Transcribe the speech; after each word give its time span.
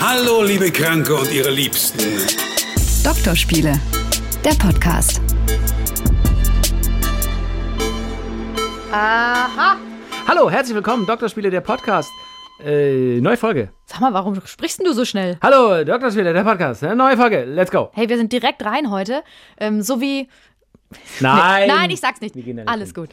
Hallo, 0.00 0.42
liebe 0.42 0.68
Kranke 0.72 1.14
und 1.14 1.32
ihre 1.32 1.48
Liebsten. 1.50 2.00
Doktorspiele, 3.04 3.80
der 4.44 4.54
Podcast. 4.54 5.20
Aha. 8.90 9.76
Hallo, 10.26 10.50
herzlich 10.50 10.74
willkommen, 10.74 11.06
Doktorspiele, 11.06 11.50
der 11.50 11.60
Podcast. 11.60 12.10
Äh, 12.64 13.20
neue 13.20 13.36
Folge. 13.36 13.70
Sag 13.84 14.00
mal, 14.00 14.12
warum 14.12 14.44
sprichst 14.44 14.80
denn 14.80 14.86
du 14.86 14.92
so 14.92 15.04
schnell? 15.04 15.38
Hallo, 15.40 15.84
Doktorspiele, 15.84 16.32
der 16.32 16.42
Podcast. 16.42 16.82
Äh, 16.82 16.96
Neue 16.96 17.16
Folge, 17.16 17.44
let's 17.44 17.70
go. 17.70 17.90
Hey, 17.92 18.08
wir 18.08 18.16
sind 18.16 18.32
direkt 18.32 18.64
rein 18.64 18.90
heute. 18.90 19.22
Ähm, 19.58 19.82
so 19.82 20.00
wie. 20.00 20.28
Nein. 21.20 21.68
Nein, 21.68 21.90
ich 21.90 22.00
sag's 22.00 22.20
nicht. 22.20 22.34
Alles 22.66 22.90
hin. 22.90 22.94
gut. 22.94 23.10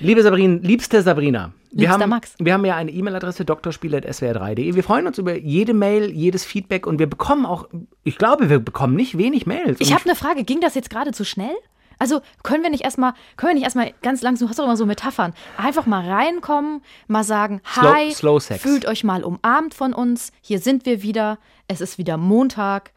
Liebe 0.00 0.22
Sabrina, 0.22 0.58
liebste 0.62 1.02
Sabrina. 1.02 1.52
Wir 1.70 1.80
Liebster 1.88 2.00
haben, 2.00 2.10
Max. 2.10 2.34
Wir 2.38 2.52
haben 2.52 2.64
ja 2.66 2.76
eine 2.76 2.90
E-Mail-Adresse 2.90 3.44
doktorspiele.swr3.de. 3.46 4.74
Wir 4.74 4.84
freuen 4.84 5.06
uns 5.06 5.18
über 5.18 5.36
jede 5.36 5.72
Mail, 5.72 6.10
jedes 6.10 6.44
Feedback 6.44 6.86
und 6.86 6.98
wir 6.98 7.06
bekommen 7.08 7.46
auch, 7.46 7.68
ich 8.04 8.18
glaube, 8.18 8.50
wir 8.50 8.58
bekommen 8.58 8.94
nicht 8.94 9.16
wenig 9.16 9.46
Mails. 9.46 9.80
Ich 9.80 9.92
habe 9.94 10.04
eine 10.04 10.14
Frage. 10.14 10.44
Ging 10.44 10.60
das 10.60 10.74
jetzt 10.74 10.90
gerade 10.90 11.12
zu 11.12 11.24
schnell? 11.24 11.54
Also 11.98 12.20
können 12.42 12.64
wir 12.64 12.70
nicht 12.70 12.82
erstmal, 12.82 13.14
können 13.36 13.50
wir 13.50 13.54
nicht 13.54 13.64
erstmal 13.64 13.92
ganz 14.02 14.22
langsam, 14.22 14.46
du 14.46 14.50
hast 14.50 14.58
doch 14.58 14.64
immer 14.64 14.76
so 14.76 14.86
Metaphern, 14.86 15.34
einfach 15.56 15.86
mal 15.86 16.04
reinkommen, 16.10 16.82
mal 17.06 17.22
sagen, 17.22 17.60
Slow- 17.64 17.94
hi, 17.94 18.10
slow 18.12 18.40
sex. 18.40 18.60
fühlt 18.60 18.86
euch 18.86 19.04
mal 19.04 19.22
umarmt 19.22 19.72
von 19.72 19.92
uns, 19.92 20.32
hier 20.40 20.58
sind 20.58 20.84
wir 20.84 21.02
wieder, 21.02 21.38
es 21.68 21.80
ist 21.80 21.98
wieder 21.98 22.16
Montag, 22.16 22.90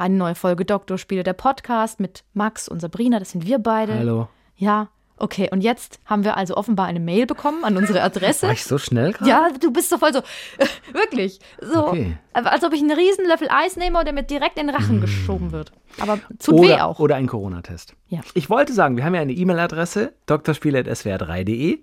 eine 0.00 0.16
neue 0.16 0.34
Folge 0.34 0.64
Doktorspiele, 0.64 1.22
der 1.22 1.34
Podcast 1.34 2.00
mit 2.00 2.24
Max 2.34 2.68
und 2.68 2.80
Sabrina, 2.80 3.18
das 3.18 3.30
sind 3.30 3.46
wir 3.46 3.58
beide. 3.58 3.94
Hallo. 3.94 4.28
Ja, 4.56 4.88
okay, 5.16 5.48
und 5.52 5.60
jetzt 5.62 6.00
haben 6.06 6.24
wir 6.24 6.36
also 6.36 6.56
offenbar 6.56 6.86
eine 6.86 7.00
Mail 7.00 7.26
bekommen 7.26 7.64
an 7.64 7.76
unsere 7.76 8.02
Adresse. 8.02 8.46
War 8.46 8.52
ich 8.54 8.64
so 8.64 8.78
schnell 8.78 9.12
gerade? 9.12 9.30
Ja, 9.30 9.48
du 9.60 9.70
bist 9.72 9.90
so 9.90 9.98
voll 9.98 10.12
so, 10.12 10.22
wirklich, 10.92 11.38
so, 11.60 11.88
Okay. 11.88 12.16
als 12.32 12.64
ob 12.64 12.72
ich 12.72 12.80
einen 12.80 12.92
riesen 12.92 13.26
Löffel 13.26 13.48
Eis 13.50 13.76
nehme 13.76 13.98
und 13.98 14.04
der 14.06 14.14
mir 14.14 14.22
direkt 14.22 14.58
in 14.58 14.66
den 14.66 14.74
Rachen 14.76 15.00
geschoben 15.00 15.52
wird. 15.52 15.72
Aber 16.00 16.18
tut 16.38 16.60
weh 16.62 16.74
auch. 16.80 16.98
oder 16.98 17.16
ein 17.16 17.26
Corona-Test. 17.26 17.94
Ja. 18.08 18.20
Ich 18.34 18.48
wollte 18.50 18.72
sagen, 18.72 18.96
wir 18.96 19.04
haben 19.04 19.14
ja 19.14 19.20
eine 19.20 19.32
E-Mail-Adresse, 19.32 20.12
doktorspiele.swr3.de. 20.26 21.80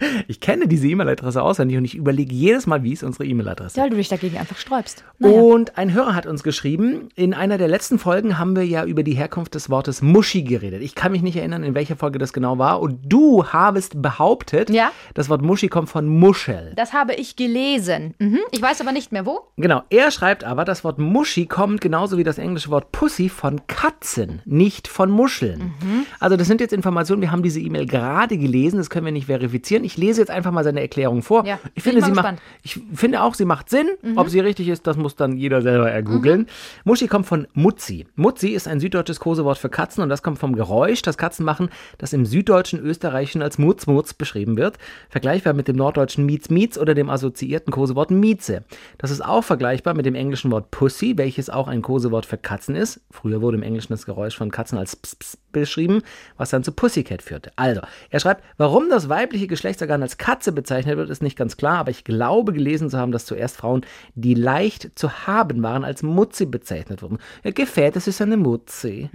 Ich 0.28 0.40
kenne 0.40 0.68
diese 0.68 0.86
E-Mail-Adresse 0.88 1.42
auswendig 1.42 1.76
und 1.78 1.84
ich 1.84 1.94
überlege 1.94 2.34
jedes 2.34 2.66
Mal, 2.66 2.82
wie 2.82 2.92
ist 2.92 3.02
unsere 3.02 3.24
E-Mail-Adresse. 3.24 3.76
Ja, 3.76 3.82
weil 3.84 3.90
du 3.90 3.96
dich 3.96 4.08
dagegen 4.08 4.36
einfach 4.36 4.56
sträubst. 4.58 5.04
Naja. 5.18 5.40
Und 5.40 5.78
ein 5.78 5.92
Hörer 5.92 6.14
hat 6.14 6.26
uns 6.26 6.42
geschrieben, 6.42 7.08
in 7.14 7.34
einer 7.34 7.58
der 7.58 7.68
letzten 7.68 7.98
Folgen 7.98 8.38
haben 8.38 8.56
wir 8.56 8.64
ja 8.64 8.84
über 8.84 9.02
die 9.02 9.14
Herkunft 9.14 9.54
des 9.54 9.70
Wortes 9.70 10.02
Muschi 10.02 10.42
geredet. 10.42 10.82
Ich 10.82 10.94
kann 10.94 11.12
mich 11.12 11.22
nicht 11.22 11.36
erinnern, 11.36 11.62
in 11.64 11.74
welcher 11.74 11.96
Folge 11.96 12.18
das 12.18 12.32
genau 12.32 12.58
war. 12.58 12.80
Und 12.80 13.00
du 13.12 13.44
habest 13.46 14.00
behauptet, 14.02 14.70
Ja. 14.70 14.90
das 15.14 15.28
Wort 15.28 15.42
Muschi 15.42 15.68
kommt 15.68 15.88
von 15.88 16.06
Muschel. 16.06 16.72
Das 16.76 16.92
habe 16.92 17.14
ich 17.14 17.36
gelesen. 17.36 18.14
Mhm. 18.18 18.38
Ich 18.50 18.60
weiß 18.62 18.80
aber 18.80 18.92
nicht 18.92 19.12
mehr 19.12 19.26
wo. 19.26 19.40
Genau, 19.56 19.82
er 19.90 20.10
schreibt 20.10 20.44
aber, 20.44 20.64
das 20.64 20.84
Wort 20.84 20.98
Muschi 20.98 21.46
kommt 21.46 21.80
genauso 21.80 22.18
wie 22.18 22.24
das 22.24 22.38
englische 22.38 22.70
Wort 22.70 22.92
Pussy 22.92 23.28
von 23.28 23.60
Katzen, 23.66 24.42
nicht 24.44 24.88
von 24.88 25.10
Muscheln. 25.10 25.72
Mhm. 25.82 26.06
Also 26.20 26.36
das 26.36 26.46
sind 26.46 26.60
jetzt 26.60 26.72
Informationen, 26.72 27.22
wir 27.22 27.30
haben 27.30 27.42
diese 27.42 27.60
E-Mail 27.60 27.86
gerade 27.86 28.36
gelesen, 28.38 28.78
das 28.78 28.90
können 28.90 29.06
wir 29.06 29.12
nicht 29.12 29.26
verifizieren. 29.26 29.84
Ich 29.88 29.96
lese 29.96 30.20
jetzt 30.20 30.28
einfach 30.30 30.52
mal 30.52 30.64
seine 30.64 30.82
Erklärung 30.82 31.22
vor. 31.22 31.46
Ja, 31.46 31.58
ich 31.74 31.82
finde, 31.82 32.02
sie 32.02 32.10
macht, 32.10 32.16
gespannt. 32.16 32.40
Mhm. 32.40 32.60
ich 32.92 32.98
finde 32.98 33.22
auch, 33.22 33.32
sie 33.32 33.46
macht 33.46 33.70
Sinn. 33.70 33.86
Ob 34.16 34.28
sie 34.28 34.38
richtig 34.40 34.68
ist, 34.68 34.86
das 34.86 34.98
muss 34.98 35.16
dann 35.16 35.38
jeder 35.38 35.62
selber 35.62 35.90
ergoogeln. 35.90 36.46
Muschi 36.84 37.08
kommt 37.08 37.24
von 37.24 37.46
Mutzi. 37.54 38.06
Mutzi 38.14 38.48
ist 38.50 38.68
ein 38.68 38.80
süddeutsches 38.80 39.18
Kosewort 39.18 39.56
für 39.56 39.70
Katzen 39.70 40.02
und 40.02 40.10
das 40.10 40.22
kommt 40.22 40.38
vom 40.38 40.54
Geräusch, 40.54 41.00
das 41.00 41.16
Katzen 41.16 41.42
machen, 41.42 41.70
das 41.96 42.12
im 42.12 42.26
süddeutschen 42.26 42.78
Österreichischen 42.80 43.40
als 43.40 43.56
Mutz-Mutz 43.56 44.12
beschrieben 44.12 44.58
wird. 44.58 44.76
Vergleichbar 45.08 45.54
mit 45.54 45.68
dem 45.68 45.76
norddeutschen 45.76 46.26
Mietz-Mietz 46.26 46.76
oder 46.76 46.92
dem 46.92 47.08
assoziierten 47.08 47.72
Kosewort 47.72 48.10
Mieze. 48.10 48.64
Das 48.98 49.10
ist 49.10 49.24
auch 49.24 49.42
vergleichbar 49.42 49.94
mit 49.94 50.04
dem 50.04 50.14
englischen 50.14 50.50
Wort 50.50 50.70
Pussy, 50.70 51.16
welches 51.16 51.48
auch 51.48 51.66
ein 51.66 51.80
Kosewort 51.80 52.26
für 52.26 52.36
Katzen 52.36 52.76
ist. 52.76 53.00
Früher 53.10 53.40
wurde 53.40 53.56
im 53.56 53.62
Englischen 53.62 53.94
das 53.94 54.04
Geräusch 54.04 54.36
von 54.36 54.50
Katzen 54.50 54.76
als 54.76 54.96
Ps, 54.96 55.16
Ps 55.16 55.38
beschrieben, 55.52 56.02
was 56.36 56.50
dann 56.50 56.64
zu 56.64 56.72
Pussycat 56.72 57.22
führte. 57.22 57.50
Also, 57.56 57.80
er 58.10 58.20
schreibt, 58.20 58.44
warum 58.56 58.90
das 58.90 59.08
weibliche 59.08 59.46
Geschlechtsorgan 59.46 60.02
als 60.02 60.18
Katze 60.18 60.52
bezeichnet 60.52 60.96
wird, 60.96 61.10
ist 61.10 61.22
nicht 61.22 61.36
ganz 61.36 61.56
klar, 61.56 61.78
aber 61.78 61.90
ich 61.90 62.04
glaube 62.04 62.52
gelesen 62.52 62.90
zu 62.90 62.98
haben, 62.98 63.12
dass 63.12 63.26
zuerst 63.26 63.56
Frauen, 63.56 63.84
die 64.14 64.34
leicht 64.34 64.98
zu 64.98 65.26
haben 65.26 65.62
waren, 65.62 65.84
als 65.84 66.02
Mutzi 66.02 66.46
bezeichnet 66.46 67.02
wurden. 67.02 67.18
Ja, 67.44 67.50
Gefäß, 67.50 67.94
das 67.94 68.06
ist 68.06 68.20
eine 68.20 68.36
Mutzi. 68.36 69.10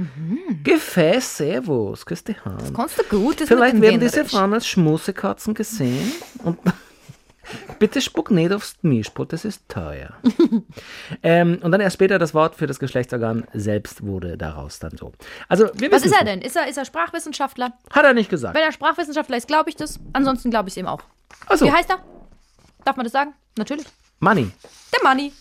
Gefäß, 0.63 1.37
servus, 1.37 2.05
küss 2.05 2.23
die 2.23 2.35
Hand. 2.35 2.73
Kannst 2.73 2.99
du 2.99 3.03
gut? 3.03 3.41
Das 3.41 3.47
Vielleicht 3.47 3.79
werden 3.79 3.99
diese. 3.99 4.25
Frauen 4.25 4.53
als 4.53 4.67
Schmusekatzen 4.67 5.53
gesehen. 5.53 6.11
Und 6.43 6.57
bitte 7.79 8.01
spuck 8.01 8.31
nicht 8.31 8.51
aufs 8.51 8.75
Mischpult, 8.81 9.33
das 9.33 9.45
ist 9.45 9.67
teuer. 9.69 10.13
ähm, 11.23 11.59
und 11.61 11.71
dann 11.71 11.81
erst 11.81 11.95
später 11.95 12.19
das 12.19 12.33
Wort 12.33 12.55
für 12.55 12.67
das 12.67 12.79
Geschlechtsorgan 12.79 13.45
selbst 13.53 14.03
wurde 14.05 14.37
daraus 14.37 14.79
dann 14.79 14.97
so. 14.97 15.11
Also, 15.47 15.69
Was 15.91 16.05
ist 16.05 16.15
er 16.17 16.25
denn? 16.25 16.41
Ist 16.41 16.55
er, 16.55 16.67
ist 16.67 16.77
er 16.77 16.85
Sprachwissenschaftler? 16.85 17.73
Hat 17.91 18.05
er 18.05 18.13
nicht 18.13 18.29
gesagt. 18.29 18.55
Wenn 18.55 18.63
er 18.63 18.71
Sprachwissenschaftler 18.71 19.37
ist, 19.37 19.47
glaube 19.47 19.69
ich 19.69 19.75
das. 19.75 19.99
Ansonsten 20.13 20.49
glaube 20.49 20.69
ich 20.69 20.73
es 20.73 20.77
ihm 20.77 20.87
auch. 20.87 21.01
Achso, 21.47 21.65
Wie 21.65 21.71
heißt 21.71 21.89
er? 21.89 21.99
Darf 22.85 22.95
man 22.95 23.05
das 23.05 23.13
sagen? 23.13 23.33
Natürlich. 23.57 23.85
Money. 24.19 24.51
Der 24.95 25.09
Money. 25.09 25.31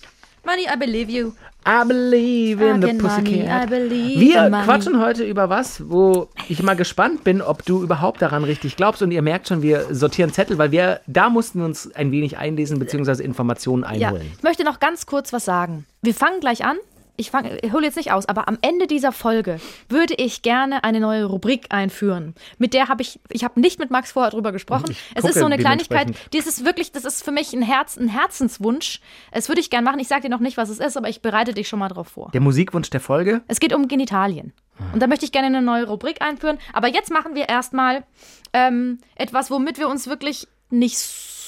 Money, 0.44 0.66
I 0.72 0.76
believe 0.76 1.10
you. 1.10 1.32
I 1.64 1.84
believe 1.86 2.60
in 2.60 2.80
the 2.80 2.88
Again, 2.88 3.00
money, 3.00 3.22
pussycat. 3.22 3.62
I 3.62 3.66
believe 3.70 4.20
Wir 4.20 4.50
money. 4.50 4.64
quatschen 4.64 5.00
heute 5.00 5.22
über 5.24 5.48
was, 5.48 5.88
wo 5.88 6.28
ich 6.48 6.60
mal 6.64 6.74
gespannt 6.74 7.22
bin, 7.22 7.40
ob 7.40 7.64
du 7.64 7.82
überhaupt 7.84 8.20
daran 8.20 8.42
richtig 8.42 8.74
glaubst. 8.76 9.00
Und 9.02 9.12
ihr 9.12 9.22
merkt 9.22 9.46
schon, 9.46 9.62
wir 9.62 9.86
sortieren 9.94 10.32
Zettel, 10.32 10.58
weil 10.58 10.72
wir, 10.72 11.00
da 11.06 11.28
mussten 11.30 11.62
uns 11.62 11.92
ein 11.94 12.10
wenig 12.10 12.36
einlesen 12.38 12.80
bzw. 12.80 13.22
Informationen 13.22 13.84
Ja, 13.96 14.08
einholen. 14.08 14.32
ich 14.36 14.42
möchte 14.42 14.64
noch 14.64 14.80
ganz 14.80 15.06
kurz 15.06 15.32
was 15.32 15.44
sagen. 15.44 15.86
Wir 16.02 16.14
fangen 16.14 16.40
gleich 16.40 16.64
an. 16.64 16.78
Ich, 17.16 17.30
fang, 17.30 17.58
ich 17.62 17.72
hole 17.72 17.84
jetzt 17.84 17.96
nicht 17.96 18.10
aus, 18.10 18.26
aber 18.26 18.48
am 18.48 18.58
Ende 18.62 18.86
dieser 18.86 19.12
Folge 19.12 19.60
würde 19.88 20.14
ich 20.14 20.42
gerne 20.42 20.82
eine 20.82 20.98
neue 20.98 21.26
Rubrik 21.26 21.66
einführen. 21.68 22.34
Mit 22.58 22.72
der 22.72 22.88
habe 22.88 23.02
ich, 23.02 23.20
ich 23.30 23.44
habe 23.44 23.60
nicht 23.60 23.78
mit 23.78 23.90
Max 23.90 24.12
vorher 24.12 24.30
drüber 24.30 24.50
gesprochen. 24.50 24.90
Ich 24.90 24.98
es 25.14 25.24
ist 25.24 25.38
so 25.38 25.44
eine 25.44 25.58
Kleinigkeit, 25.58 26.12
die 26.32 26.38
ist 26.38 26.64
wirklich, 26.64 26.90
das 26.92 27.04
ist 27.04 27.22
für 27.22 27.32
mich 27.32 27.52
ein, 27.52 27.62
Herz, 27.62 27.96
ein 27.96 28.08
Herzenswunsch. 28.08 29.00
Es 29.30 29.48
würde 29.48 29.60
ich 29.60 29.68
gerne 29.68 29.84
machen. 29.84 30.00
Ich 30.00 30.08
sage 30.08 30.22
dir 30.22 30.30
noch 30.30 30.40
nicht, 30.40 30.56
was 30.56 30.70
es 30.70 30.78
ist, 30.78 30.96
aber 30.96 31.08
ich 31.08 31.20
bereite 31.20 31.52
dich 31.52 31.68
schon 31.68 31.78
mal 31.78 31.88
drauf 31.88 32.08
vor. 32.08 32.30
Der 32.32 32.40
Musikwunsch 32.40 32.88
der 32.90 33.00
Folge. 33.00 33.42
Es 33.46 33.60
geht 33.60 33.74
um 33.74 33.88
Genitalien. 33.88 34.52
Und 34.92 35.02
da 35.02 35.06
möchte 35.06 35.24
ich 35.24 35.32
gerne 35.32 35.48
eine 35.48 35.62
neue 35.62 35.86
Rubrik 35.86 36.22
einführen. 36.22 36.58
Aber 36.72 36.88
jetzt 36.88 37.10
machen 37.10 37.34
wir 37.34 37.48
erstmal 37.48 38.04
ähm, 38.52 38.98
etwas, 39.16 39.50
womit 39.50 39.78
wir 39.78 39.88
uns 39.88 40.06
wirklich 40.06 40.48
nicht 40.70 40.98
so 40.98 41.41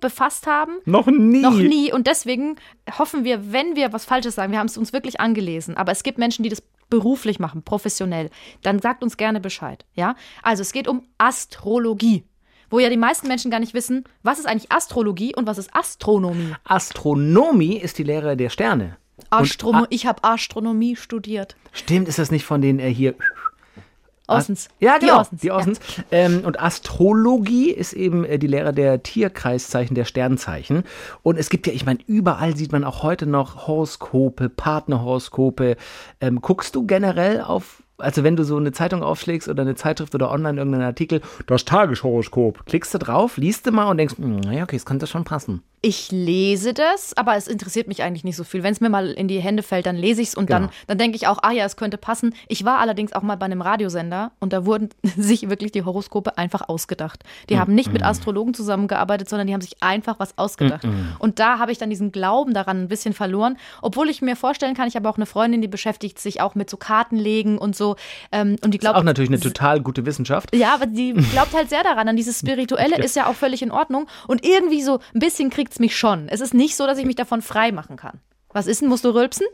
befasst 0.00 0.46
haben. 0.46 0.78
Noch 0.84 1.06
nie. 1.06 1.40
Noch 1.40 1.56
nie. 1.56 1.92
Und 1.92 2.06
deswegen 2.06 2.56
hoffen 2.98 3.24
wir, 3.24 3.52
wenn 3.52 3.76
wir 3.76 3.92
was 3.92 4.04
Falsches 4.04 4.34
sagen, 4.34 4.52
wir 4.52 4.58
haben 4.58 4.66
es 4.66 4.78
uns 4.78 4.92
wirklich 4.92 5.20
angelesen, 5.20 5.76
aber 5.76 5.92
es 5.92 6.02
gibt 6.02 6.18
Menschen, 6.18 6.42
die 6.42 6.48
das 6.48 6.62
beruflich 6.90 7.38
machen, 7.38 7.62
professionell, 7.62 8.30
dann 8.62 8.78
sagt 8.78 9.02
uns 9.02 9.16
gerne 9.16 9.40
Bescheid. 9.40 9.86
Ja? 9.94 10.14
Also 10.42 10.60
es 10.60 10.72
geht 10.72 10.88
um 10.88 11.02
Astrologie. 11.18 12.24
Wo 12.68 12.78
ja 12.78 12.88
die 12.88 12.96
meisten 12.96 13.28
Menschen 13.28 13.50
gar 13.50 13.60
nicht 13.60 13.74
wissen, 13.74 14.04
was 14.22 14.38
ist 14.38 14.46
eigentlich 14.46 14.72
Astrologie 14.72 15.34
und 15.34 15.46
was 15.46 15.58
ist 15.58 15.74
Astronomie. 15.74 16.54
Astronomie 16.64 17.76
ist 17.76 17.98
die 17.98 18.02
Lehre 18.02 18.36
der 18.36 18.48
Sterne. 18.48 18.96
Astrono 19.30 19.80
Und, 19.80 19.86
ich 19.90 20.06
habe 20.06 20.24
Astronomie 20.24 20.96
studiert. 20.96 21.56
stimmt, 21.72 22.08
ist 22.08 22.18
das 22.18 22.30
nicht 22.30 22.44
von 22.44 22.60
den 22.60 22.78
äh, 22.78 22.88
hier. 22.92 23.14
Außens. 24.38 24.68
Ja, 24.80 24.98
Die 24.98 25.06
genau. 25.06 25.20
Außens, 25.20 25.40
Die 25.40 25.46
ja. 25.46 25.54
Außens. 25.54 25.80
Ähm, 26.10 26.42
und 26.44 26.60
Astrologie 26.60 27.70
ist 27.70 27.92
eben 27.92 28.24
äh, 28.24 28.38
die 28.38 28.46
Lehre 28.46 28.72
der 28.72 29.02
Tierkreiszeichen, 29.02 29.94
der 29.94 30.04
Sternzeichen. 30.04 30.84
Und 31.22 31.38
es 31.38 31.48
gibt 31.48 31.66
ja, 31.66 31.72
ich 31.72 31.86
meine, 31.86 32.00
überall 32.06 32.56
sieht 32.56 32.72
man 32.72 32.84
auch 32.84 33.02
heute 33.02 33.26
noch 33.26 33.66
Horoskope, 33.66 34.48
Partnerhoroskope. 34.48 35.76
Ähm, 36.20 36.40
guckst 36.40 36.74
du 36.74 36.86
generell 36.86 37.40
auf, 37.40 37.81
also 37.98 38.24
wenn 38.24 38.36
du 38.36 38.44
so 38.44 38.56
eine 38.56 38.72
Zeitung 38.72 39.02
aufschlägst 39.02 39.48
oder 39.48 39.62
eine 39.62 39.74
Zeitschrift 39.74 40.14
oder 40.14 40.30
online 40.30 40.58
irgendeinen 40.58 40.84
Artikel, 40.84 41.20
das 41.46 41.64
Tageshoroskop, 41.64 42.66
klickst 42.66 42.92
du 42.94 42.98
drauf, 42.98 43.36
liest 43.36 43.66
du 43.66 43.72
mal 43.72 43.88
und 43.90 43.98
denkst, 43.98 44.16
hm, 44.18 44.40
naja, 44.40 44.64
okay, 44.64 44.76
es 44.76 44.84
könnte 44.84 45.06
schon 45.06 45.24
passen. 45.24 45.62
Ich 45.84 46.12
lese 46.12 46.74
das, 46.74 47.12
aber 47.16 47.34
es 47.36 47.48
interessiert 47.48 47.88
mich 47.88 48.04
eigentlich 48.04 48.22
nicht 48.22 48.36
so 48.36 48.44
viel. 48.44 48.62
Wenn 48.62 48.72
es 48.72 48.80
mir 48.80 48.88
mal 48.88 49.10
in 49.10 49.26
die 49.26 49.40
Hände 49.40 49.64
fällt, 49.64 49.84
dann 49.84 49.96
lese 49.96 50.22
ich 50.22 50.28
es 50.28 50.34
und 50.36 50.46
Genau. 50.46 50.60
dann, 50.60 50.70
dann 50.86 50.98
denke 50.98 51.16
ich 51.16 51.26
auch, 51.26 51.38
ah 51.42 51.50
ja, 51.50 51.64
es 51.64 51.74
könnte 51.76 51.96
passen. 51.98 52.36
Ich 52.46 52.64
war 52.64 52.78
allerdings 52.78 53.12
auch 53.12 53.22
mal 53.22 53.36
bei 53.36 53.46
einem 53.46 53.60
Radiosender 53.62 54.30
und 54.38 54.52
da 54.52 54.64
wurden 54.64 54.90
sich 55.16 55.50
wirklich 55.50 55.72
die 55.72 55.84
Horoskope 55.84 56.38
einfach 56.38 56.68
ausgedacht. 56.68 57.24
Die 57.48 57.58
haben 57.58 57.74
nicht 57.74 57.92
mit 57.92 58.04
Astrologen 58.04 58.54
zusammengearbeitet, 58.54 59.28
sondern 59.28 59.48
die 59.48 59.54
haben 59.54 59.60
sich 59.60 59.82
einfach 59.82 60.20
was 60.20 60.38
ausgedacht. 60.38 60.86
Und 61.18 61.40
da 61.40 61.58
habe 61.58 61.72
ich 61.72 61.78
dann 61.78 61.90
diesen 61.90 62.12
Glauben 62.12 62.54
daran 62.54 62.82
ein 62.82 62.88
bisschen 62.88 63.12
verloren, 63.12 63.56
obwohl 63.80 64.08
ich 64.08 64.22
mir 64.22 64.36
vorstellen 64.36 64.74
kann, 64.74 64.86
ich 64.86 64.94
habe 64.94 65.08
auch 65.08 65.16
eine 65.16 65.26
Freundin, 65.26 65.62
die 65.62 65.68
beschäftigt 65.68 66.20
sich 66.20 66.40
auch 66.40 66.54
mit 66.54 66.70
so 66.70 66.76
Kartenlegen 66.76 67.58
und 67.58 67.74
so. 67.74 67.81
Ähm, 68.32 68.56
und 68.64 68.72
die 68.72 68.78
glaubt, 68.78 68.96
Auch 68.96 69.02
natürlich 69.02 69.30
eine 69.30 69.40
total 69.40 69.80
gute 69.80 70.06
Wissenschaft. 70.06 70.54
ja, 70.54 70.74
aber 70.74 70.86
die 70.86 71.12
glaubt 71.32 71.54
halt 71.54 71.68
sehr 71.68 71.82
daran, 71.82 72.08
an 72.08 72.16
dieses 72.16 72.38
Spirituelle 72.38 72.96
ist 73.02 73.16
ja 73.16 73.26
auch 73.26 73.34
völlig 73.34 73.62
in 73.62 73.70
Ordnung. 73.70 74.06
Und 74.28 74.44
irgendwie 74.44 74.82
so 74.82 75.00
ein 75.14 75.20
bisschen 75.20 75.50
kriegt 75.50 75.72
es 75.72 75.78
mich 75.78 75.96
schon. 75.96 76.28
Es 76.28 76.40
ist 76.40 76.54
nicht 76.54 76.76
so, 76.76 76.86
dass 76.86 76.98
ich 76.98 77.04
mich 77.06 77.16
davon 77.16 77.42
frei 77.42 77.72
machen 77.72 77.96
kann. 77.96 78.20
Was 78.52 78.66
ist 78.66 78.80
denn? 78.82 78.88
Musst 78.88 79.04
du 79.04 79.10
rülpsen? 79.10 79.46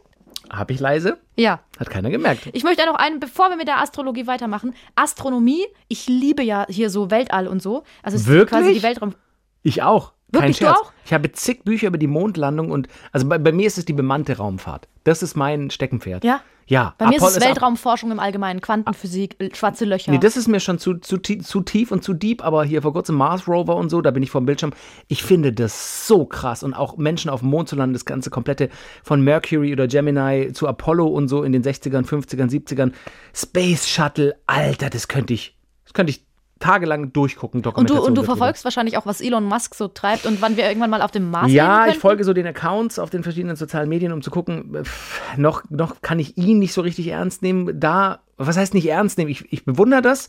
Habe 0.51 0.73
ich 0.73 0.81
leise? 0.81 1.19
Ja. 1.37 1.61
Hat 1.79 1.91
keiner 1.91 2.11
gemerkt. 2.11 2.49
Ich 2.53 2.65
möchte 2.65 2.85
noch 2.87 2.95
einen, 2.95 3.21
bevor 3.21 3.51
wir 3.51 3.57
mit 3.57 3.69
der 3.69 3.81
Astrologie 3.81 4.27
weitermachen. 4.27 4.75
Astronomie, 4.95 5.65
ich 5.89 6.09
liebe 6.09 6.43
ja 6.43 6.67
hier 6.69 6.91
so 6.91 7.11
Weltall 7.11 7.49
und 7.49 7.63
so. 7.63 7.85
Also 8.03 8.27
Wirklich? 8.27 8.49
quasi 8.49 8.75
die 8.75 8.83
Weltraum. 8.83 9.15
Ich 9.63 9.83
auch. 9.83 10.13
Kein 10.33 10.43
Wirklich, 10.43 10.59
du 10.59 10.65
Scherz. 10.67 10.79
auch? 10.79 10.93
Ich 11.05 11.13
habe 11.13 11.33
zig 11.33 11.65
Bücher 11.65 11.89
über 11.89 11.99
die 11.99 12.07
Mondlandung 12.07 12.71
und 12.71 12.89
also 13.13 13.27
bei, 13.29 13.39
bei 13.39 13.53
mir 13.53 13.67
ist 13.67 13.79
es 13.79 13.85
die 13.85 13.93
bemannte 13.95 14.37
Raumfahrt. 14.37 14.89
Das 15.05 15.23
ist 15.23 15.37
mein 15.37 15.71
Steckenpferd. 15.71 16.25
Ja? 16.25 16.41
Ja. 16.69 16.95
Bei 16.99 17.07
mir 17.07 17.17
ist 17.17 17.23
Apollo 17.23 17.37
es 17.37 17.43
ab- 17.43 17.49
Weltraumforschung 17.49 18.11
im 18.13 18.21
Allgemeinen, 18.21 18.61
Quantenphysik, 18.61 19.37
äh, 19.41 19.55
schwarze 19.55 19.85
Löcher. 19.87 20.13
Nee, 20.13 20.19
das 20.19 20.37
ist 20.37 20.49
mir 20.49 20.61
schon 20.61 20.79
zu, 20.79 20.95
zu, 20.99 21.17
zu 21.19 21.61
tief 21.63 21.91
und 21.91 22.05
zu 22.05 22.13
deep, 22.15 22.45
aber 22.45 22.63
hier 22.65 22.83
vor 22.83 22.93
kurzem 22.93 23.17
Mars 23.17 23.49
Rover 23.49 23.77
und 23.77 23.89
so, 23.89 24.01
da 24.03 24.11
bin 24.11 24.23
ich 24.23 24.31
vom 24.31 24.45
Bildschirm. 24.47 24.73
Ich 25.09 25.23
finde 25.23 25.53
das 25.53 26.07
so 26.07 26.27
krass 26.27 26.63
und 26.63 26.75
auch 26.75 26.97
Menschen 26.99 27.31
auf 27.31 27.41
dem 27.41 27.49
Mond 27.49 27.69
zu 27.71 27.77
landen, 27.77 27.95
das 27.95 28.05
ganze 28.05 28.29
komplette 28.31 28.69
von 29.03 29.23
Mercury 29.23 29.73
oder 29.73 29.89
Gemini 29.89 30.53
zu 30.53 30.69
Apollo 30.69 31.07
und 31.07 31.29
so 31.29 31.43
in 31.43 31.53
den 31.53 31.63
60ern, 31.65 32.05
50ern, 32.07 32.51
70ern. 32.51 32.93
Space 33.35 33.89
Shuttle, 33.89 34.37
Alter, 34.47 34.91
das 34.91 35.09
könnte 35.09 35.33
ich, 35.35 35.57
das 35.85 35.95
könnte 35.95 36.11
ich 36.11 36.28
tagelang 36.59 37.13
durchgucken. 37.13 37.65
und 37.65 37.91
du, 37.91 38.01
und 38.01 38.15
du 38.15 38.23
verfolgst 38.23 38.65
wahrscheinlich 38.65 38.97
auch, 38.97 39.07
was 39.07 39.21
Elon 39.21 39.45
Musk 39.45 39.75
so 39.75 39.89
treibt 39.89 40.27
und 40.27 40.41
wann 40.43 40.57
wir 40.57 40.67
irgendwann 40.67 40.91
mal 40.91 41.03
auf 41.03 41.11
dem 41.11 41.31
Mars 41.31 41.51
Ja, 41.53 41.85
leben 41.85 41.95
ich 41.95 42.01
folge 42.01 42.25
so 42.25 42.33
den 42.33 42.47
Accounts 42.47 42.99
auf 42.99 43.11
den 43.11 43.23
verschiedenen 43.23 43.57
sozialen 43.57 43.89
Medien, 43.89 44.13
um 44.13 44.23
zu 44.23 44.31
gucken, 44.31 44.79
pff, 44.85 45.21
noch, 45.37 45.63
noch 45.71 46.01
kann 46.01 46.19
ich 46.19 46.37
ihn 46.37 46.59
nicht 46.59 46.73
so 46.73 46.81
richtig 46.81 47.09
ernst 47.09 47.43
nehmen. 47.43 47.79
Da, 47.79 48.21
was 48.37 48.57
heißt 48.57 48.75
nicht 48.75 48.89
ernst 48.89 49.19
nehmen? 49.19 49.31
Ich, 49.31 49.53
ich 49.53 49.65
bewundere 49.65 50.03
das, 50.03 50.29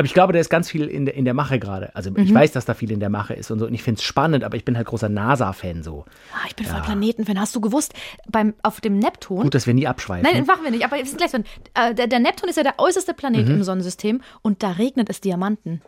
aber 0.00 0.06
ich 0.06 0.14
glaube, 0.14 0.32
da 0.32 0.38
ist 0.38 0.48
ganz 0.50 0.70
viel 0.70 0.86
in 0.86 1.04
der, 1.04 1.14
in 1.14 1.24
der 1.24 1.34
Mache 1.34 1.58
gerade. 1.58 1.94
Also 1.94 2.10
Mhm. 2.10 2.16
ich 2.18 2.34
weiß, 2.34 2.52
dass 2.52 2.64
da 2.64 2.74
viel 2.74 2.90
in 2.90 3.00
der 3.00 3.10
Mache 3.10 3.34
ist 3.34 3.50
und 3.50 3.58
so. 3.58 3.66
Und 3.66 3.74
ich 3.74 3.82
finde 3.82 3.98
es 3.98 4.02
spannend, 4.04 4.42
aber 4.44 4.56
ich 4.56 4.64
bin 4.64 4.76
halt 4.76 4.86
großer 4.86 5.08
NASA-Fan 5.08 5.82
so. 5.82 6.04
Ah, 6.32 6.46
ich 6.48 6.56
bin 6.56 6.66
voll 6.66 6.80
Planetenfan. 6.80 7.38
Hast 7.38 7.54
du 7.54 7.60
gewusst, 7.60 7.92
beim, 8.28 8.54
auf 8.62 8.80
dem 8.80 8.98
Neptun. 8.98 9.42
Gut, 9.42 9.54
dass 9.54 9.66
wir 9.66 9.74
nie 9.74 9.86
abschweifen. 9.86 10.28
Nein, 10.32 10.46
machen 10.46 10.64
wir 10.64 10.70
nicht, 10.70 10.84
aber 10.84 10.96
wir 10.96 11.04
sind 11.06 11.18
gleich 11.18 11.30
dran. 11.32 11.44
Äh, 11.74 11.94
der, 11.94 12.06
der 12.06 12.18
Neptun 12.18 12.48
ist 12.48 12.56
ja 12.56 12.62
der 12.62 12.78
äußerste 12.78 13.12
Planet 13.14 13.46
Mhm. 13.46 13.54
im 13.56 13.62
Sonnensystem 13.62 14.22
und 14.42 14.62
da 14.62 14.70
regnet 14.72 15.10
es 15.10 15.20
Diamanten. 15.20 15.82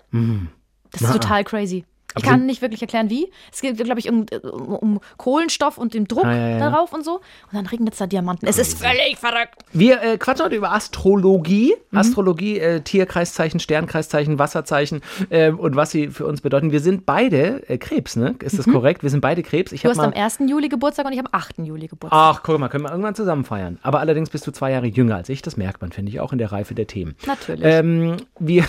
Das 0.91 1.01
ist 1.01 1.09
Ah. 1.09 1.13
total 1.15 1.45
crazy. 1.45 1.85
Ich 2.17 2.25
Aber 2.25 2.33
kann 2.33 2.47
nicht 2.47 2.63
wirklich 2.63 2.83
erklären, 2.83 3.11
wie. 3.11 3.31
Es 3.53 3.61
geht, 3.61 3.77
glaube 3.77 4.01
ich, 4.01 4.09
um, 4.11 4.27
um, 4.43 4.75
um 4.75 5.01
Kohlenstoff 5.17 5.79
und 5.79 5.95
den 5.95 6.07
Druck 6.07 6.25
Ah, 6.25 6.35
ja, 6.35 6.49
ja. 6.51 6.59
darauf 6.71 6.93
und 6.93 7.05
so. 7.05 7.17
Und 7.17 7.23
dann 7.53 7.67
regnet 7.67 7.93
es 7.95 7.99
da 7.99 8.07
Diamanten. 8.07 8.47
Es 8.49 8.59
ist 8.59 8.79
völlig 8.79 9.17
verrückt. 9.19 9.55
Wir 9.73 10.03
äh, 10.03 10.19
quatschen 10.19 10.47
heute 10.47 10.57
über 10.57 10.73
Astrologie. 10.73 11.75
Mhm. 11.91 11.99
Astrologie, 11.99 12.59
äh, 12.59 12.81
Tierkreiszeichen, 12.81 13.61
Sternkreiszeichen, 13.61 14.39
Wasserzeichen 14.39 15.01
äh, 15.31 15.51
und 15.51 15.77
was 15.77 15.91
sie 15.91 16.09
für 16.09 16.27
uns 16.27 16.41
bedeuten. 16.41 16.73
Wir 16.73 16.81
sind 16.81 17.07
beide 17.07 17.69
äh, 17.69 17.79
Krebs, 17.79 18.17
ne? 18.17 18.35
Ist 18.43 18.59
das 18.59 18.67
korrekt? 18.67 19.03
Wir 19.03 19.11
sind 19.11 19.21
beide 19.21 19.43
Krebs. 19.43 19.73
Ich 19.73 19.83
Mhm. 19.83 19.89
Du 19.89 19.91
hast 19.91 19.97
mal 19.99 20.07
am 20.07 20.13
1. 20.13 20.39
Juli 20.49 20.69
Geburtstag 20.69 21.07
und 21.07 21.13
ich 21.13 21.19
am 21.19 21.29
8. 21.31 21.59
Juli 21.59 21.87
Geburtstag. 21.89 22.19
Ach, 22.19 22.43
guck 22.43 22.59
mal, 22.59 22.69
können 22.69 22.85
wir 22.85 22.91
irgendwann 22.91 23.15
zusammen 23.15 23.45
feiern. 23.45 23.79
Aber 23.83 24.01
allerdings 24.01 24.31
bist 24.31 24.47
du 24.47 24.53
zwei 24.53 24.71
Jahre 24.71 24.87
jünger 24.87 25.17
als 25.17 25.29
ich. 25.29 25.43
Das 25.43 25.57
merkt 25.57 25.81
man, 25.83 25.93
finde 25.93 26.11
ich, 26.13 26.21
auch 26.21 26.33
in 26.33 26.39
der 26.39 26.53
Reife 26.53 26.75
der 26.75 26.87
Themen. 26.87 27.15
Natürlich. 27.27 27.65
Ähm, 27.65 28.17
wir, 28.39 28.65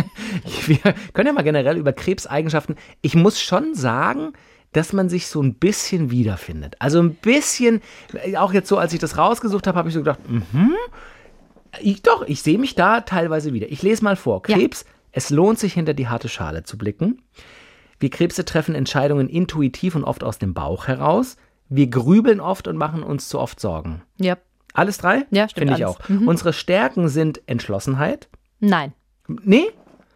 wir 0.66 0.94
können 1.12 1.26
ja 1.26 1.32
mal 1.32 1.42
generell 1.42 1.76
über 1.76 1.92
Krebseigenschaften. 1.92 2.76
Ich 3.00 3.14
muss 3.14 3.40
schon 3.40 3.74
sagen, 3.74 4.32
dass 4.72 4.92
man 4.92 5.08
sich 5.08 5.26
so 5.28 5.42
ein 5.42 5.54
bisschen 5.54 6.10
wiederfindet. 6.10 6.76
Also 6.78 7.00
ein 7.00 7.14
bisschen, 7.14 7.80
auch 8.36 8.52
jetzt 8.52 8.68
so, 8.68 8.76
als 8.78 8.92
ich 8.92 8.98
das 8.98 9.16
rausgesucht 9.16 9.66
habe, 9.66 9.78
habe 9.78 9.88
ich 9.88 9.94
so 9.94 10.00
gedacht, 10.00 10.20
mhm, 10.28 10.74
ich, 11.80 12.02
doch, 12.02 12.22
ich 12.26 12.42
sehe 12.42 12.58
mich 12.58 12.74
da 12.74 13.00
teilweise 13.00 13.52
wieder. 13.52 13.70
Ich 13.70 13.82
lese 13.82 14.04
mal 14.04 14.16
vor. 14.16 14.42
Ja. 14.46 14.56
Krebs, 14.56 14.84
es 15.12 15.30
lohnt 15.30 15.58
sich 15.58 15.72
hinter 15.74 15.94
die 15.94 16.08
harte 16.08 16.28
Schale 16.28 16.62
zu 16.64 16.76
blicken. 16.78 17.22
Wir 17.98 18.10
Krebse 18.10 18.44
treffen 18.44 18.74
Entscheidungen 18.74 19.28
intuitiv 19.28 19.94
und 19.94 20.04
oft 20.04 20.22
aus 20.22 20.38
dem 20.38 20.54
Bauch 20.54 20.86
heraus. 20.86 21.36
Wir 21.68 21.88
grübeln 21.88 22.40
oft 22.40 22.68
und 22.68 22.76
machen 22.76 23.02
uns 23.02 23.28
zu 23.28 23.38
oft 23.38 23.60
Sorgen. 23.60 24.02
ja. 24.18 24.36
Alles 24.74 24.98
drei? 24.98 25.26
Ja, 25.30 25.48
stimmt, 25.48 25.70
Finde 25.70 25.74
ich 25.80 25.84
alles. 25.86 25.96
auch. 25.98 26.08
Mhm. 26.08 26.28
Unsere 26.28 26.52
Stärken 26.52 27.08
sind 27.08 27.40
Entschlossenheit. 27.46 28.28
Nein. 28.60 28.92
Nee, 29.26 29.72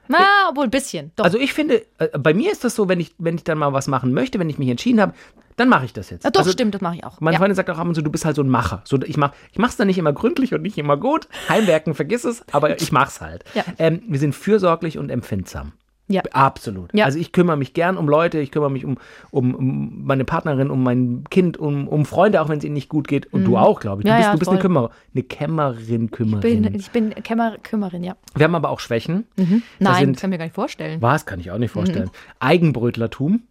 Na, 0.09 0.49
obwohl 0.51 0.65
ein 0.65 0.71
bisschen. 0.71 1.13
Doch. 1.17 1.25
also 1.25 1.39
ich 1.39 1.53
finde, 1.53 1.85
äh, 1.99 2.19
bei 2.19 2.35
mir 2.35 2.53
ist 2.53 2.65
das 2.65 2.75
so, 2.75 2.89
wenn 2.89 3.01
ich, 3.01 3.15
wenn 3.19 3.37
ich 3.37 3.45
dann 3.45 3.59
mal 3.59 3.73
was 3.73 3.87
machen 3.87 4.13
möchte, 4.13 4.39
wenn 4.39 4.51
ich 4.51 4.59
mich 4.59 4.69
entschieden 4.69 5.01
habe, 5.01 5.15
dann 5.57 5.69
mache 5.69 5.85
ich 5.85 5.93
das 5.93 6.11
jetzt. 6.11 6.25
ja, 6.25 6.31
doch, 6.31 6.41
also, 6.41 6.53
stimmt, 6.53 6.75
das 6.75 6.81
mache 6.81 6.97
ich 6.97 7.05
auch. 7.05 7.21
Meine 7.21 7.35
ja. 7.35 7.39
Freundin 7.39 7.55
sagt 7.55 7.71
auch 7.71 7.79
ab 7.79 7.87
und 7.87 7.95
zu, 7.95 8.03
du 8.03 8.11
bist 8.11 8.25
halt 8.25 8.37
so 8.37 8.43
ein 8.43 8.49
Macher. 8.49 8.83
So, 8.85 8.99
ich 9.03 9.17
mach, 9.17 9.33
ich 9.53 9.59
mach's 9.59 9.77
dann 9.77 9.87
nicht 9.87 9.99
immer 9.99 10.13
gründlich 10.13 10.55
und 10.55 10.63
nicht 10.63 10.79
immer 10.79 10.97
gut. 10.97 11.29
Heimwerken, 11.49 11.95
vergiss 11.95 12.25
es, 12.25 12.43
aber 12.53 12.77
ich 12.81 12.93
mach's 12.93 13.21
halt. 13.21 13.45
Ja. 13.55 13.65
Ähm, 13.79 14.03
wir 14.09 14.19
sind 14.19 14.35
fürsorglich 14.35 14.99
und 14.99 15.11
empfindsam. 15.11 15.73
Ja. 16.09 16.23
Absolut. 16.33 16.93
Ja. 16.93 17.05
Also 17.07 17.19
ich 17.19 17.33
kümmere 17.33 17.57
mich 17.57 17.73
gern 17.75 17.97
um 17.97 18.07
Leute, 18.09 18.39
ich 18.41 18.51
kümmere 18.51 18.71
mich 18.71 18.85
um, 18.85 18.99
um, 19.31 19.55
um 19.55 20.05
meine 20.05 20.25
Partnerin, 20.25 20.69
um 20.71 20.83
mein 20.83 21.25
Kind, 21.31 21.57
um, 21.57 21.89
um 21.89 22.05
Freunde, 22.05 22.43
auch 22.43 22.49
wenn 22.49 22.59
es 22.59 22.65
ihnen 22.65 22.75
nicht 22.75 22.89
gut 22.91 23.09
geht. 23.09 23.33
Und 23.33 23.45
du 23.45 23.57
auch, 23.57 23.81
glaube 23.81 24.03
ich. 24.03 24.07
Du 24.07 24.11
Mhm. 24.13 24.15
Ja, 24.15 24.17
bist, 24.19 24.27
ja, 24.27 24.33
du 24.33 24.39
bist 24.41 24.51
eine. 24.51 24.61
Kümmerer. 24.61 24.91
Eine 25.15 25.23
Kämmerin, 25.23 26.11
Kümmerin. 26.11 26.63
bin, 26.63 26.75
ich 26.75 26.91
bin 26.91 27.11
Kämmer, 27.23 27.57
Kümmerin, 27.63 28.05
ja. 28.05 28.17
wir 28.35 28.45
haben 28.45 28.55
aber 28.55 28.69
auch 28.71 28.81
Schwächen. 28.81 29.27
Mhm. 29.37 29.63
Nein, 29.79 29.97
sind- 30.07 30.17
das 30.17 30.21
kann 30.23 30.31
ich 30.31 30.35
mir 30.35 30.39
gar 30.39 30.45
nicht 30.47 30.55
vorstellen. 30.55 31.01
Was 31.01 31.25
kann 31.25 31.41
ich 31.41 31.51
auch 31.51 31.59
nicht 31.59 31.71
vorstellen. 31.71 32.11
Eigenbrötlertum. 32.41 33.43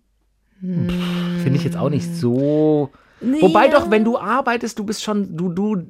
Pff, 0.61 1.41
Finde 1.41 1.55
ich 1.57 1.63
jetzt 1.63 1.77
auch 1.77 1.89
nicht 1.89 2.05
so. 2.15 2.91
Wobei 3.21 3.65
Ja. 3.65 3.71
doch, 3.71 3.91
wenn 3.91 4.03
du 4.03 4.17
arbeitest, 4.17 4.79
du 4.79 4.83
bist 4.83 5.03
schon, 5.03 5.37
du, 5.37 5.49
du, 5.49 5.83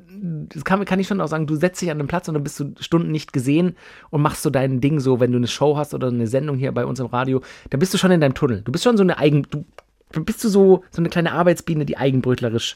das 0.54 0.66
kann, 0.66 0.84
kann 0.86 1.00
ich 1.00 1.08
schon 1.08 1.22
auch 1.22 1.28
sagen, 1.28 1.48
du 1.48 1.56
setzt 1.56 1.82
dich 1.82 1.90
an 1.90 1.98
den 1.98 2.08
Platz 2.08 2.28
und 2.28 2.34
dann 2.34 2.44
bist 2.44 2.60
du 2.60 2.74
Stunden 2.80 3.12
nicht 3.12 3.32
gesehen 3.34 3.76
und 4.10 4.22
machst 4.22 4.44
so 4.44 4.50
dein 4.50 4.82
Ding 4.82 5.00
so, 5.00 5.20
wenn 5.20 5.32
du 5.32 5.38
eine 5.38 5.48
Show 5.48 5.78
hast 5.78 5.94
oder 5.94 6.08
eine 6.08 6.28
Sendung 6.28 6.58
hier 6.58 6.72
bei 6.72 6.86
uns 6.86 7.00
im 7.00 7.06
Radio, 7.08 7.42
dann 7.70 7.80
bist 7.80 7.94
du 7.94 7.98
schon 7.98 8.12
in 8.12 8.22
deinem 8.22 8.34
Tunnel. 8.34 8.62
Du 8.62 8.72
bist 8.72 8.84
schon 8.84 8.98
so 8.98 9.04
eine 9.04 9.18
Eigen, 9.18 9.48
du 9.50 9.64
bist 10.24 10.44
du 10.44 10.50
so, 10.50 10.84
so 10.92 11.02
eine 11.02 11.10
kleine 11.10 11.32
Arbeitsbiene, 11.32 11.86
die 11.86 11.98
eigenbrötlerisch. 11.98 12.76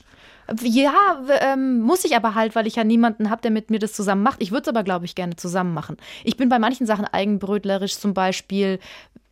Ja, 0.62 0.94
ähm, 1.42 1.80
muss 1.82 2.06
ich 2.06 2.16
aber 2.16 2.36
halt, 2.36 2.56
weil 2.56 2.68
ich 2.68 2.76
ja 2.76 2.84
niemanden 2.84 3.30
habe, 3.32 3.42
der 3.42 3.50
mit 3.52 3.72
mir 3.72 3.80
das 3.80 3.94
zusammen 3.94 4.22
macht. 4.22 4.42
Ich 4.42 4.52
würde 4.52 4.62
es 4.62 4.68
aber, 4.68 4.84
glaube 4.84 5.06
ich, 5.06 5.16
gerne 5.16 5.36
zusammen 5.36 5.74
machen. 5.74 5.98
Ich 6.24 6.38
bin 6.38 6.50
bei 6.50 6.60
manchen 6.60 6.86
Sachen 6.86 7.06
eigenbrötlerisch, 7.06 7.98
zum 7.98 8.14
Beispiel. 8.14 8.80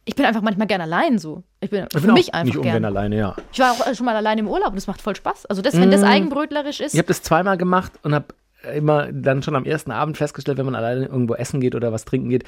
Ich 0.06 0.16
bin 0.16 0.26
einfach 0.26 0.42
manchmal 0.42 0.68
gern 0.68 0.82
allein 0.82 1.18
so. 1.18 1.44
Ich 1.62 1.70
bin, 1.70 1.86
Ich 1.94 2.00
für 2.02 2.06
bin 2.08 2.14
mich 2.14 2.30
auch 2.30 2.34
einfach 2.40 2.46
nicht 2.46 2.58
ungern 2.58 2.74
gern. 2.74 2.86
alleine, 2.86 3.18
ja. 3.18 3.36
Ich 3.54 3.60
war 3.60 3.72
auch 3.72 3.96
schon 3.96 4.06
mal 4.06 4.16
allein 4.16 4.38
im 4.38 4.48
Urlaub 4.50 4.70
und 4.70 4.76
das 4.76 4.88
macht 4.88 5.02
voll 5.02 5.16
Spaß. 5.16 5.46
Also 5.46 5.62
das, 5.62 5.76
wenn 5.80 5.92
das 5.92 6.04
eigenbrötlerisch 6.04 6.82
ist. 6.82 6.94
Ich 6.94 6.98
habe 7.00 7.08
das 7.08 7.22
zweimal 7.22 7.58
gemacht 7.58 7.94
und 8.04 8.14
habe 8.14 8.28
immer 8.76 9.12
dann 9.12 9.44
schon 9.44 9.56
am 9.56 9.66
ersten 9.66 9.92
Abend 9.92 10.18
festgestellt, 10.18 10.58
wenn 10.58 10.66
man 10.66 10.76
alleine 10.76 11.06
irgendwo 11.06 11.36
essen 11.36 11.60
geht 11.62 11.76
oder 11.76 11.92
was 11.94 12.04
trinken 12.06 12.30
geht, 12.30 12.44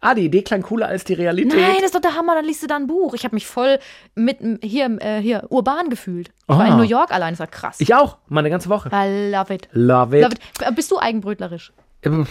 ah, 0.00 0.14
die 0.14 0.24
Idee 0.24 0.42
klang 0.42 0.62
cooler 0.62 0.86
als 0.86 1.02
die 1.04 1.14
Realität. 1.14 1.52
Nein, 1.54 1.74
das 1.76 1.86
ist 1.86 1.94
doch 1.96 2.00
der 2.00 2.14
Hammer, 2.16 2.34
dann 2.36 2.44
liest 2.44 2.62
du 2.62 2.66
da 2.68 2.76
ein 2.76 2.86
Buch. 2.86 3.14
Ich 3.14 3.24
habe 3.24 3.34
mich 3.34 3.46
voll 3.46 3.78
mit 4.14 4.38
hier, 4.62 4.96
äh, 5.00 5.20
hier 5.20 5.46
urban 5.50 5.90
gefühlt. 5.90 6.28
Ich 6.28 6.48
war 6.48 6.60
Ah. 6.60 6.68
in 6.68 6.76
New 6.76 6.82
York 6.84 7.12
allein, 7.12 7.32
das 7.32 7.40
war 7.40 7.46
krass. 7.48 7.76
Ich 7.80 7.94
auch, 7.94 8.18
mal 8.28 8.40
eine 8.40 8.50
ganze 8.50 8.68
Woche. 8.68 8.88
I 8.92 9.30
love 9.32 9.52
it. 9.54 9.68
Love 9.72 10.16
it. 10.16 10.22
Love 10.24 10.34
it. 10.34 10.40
Äh, 10.62 10.72
Bist 10.72 10.90
du 10.92 10.98
eigenbrötlerisch? 10.98 11.72
Ähm, 12.02 12.26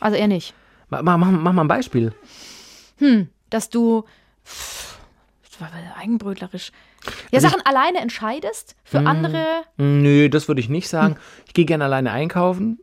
Also 0.00 0.16
eher 0.16 0.28
nicht. 0.28 0.52
Mach, 0.90 1.02
mach, 1.02 1.16
mach 1.16 1.52
mal 1.52 1.64
ein 1.64 1.68
Beispiel. 1.68 2.12
Dass 3.54 3.70
du 3.70 4.04
pff, 4.44 4.98
eigenbrötlerisch. 5.98 6.72
Ja, 7.30 7.40
Sachen 7.40 7.60
alleine 7.64 7.98
entscheidest 8.00 8.74
für 8.82 9.00
Mhm. 9.00 9.06
andere. 9.06 9.44
Hm, 9.78 10.02
Nö, 10.02 10.28
das 10.28 10.48
würde 10.48 10.60
ich 10.60 10.68
nicht 10.68 10.84
Hm. 10.86 10.90
sagen. 10.90 11.16
Ich 11.46 11.54
gehe 11.54 11.64
gerne 11.64 11.84
alleine 11.84 12.10
einkaufen. 12.12 12.78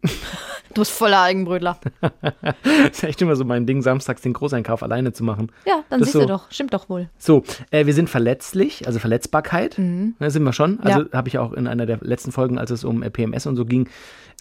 Du 0.73 0.81
bist 0.81 0.91
voller 0.91 1.21
Eigenbrötler. 1.21 1.79
das 2.21 2.91
ist 2.91 3.03
echt 3.03 3.21
immer 3.21 3.35
so 3.35 3.43
mein 3.43 3.65
Ding, 3.65 3.81
samstags 3.81 4.21
den 4.21 4.31
Großeinkauf 4.33 4.83
alleine 4.83 5.11
zu 5.11 5.23
machen. 5.25 5.51
Ja, 5.65 5.83
dann 5.89 5.99
Das 5.99 6.07
siehst 6.07 6.13
so. 6.13 6.19
du 6.21 6.27
doch. 6.27 6.49
Stimmt 6.51 6.73
doch 6.73 6.87
wohl. 6.87 7.09
So, 7.17 7.43
äh, 7.71 7.85
wir 7.87 7.93
sind 7.93 8.09
verletzlich, 8.09 8.87
also 8.87 8.99
Verletzbarkeit. 8.99 9.77
Da 10.19 10.29
sind 10.29 10.43
wir 10.43 10.53
schon. 10.53 10.79
Also 10.79 10.99
Mhm. 11.01 11.09
Ja. 11.11 11.17
habe 11.17 11.27
ich 11.27 11.37
auch 11.39 11.51
in 11.53 11.67
einer 11.67 11.85
der 11.85 11.97
letzten 12.01 12.31
Folgen, 12.31 12.57
als 12.57 12.71
es 12.71 12.83
um 12.85 13.03
äh, 13.03 13.09
PMS 13.09 13.47
und 13.47 13.55
so 13.57 13.65
ging, 13.65 13.89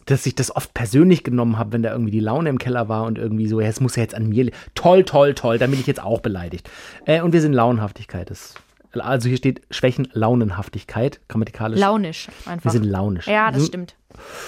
dass 0.07 0.27
ich 0.27 0.35
das 0.35 0.55
oft 0.55 0.75
persönlich 0.75 1.23
genommen 1.25 1.59
habe, 1.59 1.73
wenn 1.73 1.83
da 1.83 1.93
irgendwie 1.93 2.11
die 2.11 2.21
Laune 2.21 2.49
im 2.51 2.59
Keller 2.59 2.89
war 2.89 3.05
und 3.05 3.19
irgendwie 3.19 3.47
so, 3.47 3.61
ja, 3.61 3.69
es 3.69 3.81
muss 3.81 3.97
ja 3.97 4.03
jetzt 4.03 4.15
an 4.15 4.29
mir. 4.29 4.51
Toll, 4.75 5.05
toll, 5.05 5.35
toll, 5.35 5.59
dann 5.59 5.71
bin 5.71 5.79
ich 5.81 5.87
jetzt 5.87 6.03
auch 6.03 6.21
beleidigt. 6.21 6.69
Äh, 7.07 7.21
und 7.23 7.33
wir 7.33 7.41
sind 7.41 7.53
Launenhaftigkeit. 7.53 8.31
Das, 8.31 8.55
also 8.93 9.29
hier 9.29 9.37
steht 9.37 9.63
Schwächen, 9.71 10.09
Launenhaftigkeit, 10.13 11.21
grammatikalisch. 11.29 11.79
Launisch 11.79 12.29
einfach. 12.47 12.65
wir 12.65 12.71
sind 12.73 12.85
launisch. 12.85 13.27
ja, 13.27 13.51
das 13.51 13.61
So- 13.63 13.67
stimmt. 13.69 13.95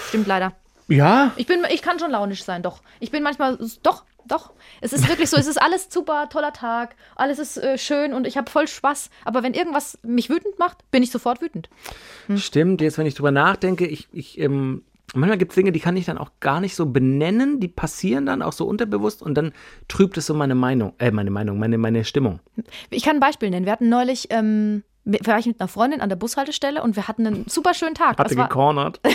Stimmt 0.08 0.26
leider. 0.26 0.52
Ja, 0.88 1.30
Ich 1.36 1.46
bin, 1.46 1.60
ich 1.72 1.80
kann 1.80 1.98
schon 1.98 2.10
launisch 2.10 2.42
sein, 2.44 2.62
doch. 2.62 2.82
Ich 3.00 3.10
bin 3.10 3.22
manchmal, 3.22 3.56
doch, 3.82 4.04
doch. 4.26 4.50
Es 4.80 4.92
ist 4.92 5.08
wirklich 5.08 5.30
so, 5.30 5.36
es 5.36 5.46
ist 5.46 5.62
alles 5.62 5.86
super, 5.90 6.28
toller 6.28 6.52
Tag, 6.52 6.96
alles 7.16 7.38
ist 7.38 7.56
äh, 7.56 7.78
schön 7.78 8.12
und 8.12 8.26
ich 8.26 8.36
habe 8.36 8.50
voll 8.50 8.66
Spaß. 8.66 9.08
Aber 9.24 9.42
wenn 9.42 9.54
irgendwas 9.54 9.96
mich 10.02 10.28
wütend 10.28 10.58
macht, 10.58 10.78
bin 10.90 11.02
ich 11.02 11.10
sofort 11.10 11.40
wütend. 11.40 11.68
Stimmt, 12.36 12.80
jetzt 12.80 12.98
wenn 12.98 13.06
ich 13.06 13.14
drüber 13.14 13.30
nachdenke, 13.30 13.86
ich, 13.86 14.08
ich 14.12 14.38
ähm, 14.38 14.82
manchmal 15.14 15.38
gibt 15.38 15.52
es 15.52 15.56
Dinge, 15.56 15.72
die 15.72 15.80
kann 15.80 15.96
ich 15.96 16.06
dann 16.06 16.18
auch 16.18 16.30
gar 16.40 16.60
nicht 16.60 16.74
so 16.74 16.86
benennen, 16.86 17.60
die 17.60 17.68
passieren 17.68 18.26
dann 18.26 18.42
auch 18.42 18.52
so 18.52 18.66
unterbewusst 18.66 19.22
und 19.22 19.34
dann 19.34 19.52
trübt 19.88 20.16
es 20.16 20.26
so 20.26 20.34
meine 20.34 20.54
Meinung, 20.54 20.94
äh, 20.98 21.10
meine 21.10 21.30
Meinung, 21.30 21.58
meine, 21.58 21.78
meine 21.78 22.04
Stimmung. 22.04 22.40
Ich 22.90 23.04
kann 23.04 23.16
ein 23.16 23.20
Beispiel 23.20 23.50
nennen. 23.50 23.66
Wir 23.66 23.72
hatten 23.72 23.88
neulich, 23.88 24.28
ähm, 24.30 24.82
war 25.04 25.38
ich 25.38 25.46
mit 25.46 25.60
einer 25.60 25.68
Freundin 25.68 26.00
an 26.00 26.08
der 26.08 26.16
Bushaltestelle 26.16 26.82
und 26.82 26.96
wir 26.96 27.08
hatten 27.08 27.26
einen 27.26 27.48
super 27.48 27.74
schönen 27.74 27.94
Tag. 27.94 28.18
Hatte 28.18 28.36
gecornert. 28.36 29.00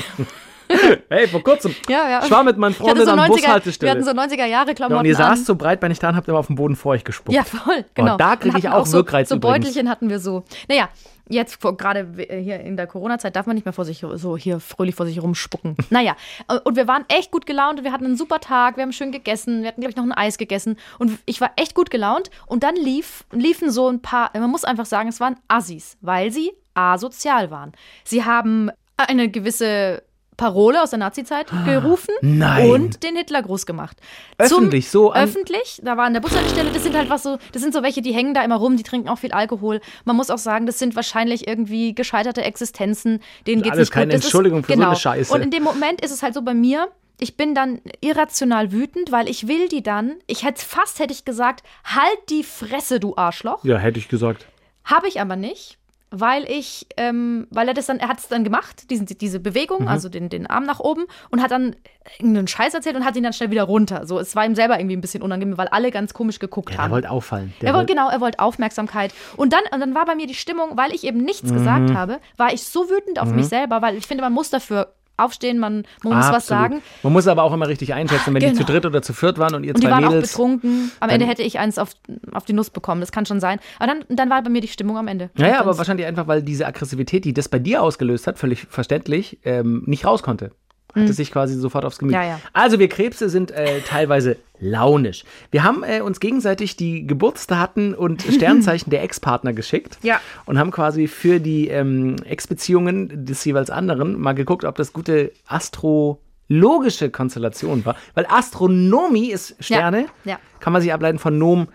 Hey, 1.09 1.27
vor 1.27 1.43
kurzem. 1.43 1.75
Ja, 1.87 2.09
ja. 2.09 2.23
Ich 2.23 2.31
war 2.31 2.43
mit 2.43 2.57
meinen 2.57 2.73
Freunden 2.73 3.05
so 3.05 3.11
an 3.11 3.19
90er, 3.19 3.27
wir 3.27 3.35
Bushaltestelle. 3.35 3.91
hatten 3.91 4.03
so 4.03 4.11
90er 4.11 4.45
Jahre 4.45 4.69
ja, 4.69 4.73
Klamotten 4.73 4.99
und 4.99 5.05
ihr 5.05 5.15
saßt 5.15 5.45
so 5.45 5.55
breit 5.55 5.79
bei 5.79 5.87
nicht 5.87 6.01
da 6.01 6.09
und 6.09 6.15
habt 6.15 6.27
immer 6.27 6.39
auf 6.39 6.47
dem 6.47 6.55
Boden 6.55 6.75
vor 6.75 6.93
euch 6.93 7.03
gespuckt. 7.03 7.35
Ja, 7.35 7.43
voll, 7.43 7.85
genau. 7.93 8.17
da 8.17 8.35
krieg 8.35 8.53
Und 8.53 8.59
ich 8.59 8.69
auch 8.69 8.85
so, 8.85 8.97
Wirkreiz 8.97 9.29
So 9.29 9.35
übrigens. 9.35 9.65
Beutelchen 9.65 9.89
hatten 9.89 10.09
wir 10.09 10.19
so. 10.19 10.43
Naja, 10.67 10.89
jetzt 11.29 11.59
gerade 11.61 11.99
äh, 12.17 12.41
hier 12.41 12.59
in 12.59 12.77
der 12.77 12.87
Corona-Zeit 12.87 13.35
darf 13.35 13.45
man 13.45 13.55
nicht 13.55 13.65
mehr 13.65 13.73
vor 13.73 13.85
sich 13.85 14.03
so 14.13 14.37
hier 14.37 14.59
fröhlich 14.59 14.95
vor 14.95 15.05
sich 15.05 15.21
rumspucken. 15.21 15.75
Naja, 15.89 16.15
äh, 16.49 16.59
und 16.63 16.75
wir 16.75 16.87
waren 16.87 17.05
echt 17.07 17.31
gut 17.31 17.45
gelaunt 17.45 17.79
und 17.79 17.85
wir 17.85 17.91
hatten 17.91 18.05
einen 18.05 18.17
super 18.17 18.39
Tag, 18.39 18.77
wir 18.77 18.83
haben 18.83 18.91
schön 18.91 19.11
gegessen, 19.11 19.61
wir 19.61 19.69
hatten, 19.69 19.81
glaube 19.81 19.91
ich, 19.91 19.95
noch 19.95 20.03
ein 20.03 20.11
Eis 20.11 20.37
gegessen 20.37 20.77
und 20.99 21.17
ich 21.25 21.41
war 21.41 21.51
echt 21.55 21.75
gut 21.75 21.89
gelaunt 21.89 22.29
und 22.45 22.63
dann 22.63 22.75
lief, 22.75 23.23
liefen 23.31 23.71
so 23.71 23.87
ein 23.87 24.01
paar, 24.01 24.31
man 24.33 24.49
muss 24.49 24.63
einfach 24.63 24.85
sagen, 24.85 25.09
es 25.09 25.19
waren 25.19 25.37
Assis, 25.47 25.97
weil 26.01 26.31
sie 26.31 26.51
asozial 26.73 27.49
waren. 27.51 27.71
Sie 28.03 28.23
haben 28.23 28.69
eine 28.97 29.29
gewisse 29.29 30.03
Parole 30.37 30.81
aus 30.83 30.91
der 30.91 30.99
Nazi-Zeit 30.99 31.47
gerufen 31.65 32.11
Ah, 32.17 32.19
nein. 32.21 32.69
und 32.69 33.03
den 33.03 33.15
Hitlergruß 33.15 33.65
gemacht. 33.65 33.97
Öffentlich, 34.37 34.89
so 34.89 35.11
an- 35.11 35.23
öffentlich, 35.27 35.81
da 35.83 35.97
war 35.97 36.05
an 36.05 36.13
der 36.13 36.21
Bushaltestelle, 36.21 36.71
das 36.71 36.83
sind 36.83 36.95
halt 36.95 37.09
was 37.09 37.23
so, 37.23 37.37
das 37.51 37.61
sind 37.61 37.73
so 37.73 37.81
welche, 37.83 38.01
die 38.03 38.13
hängen 38.13 38.33
da 38.33 38.43
immer 38.43 38.55
rum, 38.57 38.77
die 38.77 38.83
trinken 38.83 39.09
auch 39.09 39.17
viel 39.17 39.31
Alkohol. 39.31 39.81
Man 40.05 40.15
muss 40.15 40.29
auch 40.29 40.37
sagen, 40.37 40.65
das 40.67 40.77
sind 40.79 40.95
wahrscheinlich 40.95 41.47
irgendwie 41.47 41.95
gescheiterte 41.95 42.43
Existenzen, 42.43 43.19
denen 43.47 43.63
geht's 43.63 43.73
alles 43.73 43.87
nicht 43.89 43.93
keine 43.93 44.13
gut. 44.13 44.23
Entschuldigung 44.23 44.63
für 44.63 44.71
so 44.71 44.77
genau. 44.77 44.87
eine 44.89 44.95
Scheiße. 44.95 45.33
Und 45.33 45.41
in 45.41 45.51
dem 45.51 45.63
Moment 45.63 46.01
ist 46.01 46.11
es 46.11 46.21
halt 46.21 46.33
so 46.35 46.41
bei 46.43 46.53
mir, 46.53 46.87
ich 47.19 47.35
bin 47.35 47.55
dann 47.55 47.81
irrational 48.01 48.71
wütend, 48.71 49.11
weil 49.11 49.27
ich 49.27 49.47
will 49.47 49.67
die 49.69 49.81
dann, 49.81 50.13
ich 50.27 50.43
hätte 50.45 50.63
fast 50.63 50.99
hätte 50.99 51.13
ich 51.13 51.25
gesagt, 51.25 51.63
halt 51.83 52.17
die 52.29 52.43
Fresse, 52.43 52.99
du 52.99 53.15
Arschloch. 53.17 53.63
Ja, 53.63 53.77
hätte 53.79 53.97
ich 53.97 54.07
gesagt. 54.07 54.45
Habe 54.85 55.07
ich 55.07 55.19
aber 55.19 55.35
nicht, 55.35 55.79
weil 56.09 56.49
ich, 56.49 56.87
ähm, 56.95 57.47
weil 57.49 57.67
er 57.67 57.73
das 57.73 57.87
dann, 57.87 57.99
er 57.99 58.07
hat 58.07 58.19
es 58.19 58.27
dann 58.29 58.43
gemacht, 58.43 58.89
diesen, 58.89 59.05
diese 59.05 59.39
Bewegung, 59.39 59.81
Mhm. 59.83 59.87
also 59.89 60.07
den, 60.09 60.29
den 60.29 60.47
Arm 60.47 60.63
nach 60.63 60.79
oben 60.79 61.05
und 61.31 61.41
hat 61.41 61.51
dann 61.51 61.75
irgendeinen 62.17 62.47
Scheiß 62.47 62.73
erzählt 62.73 62.95
und 62.95 63.03
hat 63.03 63.15
ihn 63.17 63.23
dann 63.23 63.33
schnell 63.33 63.51
wieder 63.51 63.63
runter. 63.63 64.07
So, 64.07 64.17
es 64.19 64.35
war 64.35 64.45
ihm 64.45 64.55
selber 64.55 64.79
irgendwie 64.79 64.95
ein 64.95 65.01
bisschen 65.01 65.21
unangenehm, 65.21 65.57
weil 65.57 65.67
alle 65.67 65.91
ganz 65.91 66.13
komisch 66.13 66.39
geguckt 66.39 66.71
Ja, 66.71 66.77
haben. 66.77 66.85
der 66.89 66.91
wollte 66.95 67.11
auffallen. 67.11 67.53
Der 67.61 67.69
Er 67.69 67.73
wollte, 67.75 67.93
genau, 67.93 68.09
er 68.09 68.21
wollte 68.21 68.39
Aufmerksamkeit. 68.39 69.13
Und 69.35 69.51
dann, 69.51 69.61
und 69.73 69.79
dann 69.81 69.93
war 69.95 70.05
bei 70.05 70.15
mir 70.15 70.27
die 70.27 70.33
Stimmung, 70.35 70.77
weil 70.77 70.93
ich 70.93 71.03
eben 71.03 71.19
nichts 71.19 71.49
Mhm. 71.51 71.53
gesagt 71.55 71.93
habe, 71.93 72.19
war 72.37 72.53
ich 72.53 72.63
so 72.63 72.89
wütend 72.89 73.19
auf 73.19 73.31
mich 73.31 73.47
selber, 73.47 73.81
weil 73.81 73.97
ich 73.97 74.07
finde, 74.07 74.23
man 74.23 74.31
muss 74.33 74.49
dafür 74.49 74.93
aufstehen, 75.17 75.59
man, 75.59 75.83
man 76.03 76.13
muss 76.17 76.27
was 76.27 76.35
Absolut. 76.49 76.61
sagen. 76.63 76.81
Man 77.03 77.13
muss 77.13 77.27
aber 77.27 77.43
auch 77.43 77.53
immer 77.53 77.67
richtig 77.67 77.93
einschätzen, 77.93 78.33
wenn 78.33 78.39
die 78.41 78.47
Genau. 78.47 78.59
zu 78.59 78.63
dritt 78.65 78.85
oder 78.85 79.01
zu 79.01 79.13
viert 79.13 79.37
waren 79.39 79.55
und 79.55 79.63
ihr 79.63 79.73
Und 79.73 79.81
die 79.81 79.87
zwei 79.87 79.91
waren 79.93 80.05
auch 80.05 80.09
Mädels. 80.11 80.31
betrunken. 80.31 80.91
Am 80.99 81.09
Ende 81.09 81.25
hätte 81.25 81.41
ich 81.43 81.59
eins 81.59 81.77
auf, 81.79 81.89
auf 82.33 82.45
die 82.45 82.53
Nuss 82.53 82.69
bekommen. 82.69 83.01
Das 83.01 83.11
kann 83.11 83.25
schon 83.25 83.39
sein. 83.39 83.59
Aber 83.79 83.87
dann, 83.87 84.05
dann 84.09 84.29
war 84.29 84.41
bei 84.41 84.49
mir 84.49 84.61
die 84.61 84.67
Stimmung 84.67 84.97
am 84.97 85.07
Ende. 85.07 85.29
Naja, 85.35 85.59
aber 85.59 85.77
wahrscheinlich 85.77 86.05
einfach, 86.07 86.27
weil 86.27 86.41
diese 86.43 86.65
Aggressivität, 86.67 87.25
die 87.25 87.33
das 87.33 87.49
bei 87.49 87.59
dir 87.59 87.81
ausgelöst 87.83 88.27
hat, 88.27 88.37
völlig 88.39 88.61
verständlich, 88.69 89.39
ähm, 89.43 89.83
nicht 89.87 90.05
raus 90.05 90.23
konnte. 90.23 90.51
Hat 90.95 91.09
es 91.09 91.17
sich 91.17 91.31
quasi 91.31 91.53
sofort 91.55 91.85
aufs 91.85 91.99
Gemüt. 91.99 92.13
Ja, 92.15 92.23
ja. 92.23 92.39
Also 92.53 92.79
wir 92.79 92.89
Krebse 92.89 93.29
sind 93.29 93.51
äh, 93.51 93.81
teilweise 93.81 94.37
launisch. 94.59 95.25
Wir 95.51 95.63
haben 95.63 95.83
äh, 95.83 96.01
uns 96.01 96.19
gegenseitig 96.19 96.75
die 96.75 97.05
Geburtsdaten 97.05 97.93
und 97.93 98.21
Sternzeichen 98.31 98.89
der 98.89 99.03
Ex-Partner 99.03 99.53
geschickt 99.53 99.99
Ja. 100.01 100.19
und 100.45 100.57
haben 100.57 100.71
quasi 100.71 101.07
für 101.07 101.39
die 101.39 101.67
ähm, 101.67 102.15
Ex-Beziehungen 102.25 103.25
des 103.25 103.43
jeweils 103.45 103.69
anderen 103.69 104.19
mal 104.19 104.33
geguckt, 104.33 104.65
ob 104.65 104.75
das 104.75 104.93
gute 104.93 105.31
astrologische 105.45 107.09
Konstellation 107.11 107.85
war. 107.85 107.95
Weil 108.15 108.25
Astronomie 108.29 109.31
ist 109.31 109.55
Sterne, 109.59 110.05
ja. 110.23 110.39
kann 110.59 110.73
man 110.73 110.81
sich 110.81 110.91
ableiten 110.93 111.19
von 111.19 111.37
Nom. 111.37 111.67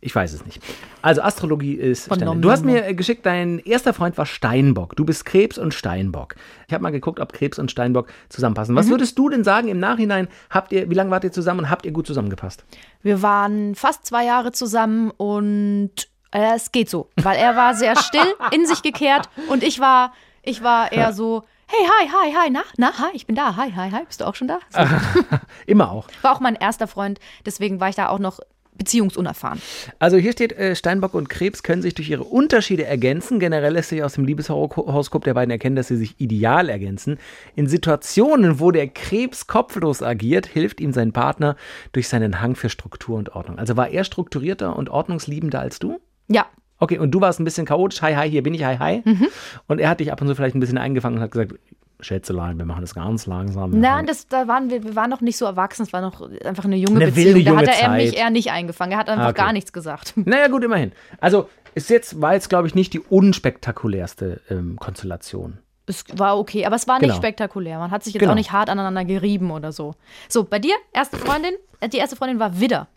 Ich 0.00 0.14
weiß 0.14 0.32
es 0.32 0.44
nicht. 0.44 0.60
Also 1.02 1.22
Astrologie 1.22 1.74
ist 1.74 2.08
Von 2.08 2.16
Sterne. 2.16 2.32
Nom, 2.32 2.42
Du 2.42 2.50
hast 2.50 2.64
Nom, 2.64 2.74
mir 2.74 2.94
geschickt, 2.94 3.24
dein 3.24 3.60
erster 3.60 3.94
Freund 3.94 4.18
war 4.18 4.26
Steinbock. 4.26 4.96
Du 4.96 5.04
bist 5.04 5.24
Krebs 5.24 5.56
und 5.56 5.72
Steinbock. 5.72 6.34
Ich 6.66 6.74
habe 6.74 6.82
mal 6.82 6.90
geguckt, 6.90 7.20
ob 7.20 7.32
Krebs 7.32 7.58
und 7.60 7.70
Steinbock 7.70 8.08
zusammenpassen. 8.28 8.74
Mhm. 8.74 8.78
Was 8.78 8.88
würdest 8.88 9.16
du 9.18 9.28
denn 9.28 9.44
sagen 9.44 9.68
im 9.68 9.78
Nachhinein? 9.78 10.28
Habt 10.50 10.72
ihr, 10.72 10.90
wie 10.90 10.94
lange 10.94 11.10
wart 11.10 11.22
ihr 11.22 11.32
zusammen 11.32 11.60
und 11.60 11.70
habt 11.70 11.86
ihr 11.86 11.92
gut 11.92 12.08
zusammengepasst? 12.08 12.64
Wir 13.02 13.22
waren 13.22 13.76
fast 13.76 14.04
zwei 14.04 14.24
Jahre 14.24 14.50
zusammen 14.50 15.12
und 15.12 15.92
äh, 16.32 16.56
es 16.56 16.72
geht 16.72 16.90
so. 16.90 17.08
Weil 17.16 17.38
er 17.38 17.54
war 17.54 17.74
sehr 17.74 17.94
still, 17.96 18.34
in 18.50 18.66
sich 18.66 18.82
gekehrt 18.82 19.28
und 19.48 19.62
ich 19.62 19.78
war, 19.78 20.12
ich 20.42 20.62
war 20.62 20.90
eher 20.90 21.12
so, 21.12 21.44
hey, 21.68 21.86
hi, 21.86 22.08
hi, 22.08 22.34
hi, 22.34 22.50
na, 22.50 22.62
na, 22.78 22.98
hi, 22.98 23.10
ich 23.12 23.26
bin 23.26 23.36
da, 23.36 23.54
hi, 23.56 23.70
hi, 23.72 23.90
hi, 23.92 24.04
bist 24.04 24.20
du 24.20 24.26
auch 24.26 24.34
schon 24.34 24.48
da? 24.48 24.58
So. 24.70 24.80
Immer 25.66 25.92
auch. 25.92 26.08
War 26.22 26.34
auch 26.34 26.40
mein 26.40 26.56
erster 26.56 26.88
Freund, 26.88 27.20
deswegen 27.46 27.78
war 27.78 27.90
ich 27.90 27.94
da 27.94 28.08
auch 28.08 28.18
noch 28.18 28.40
beziehungsunerfahren. 28.78 29.60
Also 29.98 30.16
hier 30.16 30.32
steht, 30.32 30.52
äh, 30.52 30.74
Steinbock 30.74 31.14
und 31.14 31.28
Krebs 31.28 31.62
können 31.62 31.82
sich 31.82 31.94
durch 31.94 32.08
ihre 32.08 32.24
Unterschiede 32.24 32.84
ergänzen. 32.84 33.40
Generell 33.40 33.74
lässt 33.74 33.90
sich 33.90 34.02
aus 34.02 34.14
dem 34.14 34.24
Liebeshoroskop 34.24 35.24
der 35.24 35.34
beiden 35.34 35.50
erkennen, 35.50 35.76
dass 35.76 35.88
sie 35.88 35.96
sich 35.96 36.18
ideal 36.18 36.68
ergänzen. 36.68 37.18
In 37.54 37.66
Situationen, 37.66 38.60
wo 38.60 38.70
der 38.70 38.88
Krebs 38.88 39.46
kopflos 39.46 40.02
agiert, 40.02 40.46
hilft 40.46 40.80
ihm 40.80 40.92
sein 40.92 41.12
Partner 41.12 41.56
durch 41.92 42.08
seinen 42.08 42.40
Hang 42.40 42.56
für 42.56 42.70
Struktur 42.70 43.18
und 43.18 43.34
Ordnung. 43.34 43.58
Also 43.58 43.76
war 43.76 43.90
er 43.90 44.04
strukturierter 44.04 44.76
und 44.76 44.88
ordnungsliebender 44.88 45.60
als 45.60 45.78
du? 45.78 46.00
Ja, 46.28 46.46
Okay, 46.80 46.98
und 46.98 47.10
du 47.10 47.20
warst 47.20 47.40
ein 47.40 47.44
bisschen 47.44 47.66
chaotisch, 47.66 48.02
hi, 48.02 48.14
hi, 48.14 48.30
hier 48.30 48.42
bin 48.42 48.54
ich, 48.54 48.64
hi, 48.64 48.78
hi. 48.78 49.02
Mhm. 49.04 49.26
Und 49.66 49.80
er 49.80 49.88
hat 49.88 50.00
dich 50.00 50.12
ab 50.12 50.20
und 50.20 50.28
zu 50.28 50.34
vielleicht 50.36 50.54
ein 50.54 50.60
bisschen 50.60 50.78
eingefangen 50.78 51.18
und 51.18 51.24
hat 51.24 51.32
gesagt, 51.32 51.54
Schätzelein, 52.00 52.58
wir 52.58 52.64
machen 52.64 52.80
das 52.82 52.94
ganz 52.94 53.26
langsam. 53.26 53.70
Nein, 53.78 54.06
das, 54.06 54.28
da 54.28 54.46
waren 54.46 54.70
wir, 54.70 54.84
wir 54.84 54.94
waren 54.94 55.10
noch 55.10 55.20
nicht 55.20 55.36
so 55.36 55.44
erwachsen, 55.44 55.82
es 55.82 55.92
war 55.92 56.00
noch 56.00 56.20
einfach 56.44 56.64
eine 56.64 56.76
junge 56.76 56.96
Eine 57.00 57.06
Beziehung. 57.12 57.34
wilde 57.34 57.44
da 57.50 57.56
hat 57.56 57.66
junge 57.66 57.72
er 57.76 57.88
Zeit. 57.88 57.96
mich 58.04 58.16
eher 58.16 58.30
nicht 58.30 58.50
eingefangen. 58.52 58.92
Er 58.92 58.98
hat 58.98 59.08
einfach 59.08 59.24
Ah, 59.26 59.30
okay. 59.30 59.40
gar 59.42 59.52
nichts 59.52 59.72
gesagt. 59.72 60.14
Naja, 60.24 60.46
gut, 60.48 60.62
immerhin. 60.64 60.92
Also, 61.20 61.48
ist 61.74 61.90
jetzt, 61.90 62.20
war 62.20 62.34
jetzt, 62.34 62.48
glaube 62.48 62.66
ich, 62.68 62.74
nicht 62.74 62.92
die 62.94 63.00
unspektakulärste 63.00 64.40
ähm, 64.50 64.76
Konstellation. 64.78 65.58
Es 65.86 66.04
war 66.16 66.38
okay, 66.38 66.66
aber 66.66 66.76
es 66.76 66.86
war 66.86 66.98
nicht 66.98 67.08
Genau. 67.08 67.16
spektakulär. 67.16 67.78
Man 67.78 67.90
hat 67.90 68.04
sich 68.04 68.12
jetzt 68.14 68.20
Genau. 68.20 68.32
auch 68.32 68.36
nicht 68.36 68.52
hart 68.52 68.68
aneinander 68.70 69.04
gerieben 69.04 69.50
oder 69.50 69.72
so. 69.72 69.94
So, 70.28 70.44
bei 70.44 70.58
dir, 70.58 70.74
erste 70.92 71.16
Freundin, 71.16 71.52
äh, 71.80 71.88
die 71.88 71.96
erste 71.98 72.14
Freundin 72.16 72.38
war 72.38 72.60
Widder. 72.60 72.88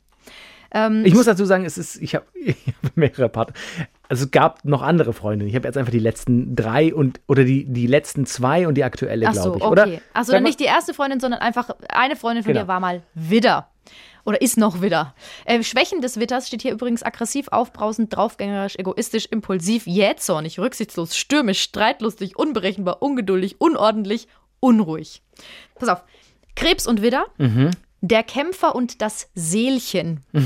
Ähm, 0.74 1.04
Ich 1.06 1.14
muss 1.14 1.26
dazu 1.26 1.46
sagen, 1.46 1.66
es 1.66 1.78
ist, 1.78 2.02
ich 2.02 2.16
habe 2.16 2.26
hab 2.84 2.96
mehrere 2.98 3.30
Partner. 3.30 3.56
Also 4.12 4.26
es 4.26 4.32
gab 4.32 4.66
noch 4.66 4.82
andere 4.82 5.14
Freundinnen. 5.14 5.48
Ich 5.50 5.56
habe 5.56 5.66
jetzt 5.70 5.78
einfach 5.78 5.92
die 5.94 6.00
letzten 6.00 6.54
drei 6.54 6.94
und 6.94 7.22
oder 7.30 7.46
die, 7.46 7.64
die 7.64 7.88
letzten 7.88 8.26
zwei 8.26 8.68
und 8.68 8.76
die 8.76 8.84
aktuelle, 8.84 9.26
Ach 9.26 9.34
so, 9.34 9.54
glaube 9.54 9.58
ich. 9.58 9.64
okay. 9.64 9.72
Oder? 9.72 10.02
Achso, 10.14 10.32
dann 10.34 10.44
mal- 10.44 10.50
nicht 10.50 10.60
die 10.60 10.66
erste 10.66 10.94
Freundin, 10.94 11.22
sondern 11.22 11.40
einfach 11.40 11.70
eine 11.88 12.18
Freundin 12.18 12.44
von 12.44 12.52
Genau. 12.52 12.66
dir 12.66 12.68
war 12.68 12.82
mal 12.82 13.04
Widder. 13.14 13.70
Oder 14.26 14.42
ist 14.42 14.58
noch 14.58 14.82
Widder. 14.82 15.16
Äh, 15.46 15.64
Schwächen 15.64 16.02
des 16.02 16.20
Widders 16.20 16.48
steht 16.48 16.62
hier 16.62 16.74
übrigens 16.74 17.04
aggressiv, 17.04 17.48
aufbrausend, 17.52 18.14
draufgängerisch, 18.14 18.76
egoistisch, 18.78 19.28
impulsiv, 19.32 19.88
jähzornig, 19.88 20.60
rücksichtslos, 20.60 21.16
stürmisch, 21.16 21.62
streitlustig, 21.62 22.38
unberechenbar, 22.38 23.02
ungeduldig, 23.02 23.62
unordentlich, 23.62 24.28
unruhig. 24.60 25.24
Pass 25.76 25.88
auf. 25.88 26.04
Krebs 26.58 26.86
und 26.86 27.02
Widder. 27.02 27.28
Mhm. 27.38 27.72
Der 28.04 28.24
Kämpfer 28.24 28.74
und 28.76 29.02
das 29.02 29.30
Seelchen. 29.36 30.24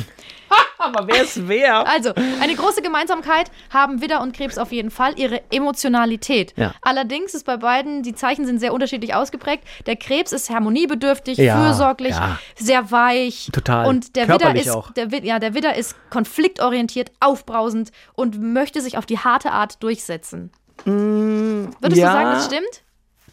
Aber 0.78 1.08
wer 1.08 1.24
ist 1.24 1.48
wer? 1.48 1.88
Also, 1.88 2.14
eine 2.42 2.54
große 2.54 2.82
Gemeinsamkeit 2.82 3.50
haben 3.70 4.02
Widder 4.02 4.22
und 4.22 4.36
Krebs 4.36 4.58
auf 4.58 4.72
jeden 4.74 4.92
Fall, 4.92 5.18
ihre 5.18 5.42
Emotionalität. 5.52 6.54
Ja. 6.58 6.74
Allerdings 6.82 7.34
ist 7.34 7.46
bei 7.46 7.56
beiden, 7.58 8.04
die 8.04 8.14
Zeichen 8.14 8.46
sind 8.46 8.60
sehr 8.60 8.74
unterschiedlich 8.74 9.16
ausgeprägt. 9.16 9.64
Der 9.86 9.96
Krebs 9.96 10.32
ist 10.34 10.50
harmoniebedürftig, 10.50 11.38
Ja, 11.38 11.56
fürsorglich, 11.64 12.12
ja. 12.16 12.38
sehr 12.58 12.92
weich. 12.92 13.50
Total. 13.54 13.88
Und 13.88 14.16
der 14.18 14.28
Widder 14.28 14.54
ist, 14.56 14.70
auch. 14.70 14.92
Der, 14.92 15.08
ja, 15.24 15.40
der 15.40 15.54
Widder 15.54 15.76
ist 15.76 15.96
konfliktorientiert, 16.10 17.12
aufbrausend 17.22 17.92
und 18.14 18.40
möchte 18.42 18.82
sich 18.82 18.98
auf 18.98 19.06
die 19.06 19.20
harte 19.20 19.52
Art 19.52 19.82
durchsetzen. 19.82 20.52
Würdest 20.84 20.88
Mm, 20.88 21.70
ja. 21.82 21.90
du 21.90 21.96
sagen, 21.96 22.32
das 22.32 22.46
stimmt? 22.48 22.82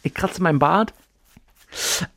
Ich 0.01 0.13
kratze 0.13 0.41
meinen 0.41 0.59
Bart. 0.59 0.93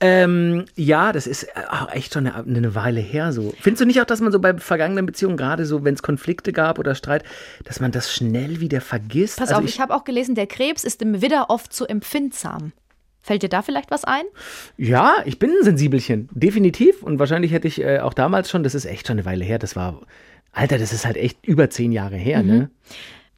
Ähm, 0.01 0.65
ja, 0.75 1.13
das 1.13 1.27
ist 1.27 1.45
äh, 1.45 1.49
auch 1.71 1.91
echt 1.93 2.13
schon 2.15 2.27
eine, 2.27 2.37
eine 2.57 2.75
Weile 2.75 3.01
her 3.01 3.33
so. 3.33 3.55
Findest 3.61 3.81
du 3.81 3.87
nicht 3.87 4.01
auch, 4.01 4.05
dass 4.05 4.21
man 4.21 4.33
so 4.33 4.39
bei 4.39 4.55
vergangenen 4.59 5.07
Beziehungen, 5.07 5.37
gerade 5.37 5.67
so, 5.67 5.85
wenn 5.85 5.95
es 5.95 6.03
Konflikte 6.03 6.53
gab 6.53 6.79
oder 6.79 6.95
Streit, 6.95 7.25
dass 7.65 7.81
man 7.81 7.93
das 7.93 8.13
schnell 8.13 8.61
wieder 8.61 8.81
vergisst? 8.81 9.39
Pass 9.39 9.49
Also 9.51 9.63
auf, 9.63 9.69
ich, 9.69 9.81
habe 9.81 9.95
auch 9.95 10.05
gelesen, 10.05 10.35
der 10.35 10.47
Krebs 10.47 10.85
ist 10.85 11.03
im 11.03 11.23
Widder 11.23 11.47
oft 11.49 11.73
zu 11.73 11.87
empfindsam. 11.87 12.73
Fällt 13.21 13.43
dir 13.43 13.49
da 13.49 13.63
vielleicht 13.63 13.91
was 13.91 14.05
ein? 14.05 14.23
Ja, 14.77 15.17
ich 15.25 15.39
bin 15.41 15.51
ein 15.51 15.65
Sensibelchen, 15.65 16.29
definitiv. 16.33 17.03
Und 17.03 17.19
wahrscheinlich 17.19 17.53
hätte 17.53 17.67
ich 17.67 17.81
äh, 17.83 17.99
auch 17.99 18.15
damals 18.15 18.49
schon, 18.51 18.63
das 18.63 18.75
ist 18.75 18.85
echt 18.85 19.07
schon 19.09 19.15
eine 19.19 19.25
Weile 19.25 19.45
her, 19.45 19.59
das 19.59 19.75
war, 19.75 20.01
Alter, 20.53 20.79
das 20.79 20.93
ist 20.93 21.05
halt 21.05 21.17
echt 21.17 21.45
über 21.45 21.69
zehn 21.69 21.91
Jahre 21.93 22.17
her, 22.17 22.43
Mhm. 22.43 22.49
ne? 22.49 22.71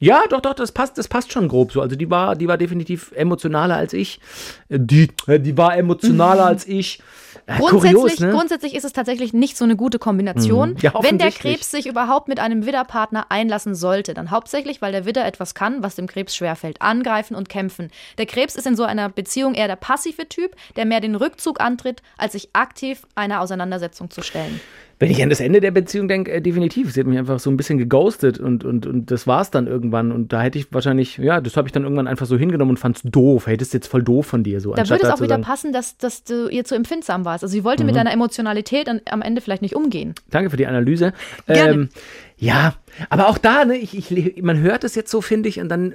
Ja, 0.00 0.22
doch, 0.30 0.40
doch, 0.40 0.54
das 0.54 0.72
passt, 0.72 0.96
das 0.96 1.08
passt 1.08 1.32
schon 1.32 1.48
grob 1.48 1.72
so. 1.72 1.80
Also 1.80 1.96
die 1.96 2.08
war, 2.08 2.36
die 2.36 2.46
war 2.46 2.56
definitiv 2.56 3.10
emotionaler 3.16 3.76
als 3.76 3.92
ich. 3.92 4.20
Äh, 4.68 4.78
Die, 4.80 5.08
die 5.26 5.56
war 5.56 5.76
emotionaler 5.76 6.46
als 6.46 6.66
ich. 6.66 7.00
Äh, 7.46 7.56
Grundsätzlich, 7.58 7.94
kurios, 7.94 8.20
ne? 8.20 8.30
grundsätzlich 8.30 8.74
ist 8.74 8.84
es 8.84 8.92
tatsächlich 8.92 9.32
nicht 9.32 9.56
so 9.56 9.64
eine 9.64 9.74
gute 9.74 9.98
Kombination. 9.98 10.70
Mhm. 10.70 10.76
Ja, 10.80 10.92
Wenn 11.02 11.18
der. 11.18 11.32
Krebs 11.32 11.70
sich 11.70 11.86
überhaupt 11.86 12.28
mit 12.28 12.40
einem 12.40 12.66
Widderpartner 12.66 13.26
einlassen 13.30 13.74
sollte, 13.74 14.12
dann 14.14 14.30
hauptsächlich, 14.30 14.82
weil 14.82 14.92
der 14.92 15.04
Widder 15.04 15.24
etwas 15.26 15.54
kann, 15.54 15.82
was 15.82 15.94
dem 15.94 16.06
Krebs 16.06 16.34
schwerfällt. 16.36 16.82
Angreifen 16.82 17.34
und 17.34 17.48
kämpfen. 17.48 17.90
Der 18.18 18.26
Krebs 18.26 18.54
ist 18.56 18.66
in 18.66 18.76
so 18.76 18.84
einer 18.84 19.08
Beziehung 19.08 19.54
eher 19.54 19.68
der 19.68 19.76
passive 19.76 20.28
Typ, 20.28 20.56
der 20.76 20.84
mehr 20.84 21.00
den 21.00 21.14
Rückzug 21.14 21.60
antritt, 21.60 22.02
als 22.16 22.32
sich 22.32 22.50
aktiv 22.54 23.02
einer 23.14 23.40
Auseinandersetzung 23.40 24.10
zu 24.10 24.22
stellen. 24.22 24.60
Wenn 25.00 25.12
ich 25.12 25.22
an 25.22 25.30
das 25.30 25.38
Ende 25.38 25.60
der 25.60 25.70
Beziehung 25.70 26.08
denke, 26.08 26.32
äh, 26.32 26.40
definitiv. 26.40 26.92
Sie 26.92 26.98
hat 26.98 27.06
mich 27.06 27.18
einfach 27.18 27.38
so 27.38 27.50
ein 27.50 27.56
bisschen 27.56 27.78
geghostet 27.78 28.40
und, 28.40 28.64
und, 28.64 28.84
und 28.84 29.10
das 29.12 29.28
war 29.28 29.42
es 29.42 29.50
dann 29.50 29.68
irgendwann. 29.68 30.10
Und 30.10 30.32
da 30.32 30.42
hätte 30.42 30.58
ich 30.58 30.72
wahrscheinlich, 30.72 31.18
ja, 31.18 31.40
das 31.40 31.56
habe 31.56 31.68
ich 31.68 31.72
dann 31.72 31.84
irgendwann 31.84 32.08
einfach 32.08 32.26
so 32.26 32.36
hingenommen 32.36 32.70
und 32.70 32.78
fand 32.78 32.96
es 32.96 33.02
doof. 33.04 33.46
Hey, 33.46 33.56
das 33.56 33.68
ist 33.68 33.74
jetzt 33.74 33.86
voll 33.86 34.02
doof 34.02 34.26
von 34.26 34.42
dir. 34.42 34.60
So, 34.60 34.74
Da 34.74 34.88
würde 34.88 35.04
es 35.04 35.10
auch 35.10 35.20
wieder 35.20 35.34
sagen, 35.34 35.42
passen, 35.44 35.72
dass, 35.72 35.96
dass 35.98 36.24
du 36.24 36.48
ihr 36.48 36.64
zu 36.64 36.74
empfindsam 36.74 37.24
warst. 37.24 37.44
Also 37.44 37.52
sie 37.52 37.62
wollte 37.62 37.84
Mhm. 37.84 37.88
mit 37.88 37.96
deiner 37.96 38.12
Emotionalität 38.12 38.88
an, 38.88 39.00
am 39.08 39.22
Ende 39.22 39.40
vielleicht 39.40 39.62
nicht 39.62 39.76
umgehen. 39.76 40.14
Danke 40.30 40.50
für 40.50 40.56
die 40.56 40.66
Analyse. 40.66 41.12
Gerne. 41.46 41.72
Ähm, 41.72 41.88
ja, 42.36 42.74
aber 43.08 43.28
auch 43.28 43.38
da, 43.38 43.64
ne, 43.64 43.76
ich, 43.76 43.96
ich, 44.16 44.42
man 44.42 44.58
hört 44.58 44.82
es 44.84 44.94
jetzt 44.96 45.10
so, 45.10 45.20
finde 45.20 45.48
ich, 45.48 45.60
und 45.60 45.68
dann 45.68 45.92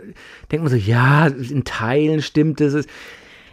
denkt 0.52 0.64
man 0.64 0.70
so, 0.70 0.76
ja, 0.78 1.28
in 1.28 1.64
Teilen 1.66 2.22
stimmt 2.22 2.62
es. 2.62 2.86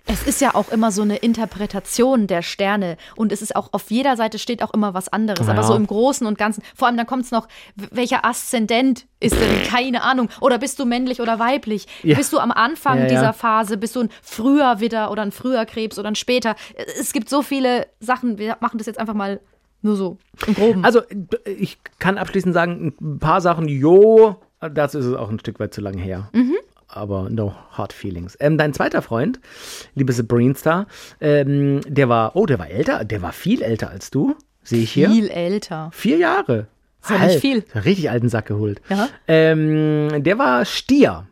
Es- 0.07 0.27
ist 0.27 0.41
ja 0.41 0.55
auch 0.55 0.71
immer 0.71 0.91
so 0.93 1.03
eine 1.03 1.17
Interpretation 1.17 2.27
der 2.27 2.43
Sterne 2.43 2.97
und 3.17 3.33
es 3.33 3.43
ist 3.43 3.55
auch 3.57 3.69
auf 3.73 3.91
jeder 3.91 4.17
Seite 4.17 4.39
steht 4.39 4.63
auch 4.63 4.73
immer 4.73 4.95
was 4.95 5.09
anderes, 5.09 5.49
aber 5.49 5.61
Ja. 5.61 5.67
so 5.67 5.75
im 5.75 5.87
Großen 5.87 6.27
und 6.27 6.39
Ganzen. 6.39 6.63
Vor 6.75 6.89
allem 6.89 6.97
dann 6.97 7.07
kommt 7.07 7.25
es 7.25 7.31
noch, 7.31 7.49
welcher 7.77 8.25
Aszendent 8.25 9.07
ist 9.21 9.35
denn? 9.35 9.63
Keine 9.69 10.03
Ahnung. 10.03 10.29
Oder 10.41 10.59
bist 10.59 10.79
du 10.79 10.85
männlich 10.85 11.21
oder 11.21 11.39
weiblich? 11.39 11.87
Ja. 12.03 12.17
Bist 12.17 12.33
du 12.33 12.39
am 12.39 12.51
Anfang 12.53 13.01
Ja, 13.01 13.07
dieser 13.07 13.33
Phase? 13.33 13.77
Bist 13.77 13.97
du 13.97 14.01
ein 14.01 14.09
früher 14.23 14.81
Widder 14.81 15.11
oder 15.11 15.23
ein 15.23 15.33
früher 15.33 15.65
Krebs 15.67 15.99
oder 15.99 16.09
ein 16.09 16.15
später? 16.17 16.55
Es 16.99 17.13
gibt 17.13 17.29
so 17.29 17.43
viele 17.43 17.87
Sachen. 18.01 18.39
Wir 18.39 18.57
machen 18.61 18.79
das 18.79 18.87
jetzt 18.87 18.99
einfach 18.99 19.15
mal 19.15 19.41
nur 19.83 19.97
so 19.97 20.19
im 20.47 20.55
Groben. 20.55 20.85
Also, 20.85 21.01
ich 21.45 21.79
kann 21.99 22.19
abschließend 22.19 22.53
sagen, 22.55 22.95
ein 23.01 23.19
paar 23.19 23.41
Sachen, 23.41 23.67
jo, 23.69 24.37
dazu 24.61 24.99
ist 24.99 25.07
es 25.07 25.15
auch 25.15 25.31
ein 25.31 25.39
Stück 25.39 25.59
weit 25.61 25.73
zu 25.73 25.81
lange 25.81 26.03
her. 26.03 26.29
Mhm. 26.33 26.57
Aber 26.93 27.31
no 27.31 27.55
hard 27.71 27.93
feelings. 27.93 28.37
Ähm, 28.41 28.59
dein 28.59 28.75
zweiter 28.75 29.01
Freund, 29.01 29.41
liebe 29.95 30.13
Sabrina 30.13 30.55
Star, 30.55 30.87
ähm, 31.21 31.81
der 31.87 32.09
war, 32.09 32.35
oh, 32.35 32.47
der 32.47 32.59
war 32.59 32.69
älter, 32.69 33.05
der 33.05 33.23
war 33.23 33.33
viel 33.33 33.63
älter 33.63 33.91
als 33.91 34.11
du, 34.11 34.35
sehe 34.63 34.83
ich 34.83 34.93
hier. 34.93 35.09
viel 35.09 35.29
älter. 35.29 35.91
Vier 35.93 36.19
Jahre. 36.19 36.67
Ist 37.03 37.11
ja 37.11 37.27
nicht 37.27 37.41
viel. 37.41 37.65
Richtig 37.75 38.11
alten 38.11 38.29
Sack 38.29 38.47
geholt. 38.47 38.83
Ja. 38.89 39.09
Ähm, 39.27 40.23
der 40.23 40.39
war 40.39 40.65
Stier. 40.65 41.27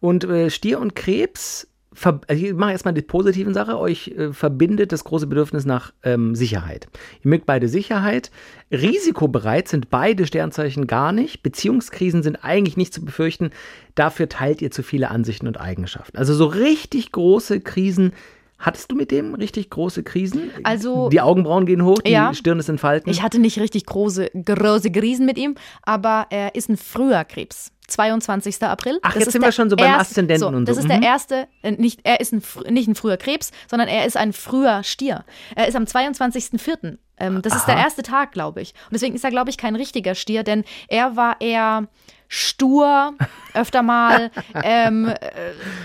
Und 0.00 0.24
äh, 0.24 0.50
Stier 0.50 0.78
und 0.78 0.94
Krebs, 0.94 1.66
also 2.04 2.44
ich 2.44 2.52
mache 2.54 2.72
erstmal 2.72 2.94
die 2.94 3.02
positiven 3.02 3.54
Sache, 3.54 3.78
euch 3.78 4.08
äh, 4.08 4.32
verbindet 4.32 4.92
das 4.92 5.04
große 5.04 5.26
Bedürfnis 5.26 5.64
nach 5.64 5.92
ähm, 6.02 6.34
Sicherheit. 6.34 6.88
Ihr 7.24 7.30
mögt 7.30 7.46
beide 7.46 7.68
Sicherheit. 7.68 8.30
Risikobereit 8.70 9.68
sind 9.68 9.90
beide 9.90 10.26
Sternzeichen 10.26 10.86
gar 10.86 11.12
nicht. 11.12 11.42
Beziehungskrisen 11.42 12.22
sind 12.22 12.36
eigentlich 12.44 12.76
nicht 12.76 12.94
zu 12.94 13.04
befürchten. 13.04 13.50
Dafür 13.94 14.28
teilt 14.28 14.62
ihr 14.62 14.70
zu 14.70 14.82
viele 14.82 15.10
Ansichten 15.10 15.46
und 15.46 15.60
Eigenschaften. 15.60 16.16
Also 16.18 16.34
so 16.34 16.46
richtig 16.46 17.12
große 17.12 17.60
Krisen. 17.60 18.12
Hattest 18.58 18.90
du 18.90 18.96
mit 18.96 19.12
dem 19.12 19.34
richtig 19.34 19.70
große 19.70 20.02
Krisen? 20.02 20.50
Also- 20.64 21.08
die 21.10 21.20
Augenbrauen 21.20 21.64
gehen 21.64 21.84
hoch, 21.84 22.00
die 22.02 22.10
Ja. 22.10 22.34
Stirn 22.34 22.58
ist 22.58 22.68
in 22.68 22.78
Falten. 22.78 23.08
Ich 23.08 23.22
hatte 23.22 23.38
nicht 23.38 23.58
richtig 23.60 23.86
große, 23.86 24.30
große 24.44 24.90
Krisen 24.90 25.26
mit 25.26 25.38
ihm, 25.38 25.54
aber 25.82 26.26
er 26.30 26.54
ist 26.56 26.68
ein 26.68 26.76
früher 26.76 27.24
Krebs. 27.24 27.70
22. 27.88 28.62
April. 28.62 28.98
Ach, 29.02 29.08
Das 29.10 29.20
jetzt 29.20 29.26
ist 29.28 29.32
sind 29.32 29.42
wir 29.42 29.52
schon 29.52 29.68
so 29.70 29.76
beim 29.76 29.86
erste- 29.86 30.00
Aszendenten 30.12 30.40
so, 30.40 30.48
und 30.48 30.66
so. 30.66 30.72
Das 30.72 30.76
ist 30.78 30.84
Mhm. 30.84 31.00
der 31.00 31.02
erste, 31.02 31.48
äh, 31.62 31.72
nicht, 31.72 32.00
er 32.04 32.20
ist 32.20 32.32
ein, 32.32 32.42
nicht 32.70 32.86
ein 32.88 32.94
früher 32.94 33.16
Krebs, 33.16 33.50
sondern 33.68 33.88
er 33.88 34.06
ist 34.06 34.16
ein 34.16 34.32
früher 34.32 34.82
Stier. 34.84 35.24
Er 35.56 35.66
ist 35.68 35.74
am 35.74 35.84
22.04. 35.86 36.98
Ähm, 37.18 37.42
das 37.42 37.54
ist 37.56 37.64
der 37.66 37.74
Aha. 37.76 37.82
erste 37.84 38.02
Tag, 38.02 38.32
glaube 38.32 38.60
ich. 38.60 38.74
Und 38.86 38.92
deswegen 38.92 39.14
ist 39.16 39.24
er, 39.24 39.30
glaube 39.30 39.50
ich, 39.50 39.58
kein 39.58 39.74
richtiger 39.74 40.14
Stier, 40.14 40.44
denn 40.44 40.64
er 40.88 41.16
war 41.16 41.40
eher 41.40 41.88
stur, 42.28 43.14
öfter 43.54 43.82
mal, 43.82 44.30
ähm, 44.62 45.08
äh, 45.08 45.16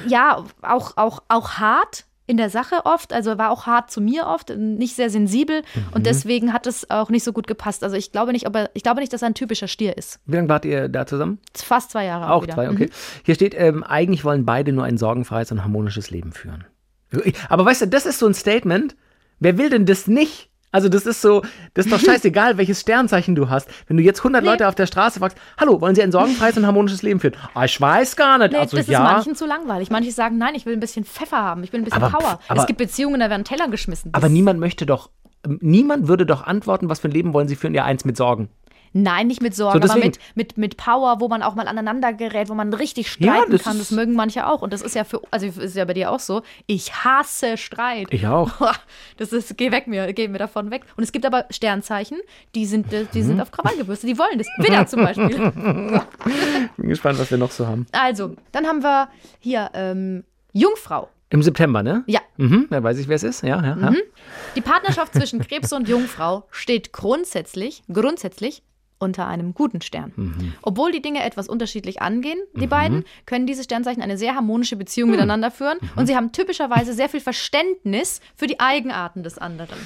ja, 0.08 0.44
auch, 0.62 0.98
auch, 0.98 1.24
auch 1.30 1.52
hart 1.54 2.06
in 2.26 2.38
der 2.38 2.50
Sache 2.50 2.86
oft, 2.86 3.12
also 3.12 3.32
er 3.32 3.38
war 3.38 3.52
auch 3.52 3.66
hart 3.66 3.92
zu 3.92 4.00
mir 4.00 4.28
oft, 4.28 4.56
nicht 4.58 4.96
sehr 4.96 5.10
sensibel 5.10 5.62
Mhm. 5.76 5.82
und 5.94 6.06
deswegen 6.06 6.54
hat 6.54 6.68
es 6.68 6.90
auch 6.90 7.10
nicht 7.10 7.24
so 7.24 7.34
gut 7.34 7.48
gepasst. 7.48 7.84
Also 7.84 7.96
ich 7.98 8.12
glaube 8.12 8.32
nicht, 8.32 8.48
ob 8.48 8.56
er, 8.56 8.70
ich 8.74 8.84
glaube 8.84 9.02
nicht, 9.02 9.12
dass 9.12 9.22
er 9.22 9.28
ein 9.28 9.34
typischer 9.34 9.68
Stier 9.68 9.98
ist. 9.98 10.20
Wie 10.26 10.36
lange 10.38 10.48
wart 10.50 10.64
ihr 10.66 10.88
da 10.88 11.06
zusammen? 11.06 11.40
Fast 11.56 11.92
zwei 11.92 12.06
Jahre 12.06 12.32
Auch 12.32 12.44
wieder. 12.44 12.54
zwei, 12.54 12.70
okay. 12.70 12.86
Mhm. 12.86 13.24
Hier 13.26 13.36
steht, 13.36 13.54
ähm, 13.58 13.84
eigentlich 13.84 14.24
wollen 14.24 14.46
beide 14.46 14.72
nur 14.72 14.86
ein 14.86 14.98
sorgenfreies 14.98 15.52
und 15.52 15.64
harmonisches 15.64 16.12
Leben 16.12 16.32
führen. 16.32 16.64
Aber 17.50 17.66
weißt 17.66 17.82
du, 17.84 17.88
das 17.88 18.06
ist 18.06 18.20
so 18.20 18.26
ein 18.26 18.34
Statement. 18.34 18.96
Wer 19.40 19.58
will 19.58 19.70
denn 19.70 19.86
das 19.86 20.08
nicht? 20.08 20.50
Also 20.74 20.90
das 20.90 21.06
ist 21.06 21.22
so, 21.22 21.42
das 21.76 21.86
ist 21.86 21.94
doch 21.94 22.00
scheißegal, 22.00 22.58
welches 22.58 22.82
Sternzeichen 22.82 23.36
du 23.36 23.50
hast. 23.50 23.70
Wenn 23.88 23.96
du 23.96 24.04
jetzt 24.04 24.20
100 24.20 24.44
Nee. 24.44 24.50
Leute 24.50 24.68
auf 24.68 24.76
der 24.76 24.88
Straße 24.88 25.20
fragst, 25.20 25.38
hallo, 25.58 25.80
wollen 25.80 25.96
sie 25.96 26.04
ein 26.04 26.12
sorgenfreies 26.12 26.58
und 26.58 26.66
harmonisches 26.66 27.02
Leben 27.04 27.20
führen? 27.22 27.36
Ah, 27.54 27.64
ich 27.64 27.80
weiß 27.80 28.16
gar 28.18 28.38
nicht. 28.40 28.52
Nee, 28.52 28.58
also 28.58 28.76
das 28.76 28.88
ja. 28.88 29.06
ist 29.06 29.12
manchen 29.14 29.36
zu 29.36 29.46
langweilig. 29.46 29.90
Manche 29.92 30.12
sagen, 30.12 30.38
nein, 30.38 30.56
ich 30.56 30.66
will 30.66 30.74
ein 30.74 30.80
bisschen 30.82 31.06
Pfeffer 31.06 31.38
haben, 31.38 31.64
ich 31.64 31.72
will 31.72 31.80
ein 31.82 31.84
bisschen 31.86 32.04
Aber- 32.04 32.18
Power. 32.18 32.40
aber- 32.50 32.60
es 32.60 32.66
gibt 32.66 32.80
Beziehungen, 32.80 33.20
da 33.22 33.30
werden 33.30 33.46
Teller 33.46 33.70
geschmissen. 33.70 34.12
Das- 34.12 34.22
Aber 34.22 34.30
niemand 34.30 34.60
möchte 34.60 34.86
doch, 34.86 35.10
niemand 35.46 36.08
würde 36.08 36.26
doch 36.26 36.44
antworten, 36.46 36.90
was 36.90 37.00
für 37.02 37.08
ein 37.08 37.12
Leben 37.12 37.34
wollen 37.34 37.48
sie 37.48 37.56
führen? 37.56 37.74
Ja, 37.76 37.86
eins 37.86 38.04
mit 38.06 38.18
Sorgen. 38.18 38.50
Nein, 38.94 39.28
nicht 39.28 39.42
mit 39.42 39.56
Sorgen, 39.56 39.86
So, 39.86 39.92
aber 39.94 40.00
mit, 40.04 40.20
mit, 40.36 40.58
mit 40.58 40.78
Power, 40.78 41.20
wo 41.20 41.28
man 41.28 41.42
auch 41.44 41.56
mal 41.56 41.68
aneinander 41.68 42.14
gerät, 42.14 42.48
wo 42.50 42.54
man 42.54 42.74
richtig 42.74 43.08
Ja, 43.20 43.34
streiten 43.34 43.52
das 43.52 43.64
kann. 43.64 43.78
Das 43.80 43.92
mögen 43.92 44.14
manche 44.14 44.48
auch. 44.48 44.62
Und 44.62 44.72
das 44.72 44.82
ist 44.84 44.94
ja 44.96 45.04
für, 45.04 45.22
also 45.32 45.46
ist 45.48 45.76
ja 45.76 45.86
bei 45.86 45.94
dir 45.94 46.12
auch 46.12 46.20
so. 46.20 46.44
Ich 46.68 46.94
hasse 46.94 47.58
Streit. 47.58 48.08
Ich 48.12 48.28
auch. 48.28 48.52
Das 49.18 49.32
ist, 49.34 49.58
geh 49.58 49.72
weg 49.72 49.88
mir, 49.88 50.12
geh 50.14 50.28
mir 50.28 50.38
davon 50.40 50.70
weg. 50.72 50.84
Und 50.98 51.04
es 51.04 51.12
gibt 51.12 51.26
aber 51.26 51.46
Sternzeichen, 51.50 52.18
die 52.56 52.66
sind, 52.66 52.92
die 52.92 53.08
Mhm. 53.20 53.24
sind 53.24 53.42
auf 53.42 53.52
Krawall 53.52 53.76
gebürstet, 53.78 54.10
die 54.10 54.18
wollen 54.18 54.38
das. 54.38 54.48
Widder 54.58 54.86
zum 54.88 55.02
Beispiel. 55.04 55.52
Bin 56.78 56.90
gespannt, 56.90 57.20
was 57.20 57.30
wir 57.32 57.38
noch 57.38 57.52
so 57.52 57.68
haben. 57.68 57.86
Also, 57.92 58.36
dann 58.52 58.66
haben 58.66 58.84
wir 58.84 59.10
hier 59.40 59.70
ähm, 59.74 60.24
Jungfrau. 60.52 61.10
Im 61.30 61.42
September, 61.42 61.82
ne? 61.84 62.04
Ja, 62.08 62.20
Mhm, 62.38 62.68
da 62.70 62.82
weiß 62.84 62.98
ich, 63.00 63.08
wer 63.08 63.16
es 63.16 63.24
ist. 63.24 63.42
Ja, 63.44 63.64
ja, 63.64 63.78
ja. 63.80 63.94
Die 64.56 64.62
Partnerschaft 64.62 65.14
zwischen 65.14 65.40
Krebs 65.40 65.72
und 65.74 65.88
Jungfrau 65.88 66.48
steht 66.52 66.94
grundsätzlich, 66.94 67.84
grundsätzlich 67.92 68.62
unter 69.00 69.28
einem 69.28 69.54
guten 69.54 69.82
Stern. 69.82 70.14
Mhm. 70.16 70.54
Obwohl 70.62 70.92
die 70.92 71.02
Dinge 71.02 71.24
etwas 71.24 71.48
unterschiedlich 71.50 72.02
angehen, 72.02 72.40
die 72.56 72.68
beiden, 72.68 73.04
können 73.26 73.46
diese 73.48 73.64
Sternzeichen 73.64 74.02
eine 74.02 74.18
sehr 74.18 74.36
harmonische 74.36 74.76
Beziehung 74.76 75.10
Mhm. 75.10 75.16
miteinander 75.16 75.52
führen 75.52 75.78
und 75.96 76.08
sie 76.08 76.16
haben 76.16 76.32
typischerweise 76.32 76.94
sehr 76.94 77.10
viel 77.10 77.20
Verständnis 77.20 78.22
für 78.36 78.48
die 78.48 78.60
Eigenarten 78.60 79.24
des 79.24 79.38
anderen. 79.38 79.78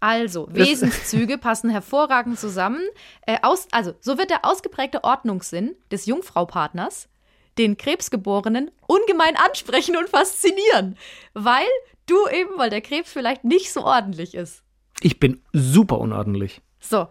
Also, 0.00 0.48
Wesenszüge 0.50 1.38
passen 1.38 1.70
hervorragend 1.70 2.38
zusammen. 2.38 2.80
Äh, 3.26 3.38
aus, 3.42 3.66
also, 3.72 3.94
so 4.00 4.18
wird 4.18 4.30
der 4.30 4.44
ausgeprägte 4.44 5.04
Ordnungssinn 5.04 5.74
des 5.90 6.06
Jungfraupartners 6.06 7.08
den 7.56 7.78
Krebsgeborenen 7.78 8.70
ungemein 8.86 9.34
ansprechen 9.36 9.96
und 9.96 10.10
faszinieren, 10.10 10.98
weil 11.32 11.64
du 12.04 12.14
eben, 12.28 12.50
weil 12.58 12.68
der 12.68 12.82
Krebs 12.82 13.10
vielleicht 13.10 13.44
nicht 13.44 13.72
so 13.72 13.82
ordentlich 13.84 14.34
ist. 14.34 14.62
Ich 15.00 15.18
bin 15.18 15.40
super 15.54 15.98
unordentlich. 15.98 16.60
So. 16.80 17.08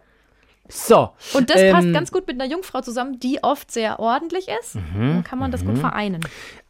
So. 0.68 1.10
Und 1.34 1.50
das 1.50 1.60
ähm, 1.60 1.72
passt 1.72 1.92
ganz 1.92 2.12
gut 2.12 2.26
mit 2.26 2.40
einer 2.40 2.50
Jungfrau 2.50 2.80
zusammen, 2.80 3.18
die 3.20 3.42
oft 3.42 3.70
sehr 3.70 4.00
ordentlich 4.00 4.48
ist. 4.60 4.76
Dann 4.94 5.24
kann 5.24 5.38
man 5.38 5.50
das 5.50 5.64
gut 5.64 5.78
vereinen. 5.78 6.20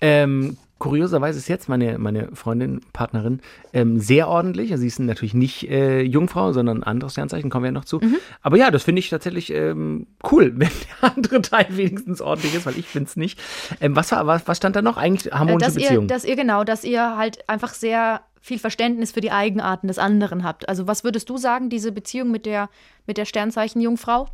Ähm, 0.01 0.57
kurioserweise 0.79 1.39
ist 1.39 1.49
jetzt 1.49 1.69
meine, 1.69 1.99
meine 1.99 2.29
Freundin, 2.35 2.81
Partnerin, 2.93 3.41
ähm, 3.73 3.99
sehr 3.99 4.29
ordentlich. 4.29 4.73
Also 4.73 4.83
sie 4.83 4.89
ist 4.89 4.99
natürlich 4.99 5.33
nicht 5.33 5.71
äh, 5.71 6.03
Jungfrau, 6.03 6.53
sondern 6.53 6.79
ein 6.79 6.83
anderes 6.83 7.13
Sternzeichen, 7.15 7.49
kommen 7.49 7.65
wir 7.65 7.69
ja 7.69 7.73
noch 7.73 7.87
zu. 7.87 7.99
Mhm. 7.99 8.17
Aber 8.43 8.59
ja, 8.59 8.71
das 8.71 8.83
finde 8.83 9.01
ich 9.01 9.09
tatsächlich 9.09 9.51
ähm, 9.53 10.07
cool, 10.31 10.53
wenn 10.57 10.69
der 11.01 11.13
andere 11.17 11.41
Teil 11.41 11.67
wenigstens 11.71 12.21
ordentlich 12.21 12.55
ist, 12.55 12.67
weil 12.67 12.79
ich 12.79 12.87
finde 12.87 13.09
es 13.09 13.17
nicht. 13.17 13.41
Ähm, 13.81 13.97
was, 13.97 14.13
war, 14.13 14.27
was, 14.27 14.47
was 14.47 14.59
stand 14.59 14.77
da 14.77 14.83
noch? 14.83 14.99
Eigentlich 14.99 15.33
Äh, 15.33 15.37
harmonische 15.37 15.67
dass 15.67 15.77
ihr, 15.77 15.83
Beziehung. 15.89 16.09
dass 16.09 16.25
ihr 16.25 16.37
genau, 16.37 16.63
dass 16.65 16.85
ihr 16.85 17.17
halt 17.17 17.49
einfach 17.49 17.73
sehr 17.73 18.21
viel 18.43 18.59
Verständnis 18.61 19.11
für 19.13 19.21
die 19.21 19.33
Eigenarten 19.33 19.89
des 19.89 19.99
anderen 19.99 20.45
habt. 20.45 20.69
Also 20.69 20.87
was 20.87 21.03
würdest 21.03 21.29
du 21.31 21.37
sagen, 21.37 21.69
diese 21.69 21.91
Beziehung 21.91 22.31
mit 22.31 22.47
der, 22.47 22.69
mit 23.07 23.17
der 23.19 23.25
Sternzeichen 23.25 23.81
Jungfrau? 23.81 24.29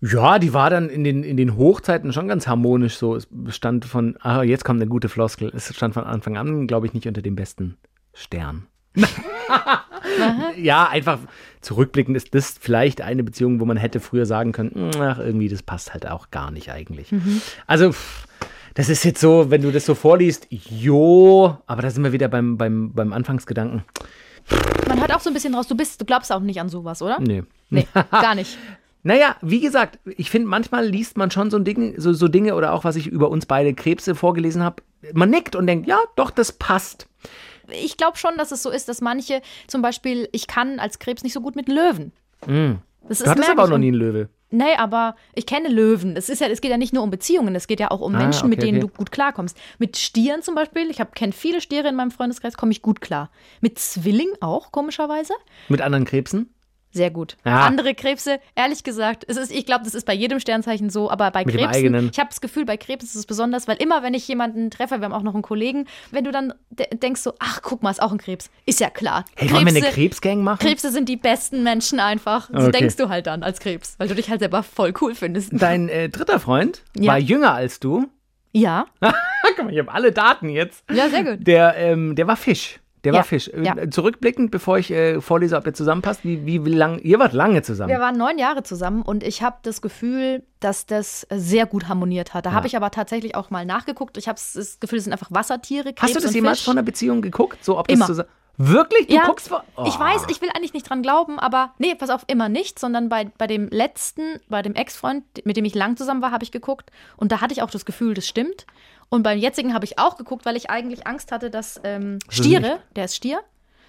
Ja, 0.00 0.38
die 0.38 0.54
war 0.54 0.70
dann 0.70 0.88
in 0.88 1.02
den, 1.02 1.24
in 1.24 1.36
den 1.36 1.56
Hochzeiten 1.56 2.12
schon 2.12 2.28
ganz 2.28 2.46
harmonisch 2.46 2.96
so. 2.96 3.16
Es 3.16 3.26
bestand 3.30 3.84
von, 3.84 4.16
ah, 4.20 4.42
jetzt 4.42 4.64
kommt 4.64 4.80
eine 4.80 4.88
gute 4.88 5.08
Floskel. 5.08 5.50
Es 5.54 5.74
stand 5.74 5.94
von 5.94 6.04
Anfang 6.04 6.36
an, 6.36 6.66
glaube 6.66 6.86
ich, 6.86 6.94
nicht 6.94 7.06
unter 7.08 7.22
dem 7.22 7.34
besten 7.34 7.76
Stern. 8.14 8.66
ja, 10.56 10.88
einfach 10.88 11.18
zurückblickend 11.60 12.16
ist 12.16 12.34
das 12.34 12.56
vielleicht 12.60 13.00
eine 13.00 13.22
Beziehung, 13.24 13.60
wo 13.60 13.64
man 13.64 13.76
hätte 13.76 14.00
früher 14.00 14.26
sagen 14.26 14.52
können, 14.52 14.70
"Mm, 14.74 15.00
ach, 15.00 15.18
irgendwie, 15.18 15.48
das 15.48 15.62
passt 15.62 15.92
halt 15.92 16.06
auch 16.08 16.30
gar 16.30 16.50
nicht 16.50 16.70
eigentlich. 16.70 17.12
Also, 17.66 17.92
pff, 17.92 18.26
das 18.74 18.88
ist 18.88 19.04
jetzt 19.04 19.20
so, 19.20 19.50
wenn 19.50 19.62
du 19.62 19.72
das 19.72 19.84
so 19.86 19.94
vorliest, 19.94 20.46
jo, 20.50 21.58
aber 21.66 21.82
da 21.82 21.90
sind 21.90 22.04
wir 22.04 22.12
wieder 22.12 22.28
beim, 22.28 22.56
beim, 22.56 22.92
beim 22.92 23.12
Anfangsgedanken. 23.12 23.82
Man 24.88 25.00
hört 25.00 25.14
auch 25.14 25.20
so 25.20 25.30
ein 25.30 25.34
bisschen 25.34 25.54
raus, 25.54 25.66
du 25.68 25.76
bist, 25.76 26.00
du 26.00 26.04
glaubst 26.04 26.32
auch 26.32 26.40
nicht 26.40 26.60
an 26.60 26.68
sowas, 26.68 27.02
oder? 27.02 27.18
Nee. 27.20 27.42
Nee, 27.70 27.86
gar 28.10 28.34
nicht. 28.34 28.56
Naja, 29.08 29.36
wie 29.40 29.60
gesagt, 29.60 29.98
ich 30.04 30.28
finde, 30.28 30.48
manchmal 30.48 30.86
liest 30.86 31.16
man 31.16 31.30
schon 31.30 31.50
so, 31.50 31.58
Ding, 31.58 31.94
so, 31.96 32.12
so 32.12 32.28
Dinge 32.28 32.54
oder 32.54 32.74
auch, 32.74 32.84
was 32.84 32.94
ich 32.94 33.06
über 33.06 33.30
uns 33.30 33.46
beide 33.46 33.72
Krebse 33.72 34.14
vorgelesen 34.14 34.62
habe. 34.62 34.82
Man 35.14 35.30
nickt 35.30 35.56
und 35.56 35.66
denkt, 35.66 35.88
ja, 35.88 35.98
doch, 36.14 36.30
das 36.30 36.52
passt. 36.52 37.08
Ich 37.70 37.96
glaube 37.96 38.18
schon, 38.18 38.36
dass 38.36 38.52
es 38.52 38.62
so 38.62 38.68
ist, 38.68 38.86
dass 38.86 39.00
manche, 39.00 39.40
zum 39.66 39.80
Beispiel, 39.80 40.28
ich 40.32 40.46
kann 40.46 40.78
als 40.78 40.98
Krebs 40.98 41.22
nicht 41.22 41.32
so 41.32 41.40
gut 41.40 41.56
mit 41.56 41.70
Löwen. 41.70 42.12
Das 42.42 42.50
Mm. 42.50 42.74
Du 43.08 43.30
hattest 43.30 43.48
aber 43.48 43.64
auch 43.64 43.70
noch 43.70 43.78
nie 43.78 43.86
einen 43.88 43.96
Löwe. 43.96 44.28
Nee, 44.50 44.74
aber 44.76 45.16
ich 45.34 45.46
kenne 45.46 45.70
Löwen. 45.70 46.14
Es, 46.14 46.28
ist 46.28 46.42
ja, 46.42 46.48
es 46.48 46.60
geht 46.60 46.70
ja 46.70 46.76
nicht 46.76 46.92
nur 46.92 47.02
um 47.02 47.08
Beziehungen, 47.10 47.54
es 47.54 47.66
geht 47.66 47.80
ja 47.80 47.90
auch 47.90 48.02
um 48.02 48.14
Ah, 48.14 48.18
Menschen, 48.18 48.50
mit 48.50 48.58
okay, 48.58 48.66
denen 48.66 48.82
okay. 48.82 48.92
du 48.92 48.98
gut 48.98 49.10
klarkommst. 49.10 49.56
Mit 49.78 49.96
Stieren 49.96 50.42
zum 50.42 50.54
Beispiel, 50.54 50.90
ich 50.90 51.00
kenne 51.14 51.32
viele 51.32 51.62
Stiere 51.62 51.88
in 51.88 51.94
meinem 51.94 52.10
Freundeskreis, 52.10 52.58
komme 52.58 52.72
ich 52.72 52.82
gut 52.82 53.00
klar. 53.00 53.30
Mit 53.62 53.78
Zwilling 53.78 54.28
auch, 54.42 54.70
komischerweise. 54.70 55.32
Mit 55.70 55.80
anderen 55.80 56.04
Krebsen? 56.04 56.52
Sehr 56.90 57.10
gut. 57.10 57.36
Ja. 57.44 57.60
Andere 57.66 57.94
Krebse, 57.94 58.40
ehrlich 58.54 58.82
gesagt, 58.82 59.24
es 59.28 59.36
ist, 59.36 59.52
ich 59.52 59.66
glaube, 59.66 59.84
das 59.84 59.94
ist 59.94 60.06
bei 60.06 60.14
jedem 60.14 60.40
Sternzeichen 60.40 60.88
so, 60.88 61.10
aber 61.10 61.30
bei 61.30 61.44
Mit 61.44 61.54
Krebsen, 61.54 62.08
ich 62.12 62.18
habe 62.18 62.30
das 62.30 62.40
Gefühl, 62.40 62.64
bei 62.64 62.76
Krebs 62.78 63.04
ist 63.04 63.14
es 63.14 63.26
besonders, 63.26 63.68
weil 63.68 63.76
immer, 63.76 64.02
wenn 64.02 64.14
ich 64.14 64.26
jemanden 64.26 64.70
treffe, 64.70 64.98
wir 64.98 65.04
haben 65.04 65.12
auch 65.12 65.22
noch 65.22 65.34
einen 65.34 65.42
Kollegen, 65.42 65.86
wenn 66.10 66.24
du 66.24 66.32
dann 66.32 66.54
de 66.70 66.86
denkst 66.96 67.20
so, 67.20 67.34
ach, 67.38 67.60
guck 67.62 67.82
mal, 67.82 67.90
ist 67.90 68.00
auch 68.02 68.10
ein 68.12 68.18
Krebs. 68.18 68.50
Ist 68.64 68.80
ja 68.80 68.88
klar. 68.90 69.24
Hey, 69.36 69.50
wollen 69.52 69.66
wir 69.66 69.76
eine 69.76 69.86
Krebsgang 69.92 70.42
machen? 70.42 70.60
Krebse 70.66 70.90
sind 70.90 71.08
die 71.08 71.16
besten 71.16 71.62
Menschen 71.62 72.00
einfach. 72.00 72.48
So 72.52 72.68
Okay. 72.68 72.72
denkst 72.80 72.96
du 72.96 73.08
halt 73.10 73.26
dann 73.26 73.42
als 73.42 73.60
Krebs, 73.60 73.94
weil 73.98 74.08
du 74.08 74.14
dich 74.14 74.30
halt 74.30 74.40
selber 74.40 74.62
voll 74.62 74.92
cool 75.00 75.14
findest. 75.14 75.50
Dein 75.52 75.88
äh, 75.88 76.08
dritter 76.08 76.40
Freund 76.40 76.82
Ja. 76.96 77.12
war 77.12 77.18
jünger 77.18 77.52
als 77.54 77.80
du. 77.80 78.06
Ja, 78.52 78.86
Guck 79.00 79.64
mal, 79.66 79.72
ich 79.72 79.78
habe 79.78 79.92
alle 79.92 80.10
Daten 80.10 80.48
jetzt. 80.48 80.82
ja, 80.90 81.08
sehr 81.10 81.22
gut. 81.22 81.46
Der, 81.46 81.76
ähm, 81.76 82.16
der 82.16 82.26
war 82.26 82.36
Fisch. 82.36 82.80
Der 83.04 83.12
Ja, 83.12 83.18
war 83.18 83.24
Fisch. 83.24 83.48
Äh, 83.48 83.64
ja. 83.64 83.90
Zurückblickend, 83.90 84.50
bevor 84.50 84.78
ich 84.78 84.90
äh, 84.90 85.20
vorlese, 85.20 85.56
ob 85.56 85.66
ihr 85.66 85.74
zusammenpasst, 85.74 86.24
wie, 86.24 86.44
wie, 86.46 86.64
wie 86.64 86.72
lang, 86.74 86.98
ihr 87.00 87.18
wart 87.18 87.32
lange 87.32 87.62
zusammen. 87.62 87.90
Wir 87.90 88.00
waren 88.00 88.16
neun 88.16 88.38
Jahre 88.38 88.62
zusammen 88.62 89.02
und 89.02 89.22
ich 89.22 89.42
habe 89.42 89.56
das 89.62 89.80
Gefühl, 89.82 90.42
dass 90.60 90.86
das 90.86 91.26
sehr 91.30 91.66
gut 91.66 91.88
harmoniert 91.88 92.34
hat. 92.34 92.46
Da 92.46 92.52
habe 92.52 92.66
ich 92.66 92.76
aber 92.76 92.90
tatsächlich 92.90 93.34
auch 93.34 93.50
mal 93.50 93.64
nachgeguckt. 93.64 94.16
Ich 94.16 94.28
habe 94.28 94.38
das 94.54 94.78
Gefühl, 94.80 94.98
es 94.98 95.04
sind 95.04 95.12
einfach 95.12 95.30
Wassertiere. 95.30 95.92
Krebs 95.92 96.02
Hast 96.02 96.16
du 96.16 96.20
das 96.20 96.34
jemals 96.34 96.58
Fisch. 96.58 96.64
von 96.64 96.76
einer 96.76 96.84
Beziehung 96.84 97.22
geguckt? 97.22 97.64
So, 97.64 97.78
ob 97.78 97.86
das 97.88 97.94
Immer. 97.96 98.06
zusammen. 98.06 98.28
Wirklich? 98.60 99.06
Du 99.06 99.14
Ja, 99.14 99.24
guckst 99.26 99.48
vor. 99.48 99.62
Oh. 99.76 99.84
Ich 99.86 99.96
weiß, 99.98 100.22
ich 100.30 100.42
will 100.42 100.48
eigentlich 100.52 100.72
nicht 100.72 100.90
dran 100.90 101.00
glauben, 101.00 101.38
aber 101.38 101.74
nee, 101.78 101.94
pass 101.94 102.10
auf, 102.10 102.24
immer 102.26 102.48
nicht, 102.48 102.80
sondern 102.80 103.08
bei, 103.08 103.30
bei 103.38 103.46
dem 103.46 103.68
letzten, 103.68 104.40
bei 104.48 104.62
dem 104.62 104.74
Ex-Freund, 104.74 105.22
mit 105.44 105.56
dem 105.56 105.64
ich 105.64 105.76
lang 105.76 105.96
zusammen 105.96 106.22
war, 106.22 106.32
habe 106.32 106.42
ich 106.42 106.50
geguckt 106.50 106.90
und 107.16 107.30
da 107.30 107.40
hatte 107.40 107.52
ich 107.52 107.62
auch 107.62 107.70
das 107.70 107.84
Gefühl, 107.84 108.14
das 108.14 108.26
stimmt. 108.26 108.66
Und 109.10 109.22
beim 109.22 109.38
jetzigen 109.38 109.74
habe 109.74 109.84
ich 109.84 109.98
auch 109.98 110.16
geguckt, 110.16 110.44
weil 110.44 110.56
ich 110.56 110.70
eigentlich 110.70 111.06
Angst 111.06 111.32
hatte, 111.32 111.50
dass 111.50 111.80
ähm, 111.84 112.18
Stiere, 112.28 112.78
der 112.96 113.06
ist 113.06 113.16
Stier, 113.16 113.40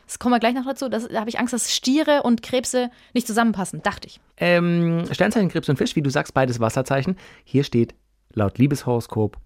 das 0.06 0.18
kommen 0.18 0.34
wir 0.34 0.40
gleich 0.40 0.54
noch 0.56 0.66
dazu, 0.66 0.90
das, 0.90 1.08
da 1.08 1.20
habe 1.20 1.30
ich 1.30 1.40
Angst, 1.40 1.54
dass 1.54 1.74
Stiere 1.74 2.24
und 2.24 2.42
Krebse 2.42 2.90
nicht 3.14 3.28
zusammenpassen, 3.28 3.82
dachte 3.84 4.08
ich. 4.08 4.20
Ähm, 4.38 5.04
Sternzeichen 5.12 5.50
Krebs 5.50 5.70
und 5.70 5.78
Fisch, 5.78 5.96
wie 5.96 6.02
du 6.02 6.10
sagst, 6.10 6.34
beides 6.34 6.60
Wasserzeichen. 6.60 7.18
Hier 7.44 7.64
steht, 7.64 7.94
laut 8.34 8.58
Liebeshoroskop 8.58 9.38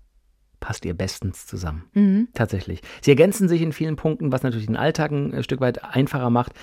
passt 0.59 0.85
ihr 0.85 0.93
bestens 0.93 1.45
zusammen. 1.47 1.83
Mhm. 1.93 2.29
Tatsächlich. 2.33 2.81
Sie 3.01 3.11
ergänzen 3.11 3.49
sich 3.49 3.61
in 3.61 3.73
vielen 3.73 3.97
Punkten, 3.97 4.31
was 4.31 4.43
natürlich 4.43 4.67
den 4.67 4.77
Alltag 4.77 5.11
ein 5.11 5.33
äh, 5.33 5.43
Stück 5.43 5.59
weit 5.59 5.83
einfacher 5.83 6.29
macht. 6.29 6.53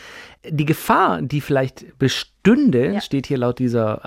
Die 0.48 0.64
Gefahr, 0.64 1.20
die 1.20 1.42
vielleicht 1.42 1.98
bestünde, 1.98 2.94
Ja. 2.94 3.00
steht 3.02 3.26
hier 3.26 3.36
laut 3.36 3.58
dieser 3.58 4.02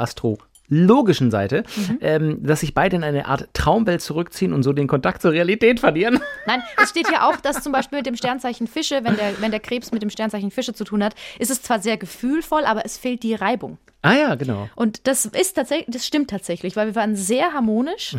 astrologischen 0.73 1.31
Seite, 1.31 1.63
Mhm. 1.75 1.97
ähm, 2.01 2.37
dass 2.41 2.61
sich 2.61 2.73
beide 2.73 2.95
in 2.95 3.03
eine 3.03 3.25
Art 3.27 3.47
Traumwelt 3.53 4.01
zurückziehen 4.01 4.53
und 4.53 4.63
so 4.63 4.73
den 4.73 4.87
Kontakt 4.87 5.21
zur 5.21 5.31
Realität 5.31 5.79
verlieren. 5.79 6.19
Nein, 6.45 6.61
es 6.81 6.89
steht 6.89 7.07
hier 7.07 7.25
auch, 7.27 7.37
dass 7.37 7.61
zum 7.61 7.71
Beispiel 7.71 7.99
mit 7.99 8.05
dem 8.05 8.15
Sternzeichen 8.15 8.67
Fische, 8.67 9.01
wenn 9.03 9.15
der, 9.15 9.39
wenn 9.41 9.51
der 9.51 9.59
Krebs 9.59 9.91
mit 9.91 10.01
dem 10.01 10.09
Sternzeichen 10.09 10.51
Fische 10.51 10.73
zu 10.73 10.83
tun 10.83 11.03
hat, 11.03 11.15
ist 11.39 11.51
es 11.51 11.61
zwar 11.61 11.79
sehr 11.79 11.97
gefühlvoll, 11.97 12.65
aber 12.65 12.85
es 12.85 12.97
fehlt 12.97 13.23
die 13.23 13.35
Reibung. 13.35 13.77
Ah 14.03 14.13
ja, 14.13 14.35
genau. 14.35 14.69
Und 14.75 15.07
das 15.07 15.25
ist 15.25 15.53
tatsächlich, 15.55 15.87
das 15.89 16.05
stimmt 16.05 16.29
tatsächlich, 16.29 16.75
weil 16.75 16.87
wir 16.87 16.95
waren 16.95 17.15
sehr 17.15 17.53
harmonisch, 17.53 18.15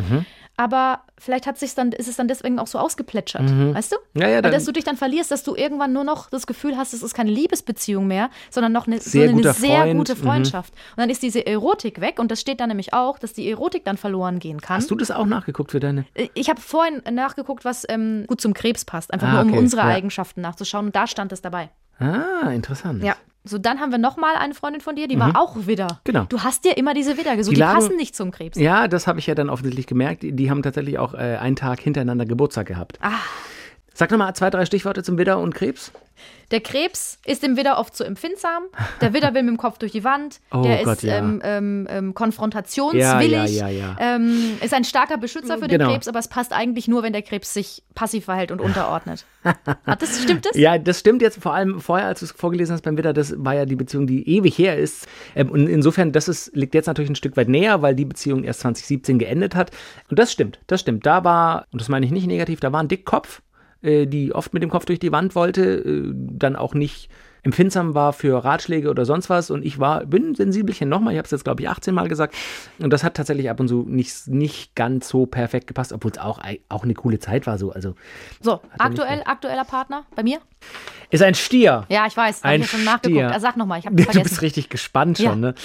aber 0.57 1.01
vielleicht 1.17 1.45
hat 1.47 1.57
sich's 1.59 1.75
dann, 1.75 1.91
ist 1.91 2.07
es 2.07 2.15
dann 2.15 2.27
deswegen 2.27 2.59
auch 2.59 2.67
so 2.67 2.79
ausgeplätschert, 2.79 3.43
weißt 3.73 3.91
du? 3.91 3.95
Ja, 4.19 4.27
ja, 4.27 4.35
Weil 4.35 4.41
dann- 4.41 4.51
dass 4.53 4.65
du 4.65 4.71
dich 4.71 4.83
dann 4.83 4.97
verlierst, 4.97 5.29
dass 5.29 5.43
du 5.43 5.55
irgendwann 5.55 5.93
nur 5.93 6.03
noch 6.03 6.29
das 6.29 6.47
Gefühl 6.47 6.75
hast, 6.75 6.93
es 6.93 7.03
ist 7.03 7.13
keine 7.13 7.29
Liebesbeziehung 7.29 8.07
mehr, 8.07 8.29
sondern 8.49 8.71
noch 8.71 8.87
eine, 8.87 8.99
Sehr 8.99 9.23
so 9.25 9.29
eine 9.29 9.33
guter 9.33 9.53
sehr 9.53 9.81
Freund, 9.81 9.97
gute 9.99 10.15
mhm. 10.15 10.19
Freundschaft. 10.23 10.73
Und 10.73 10.97
dann 11.01 11.09
ist 11.09 11.21
diese 11.23 11.45
Erotik 11.45 12.01
weg 12.01 12.19
und 12.19 12.31
das 12.31 12.41
steht 12.41 12.59
da 12.61 12.67
nämlich 12.67 12.93
auch, 12.93 13.19
dass 13.19 13.33
die 13.33 13.47
Erotik 13.49 13.83
dann 13.85 13.97
verloren 13.97 14.39
gehen 14.39 14.61
kann. 14.61 14.77
Hast 14.77 14.89
du 14.89 14.95
das 14.95 15.11
auch 15.11 15.25
nachgeguckt 15.25 15.71
für 15.71 15.79
deine? 15.79 16.05
Ich 16.33 16.49
habe 16.49 16.61
vorhin 16.61 17.01
nachgeguckt, 17.11 17.63
was 17.63 17.85
ähm, 17.89 18.23
gut 18.27 18.41
zum 18.41 18.53
Krebs 18.53 18.85
passt, 18.85 19.13
einfach 19.13 19.27
Ah, 19.27 19.31
nur 19.33 19.41
um 19.43 19.49
okay, 19.49 19.59
unsere 19.59 19.83
ja. 19.83 19.89
Eigenschaften 19.89 20.41
nachzuschauen 20.41 20.87
und 20.87 20.95
da 20.95 21.05
stand 21.05 21.31
es 21.31 21.41
dabei. 21.41 21.69
Ah, 21.99 22.49
interessant. 22.49 23.03
Ja. 23.03 23.15
So, 23.47 23.59
dann 23.59 23.79
haben 23.79 23.91
wir 23.91 23.99
noch 23.99 24.17
mal 24.17 24.35
eine 24.35 24.55
Freundin 24.55 24.81
von 24.81 24.95
dir, 24.95 25.07
die 25.07 25.19
war 25.19 25.39
auch 25.39 25.55
Widder. 25.67 25.85
Mhm. 25.85 25.97
Genau. 26.03 26.23
Du 26.29 26.39
hast 26.41 26.65
dir 26.65 26.77
immer 26.77 26.93
diese 26.95 27.15
Widder 27.17 27.35
gesucht, 27.37 27.51
Die 27.51 27.55
die, 27.55 27.61
lagen- 27.61 27.75
passen 27.79 27.95
nicht 27.95 28.15
zum 28.15 28.31
Krebs. 28.31 28.57
Ja, 28.57 28.87
das 28.87 29.05
habe 29.05 29.19
ich 29.19 29.27
ja 29.27 29.35
dann 29.35 29.49
offensichtlich 29.51 29.85
gemerkt. 29.85 30.23
Die, 30.23 30.31
die 30.31 30.49
haben 30.49 30.63
tatsächlich 30.63 30.97
auch 30.97 31.13
äh, 31.13 31.37
einen 31.37 31.55
Tag 31.55 31.79
hintereinander 31.79 32.25
Geburtstag 32.25 32.65
gehabt. 32.67 32.97
Ah. 33.01 33.11
Sag 33.93 34.09
doch 34.09 34.17
mal 34.17 34.33
zwei, 34.33 34.49
drei 34.49 34.65
Stichworte 34.65 35.03
zum 35.03 35.17
Widder 35.17 35.37
und 35.39 35.53
Krebs. 35.55 35.91
Der 36.51 36.61
Krebs 36.61 37.17
ist 37.25 37.43
im 37.43 37.57
Widder 37.57 37.79
oft 37.79 37.95
zu 37.95 38.03
empfindsam. 38.03 38.63
Der 39.01 39.13
Widder 39.13 39.33
will 39.33 39.43
mit 39.43 39.51
dem 39.51 39.57
Kopf 39.57 39.77
durch 39.79 39.91
die 39.91 40.03
Wand. 40.03 40.39
Oh 40.51 40.61
der 40.61 40.83
Gott, 40.83 40.97
ist 40.97 41.03
ja. 41.03 41.17
ähm, 41.17 41.41
ähm, 41.43 41.87
ähm, 41.89 42.13
konfrontationswillig. 42.13 43.31
Ja, 43.31 43.67
ja, 43.67 43.67
ja, 43.67 43.95
ja. 43.99 44.15
Ähm, 44.15 44.57
ist 44.63 44.73
ein 44.73 44.83
starker 44.83 45.17
Beschützer 45.17 45.57
für 45.57 45.67
den 45.67 45.79
Genau. 45.79 45.91
Krebs, 45.91 46.07
aber 46.07 46.19
es 46.19 46.27
passt 46.27 46.53
eigentlich 46.53 46.87
nur, 46.87 47.03
wenn 47.03 47.13
der 47.13 47.21
Krebs 47.21 47.53
sich 47.53 47.83
passiv 47.95 48.25
verhält 48.25 48.51
und 48.51 48.61
unterordnet. 48.61 49.25
Hat 49.85 50.01
das, 50.01 50.21
stimmt 50.21 50.45
das? 50.45 50.55
Ja, 50.55 50.77
das 50.77 50.99
stimmt 50.99 51.21
jetzt 51.21 51.41
vor 51.41 51.53
allem 51.53 51.79
vorher, 51.79 52.07
als 52.07 52.19
du 52.19 52.25
es 52.25 52.31
vorgelesen 52.31 52.73
hast 52.73 52.81
beim 52.83 52.97
Widder, 52.97 53.13
das 53.13 53.33
war 53.37 53.55
ja 53.55 53.65
die 53.65 53.75
Beziehung, 53.75 54.07
die 54.07 54.27
ewig 54.29 54.57
her 54.57 54.77
ist. 54.77 55.07
Ähm, 55.35 55.49
und 55.49 55.67
insofern, 55.67 56.11
das 56.11 56.27
ist, 56.27 56.55
liegt 56.55 56.75
jetzt 56.75 56.87
natürlich 56.87 57.09
ein 57.09 57.15
Stück 57.15 57.37
weit 57.37 57.49
näher, 57.49 57.81
weil 57.81 57.95
die 57.95 58.05
Beziehung 58.05 58.43
erst 58.43 58.61
2017 58.61 59.19
geendet 59.19 59.55
hat. 59.55 59.71
Und 60.09 60.19
das 60.19 60.31
stimmt, 60.31 60.59
das 60.67 60.81
stimmt. 60.81 61.05
Da 61.05 61.23
war, 61.23 61.65
und 61.71 61.81
das 61.81 61.89
meine 61.89 62.05
ich 62.05 62.11
nicht 62.11 62.27
negativ, 62.27 62.59
da 62.59 62.71
war 62.71 62.81
ein 62.81 62.87
Dickkopf, 62.87 63.41
äh, 63.85 64.05
die 64.07 64.33
oft 64.33 64.53
mit 64.53 64.63
dem 64.63 64.69
Kopf 64.69 64.85
durch 64.85 64.99
die 64.99 65.11
Wand 65.11 65.35
wollte, 65.35 65.63
äh, 65.63 66.11
dann 66.13 66.55
auch 66.55 66.73
nicht 66.73 67.09
empfindsam 67.43 67.93
war 67.93 68.11
für 68.11 68.43
Ratschläge 68.43 68.89
oder 68.89 69.05
sonst 69.05 69.29
was 69.29 69.51
und 69.51 69.63
ich 69.63 69.77
war, 69.77 70.03
bin 70.07 70.33
Sensibelchen 70.33 70.89
nochmal, 70.89 71.13
ich 71.13 71.19
habe 71.19 71.25
es 71.27 71.31
jetzt 71.31 71.43
glaube 71.43 71.61
ich 71.61 71.69
18 71.69 71.93
Mal 71.93 72.07
gesagt 72.07 72.33
und 72.79 72.89
das 72.91 73.03
hat 73.03 73.13
tatsächlich 73.13 73.51
ab 73.51 73.59
und 73.59 73.67
zu 73.67 73.85
nicht, 73.87 74.27
nicht 74.27 74.73
ganz 74.73 75.07
so 75.09 75.27
perfekt 75.27 75.67
gepasst, 75.67 75.93
obwohl 75.93 76.09
es 76.09 76.17
auch, 76.17 76.39
auch 76.69 76.83
eine 76.83 76.95
coole 76.95 77.19
Zeit 77.19 77.45
war 77.45 77.59
so, 77.59 77.71
also 77.71 77.93
So, 78.41 78.61
er 78.79 78.81
aktuell, 78.85 79.21
aktueller 79.25 79.63
Partner 79.63 80.05
bei 80.15 80.23
mir? 80.23 80.39
ist 81.11 81.21
ein 81.21 81.35
Stier. 81.35 81.85
Ja, 81.89 82.07
ich 82.07 82.17
weiß. 82.17 82.37
Habe 82.43 82.53
Ein 82.55 82.61
ich 82.61 82.71
ja 82.71 82.77
schon 82.77 82.83
nachgeguckt. 82.85 83.21
Stier. 83.25 83.35
Ah, 83.35 83.39
Sag 83.39 83.57
nochmal, 83.57 83.77
ich 83.77 83.85
habe 83.85 83.95
Du 83.97 84.03
vergessen. 84.03 84.23
bist 84.23 84.41
richtig 84.41 84.69
gespannt 84.69 85.17
schon, 85.19 85.25
Ja. 85.25 85.35
ne? 85.35 85.55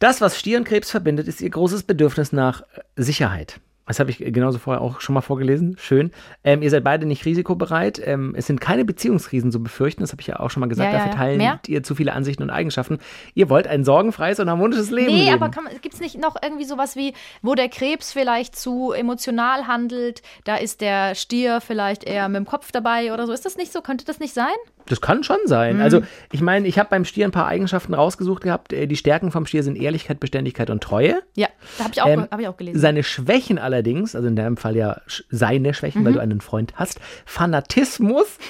Das, 0.00 0.20
was 0.20 0.38
Stier 0.38 0.58
und 0.58 0.64
Krebs 0.64 0.90
verbindet, 0.90 1.26
ist 1.26 1.40
ihr 1.40 1.48
großes 1.48 1.84
Bedürfnis 1.84 2.32
nach 2.32 2.60
äh, 2.60 2.80
Sicherheit. 2.96 3.60
Das 3.88 3.98
habe 4.00 4.10
ich 4.10 4.18
genauso 4.18 4.58
vorher 4.58 4.80
auch 4.80 5.00
schon 5.00 5.14
mal 5.14 5.20
vorgelesen. 5.22 5.76
Schön. 5.78 6.12
Ähm, 6.44 6.62
ihr 6.62 6.70
seid 6.70 6.84
beide 6.84 7.06
nicht 7.06 7.24
risikobereit. 7.24 8.00
Ähm, 8.04 8.34
es 8.36 8.46
sind 8.46 8.60
keine 8.60 8.84
Beziehungskrisen 8.84 9.50
zu 9.50 9.62
befürchten. 9.62 10.02
Das 10.02 10.12
habe 10.12 10.20
ich 10.20 10.26
ja 10.28 10.38
auch 10.40 10.50
schon 10.50 10.60
mal 10.60 10.66
gesagt. 10.68 10.92
Ja, 10.92 10.98
ja, 10.98 11.04
Dafür 11.04 11.12
ja. 11.12 11.18
teilen 11.18 11.38
Mehr? 11.38 11.60
ihr 11.66 11.82
zu 11.82 11.94
viele 11.94 12.12
Ansichten 12.12 12.42
und 12.42 12.50
Eigenschaften. 12.50 12.98
Ihr 13.34 13.48
wollt 13.48 13.66
ein 13.66 13.84
sorgenfreies 13.84 14.40
und 14.40 14.48
harmonisches 14.50 14.90
Leben 14.90 15.12
Nee, 15.12 15.30
leben. 15.30 15.42
aber 15.42 15.50
gibt 15.80 15.94
es 15.94 16.00
nicht 16.00 16.20
noch 16.20 16.36
irgendwie 16.42 16.64
sowas 16.64 16.96
wie, 16.96 17.14
wo 17.42 17.54
der 17.54 17.68
Krebs 17.68 18.12
vielleicht 18.12 18.56
zu 18.56 18.92
emotional 18.92 19.66
handelt, 19.66 20.22
da 20.44 20.56
ist 20.56 20.80
der 20.80 21.14
Stier 21.14 21.60
vielleicht 21.60 22.04
eher 22.04 22.28
mit 22.28 22.36
dem 22.36 22.46
Kopf 22.46 22.70
dabei 22.72 23.12
oder 23.12 23.26
so. 23.26 23.32
Ist 23.32 23.44
das 23.46 23.56
nicht 23.56 23.72
so? 23.72 23.80
Könnte 23.80 24.04
das 24.04 24.18
nicht 24.20 24.34
sein? 24.34 24.54
Das 24.88 25.00
kann 25.00 25.22
schon 25.22 25.36
sein. 25.44 25.76
Mhm. 25.76 25.82
Also, 25.82 26.00
ich 26.32 26.40
meine, 26.40 26.66
ich 26.66 26.78
habe 26.78 26.88
beim 26.88 27.04
Stier 27.04 27.26
ein 27.26 27.30
paar 27.30 27.46
Eigenschaften 27.46 27.94
rausgesucht 27.94 28.42
gehabt. 28.42 28.72
Äh, 28.72 28.86
Die 28.86 28.96
Stärken 28.96 29.30
vom 29.30 29.44
Stier 29.46 29.62
sind 29.62 29.76
Ehrlichkeit, 29.76 30.18
Beständigkeit 30.20 30.70
und 30.70 30.82
Treue. 30.82 31.20
Ja, 31.36 31.48
da 31.76 31.84
habe 31.84 31.92
ich, 31.94 32.02
auch- 32.02 32.08
Ähm, 32.08 32.28
hab 32.30 32.40
ich 32.40 32.48
auch 32.48 32.56
gelesen. 32.56 32.78
Seine 32.80 33.02
Schwächen 33.02 33.58
allerdings, 33.58 34.14
also 34.16 34.26
in 34.28 34.36
deinem 34.36 34.56
Fall 34.56 34.76
ja 34.76 35.00
seine 35.30 35.74
Schwächen, 35.74 36.00
Mhm. 36.02 36.06
weil 36.06 36.12
du 36.14 36.20
einen 36.20 36.40
Freund 36.40 36.72
hast, 36.76 37.00
Fanatismus. 37.26 38.26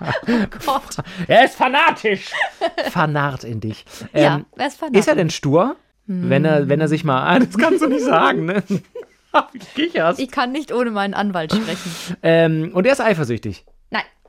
Gott. 0.64 0.96
Er 1.26 1.44
ist 1.44 1.56
fanatisch. 1.56 2.30
Fanart 2.90 3.42
in 3.44 3.60
dich. 3.60 3.84
Ja, 4.12 4.36
Ähm, 4.36 4.46
er 4.56 4.66
ist 4.68 4.78
fanatisch. 4.78 5.00
ist 5.00 5.08
er 5.08 5.16
denn 5.16 5.30
stur? 5.30 5.76
Wenn, 6.06 6.44
er, 6.44 6.68
wenn 6.68 6.80
er 6.80 6.88
sich 6.88 7.04
mal. 7.04 7.22
Ah, 7.26 7.38
das 7.38 7.58
kannst 7.58 7.82
du 7.82 7.88
nicht 7.88 8.04
sagen, 8.04 8.46
ne? 8.46 8.62
Ich 10.16 10.30
kann 10.30 10.52
nicht 10.52 10.72
ohne 10.72 10.90
meinen 10.90 11.12
Anwalt 11.14 11.52
sprechen. 11.52 12.16
Ähm, 12.22 12.70
und 12.72 12.86
er 12.86 12.92
ist 12.92 13.00
eifersüchtig. 13.00 13.66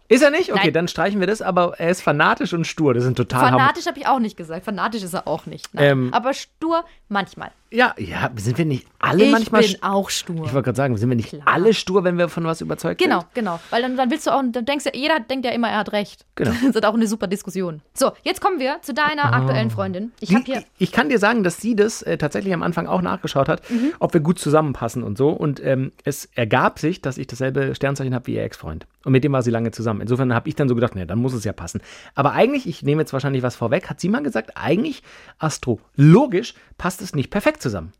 Ist 0.10 0.24
er 0.24 0.32
nicht? 0.32 0.52
Okay, 0.52 0.60
Nein. 0.66 0.74
dann 0.74 0.88
streichen 0.88 1.20
wir 1.20 1.28
das, 1.28 1.42
aber 1.44 1.80
er 1.80 1.92
ist 1.92 2.02
fanatisch 2.02 2.52
und 2.54 2.66
stur. 2.66 2.96
Das 2.96 3.04
sind 3.04 3.16
total 3.16 3.52
fanatisch 3.52 3.86
habe 3.86 4.00
ich 4.00 4.08
auch 4.08 4.18
nicht 4.18 4.36
gesagt. 4.36 4.66
Fanatisch 4.66 5.04
ist 5.04 5.14
er 5.14 5.28
auch 5.28 5.46
nicht. 5.46 5.70
Ähm, 5.78 6.10
Aber 6.12 6.34
stur 6.34 6.84
manchmal. 7.10 7.52
Ja, 7.72 7.94
ja, 8.00 8.32
sind 8.36 8.58
wir 8.58 8.66
nicht 8.66 8.88
alle 8.98 9.26
ich 9.26 9.32
manchmal. 9.32 9.62
bin 9.62 9.72
st- 9.72 9.84
auch 9.84 10.10
stur. 10.10 10.46
Ich 10.46 10.54
wollte 10.54 10.64
gerade 10.66 10.76
sagen, 10.76 10.98
sind 10.98 11.08
wir 11.08 11.16
nicht 11.16 11.30
Klar. 11.30 11.44
alle 11.46 11.74
stur, 11.74 12.04
wenn 12.04 12.18
wir 12.18 12.28
von 12.28 12.44
was 12.44 12.62
überzeugt 12.62 13.00
Genau, 13.00 13.20
sind? 13.20 13.34
genau. 13.36 13.60
Weil 13.70 13.84
dann, 13.84 13.96
dann 13.96 14.10
willst 14.10 14.26
du 14.28 14.32
auch, 14.32 14.42
dann 14.52 14.66
denkst 14.66 14.86
du, 14.86 14.90
jeder 14.94 15.20
denkt 15.20 15.46
ja 15.46 15.52
immer, 15.52 15.70
er 15.70 15.78
hat 15.78 15.92
recht. 15.92 16.26
Genau. 16.36 16.50
Das 16.66 16.76
ist 16.76 16.86
auch 16.86 16.94
eine 16.96 17.08
super 17.08 17.28
Diskussion. 17.28 17.82
So, 17.94 18.12
jetzt 18.24 18.42
kommen 18.42 18.60
wir 18.60 18.78
zu 18.82 18.94
deiner 18.94 19.32
aktuellen 19.34 19.70
Freundin. 19.70 20.12
Ich 20.20 20.30
Die, 20.30 20.38
hier. 20.44 20.64
ich 20.80 20.92
kann 20.92 21.10
dir 21.10 21.20
sagen, 21.20 21.44
dass 21.44 21.58
sie 21.58 21.76
das 21.76 22.02
äh, 22.02 22.18
tatsächlich 22.18 22.54
am 22.54 22.64
Anfang 22.64 22.88
auch 22.88 23.02
nachgeschaut 23.02 23.48
hat, 23.48 23.70
Mhm. 23.70 23.94
ob 24.00 24.14
wir 24.14 24.22
gut 24.22 24.40
zusammenpassen 24.40 25.04
und 25.04 25.18
so. 25.18 25.30
Und 25.30 25.64
ähm, 25.64 25.92
es 26.04 26.26
ergab 26.34 26.80
sich, 26.80 27.02
dass 27.02 27.18
ich 27.20 27.28
dasselbe 27.28 27.76
Sternzeichen 27.76 28.14
habe 28.16 28.26
wie 28.28 28.36
ihr 28.36 28.44
Ex-Freund. 28.44 28.88
Und 29.06 29.14
mit 29.14 29.24
dem 29.24 29.32
war 29.32 29.44
sie 29.44 29.52
lange 29.52 29.72
zusammen. 29.72 30.02
Insofern 30.02 30.34
habe 30.34 30.50
ich 30.50 30.56
dann 30.56 30.68
so 30.68 30.76
gedacht, 30.76 30.96
ne, 30.96 31.06
dann 31.08 31.20
muss 31.20 31.34
es 31.34 31.44
ja 31.46 31.54
passen. 31.54 31.80
Aber 32.16 32.34
eigentlich, 32.34 32.68
ich 32.68 32.84
nehme 32.84 33.02
jetzt 33.02 33.14
wahrscheinlich 33.14 33.44
was 33.44 33.56
vorweg, 33.56 33.90
hat 33.90 34.00
sie 34.02 34.10
mal 34.10 34.22
gesagt, 34.24 34.52
eigentlich 34.56 35.04
astrologisch 35.38 36.54
passt 36.78 37.02
es 37.02 37.14
nicht 37.16 37.30
perfekt 37.30 37.59
zusammen. 37.62 37.94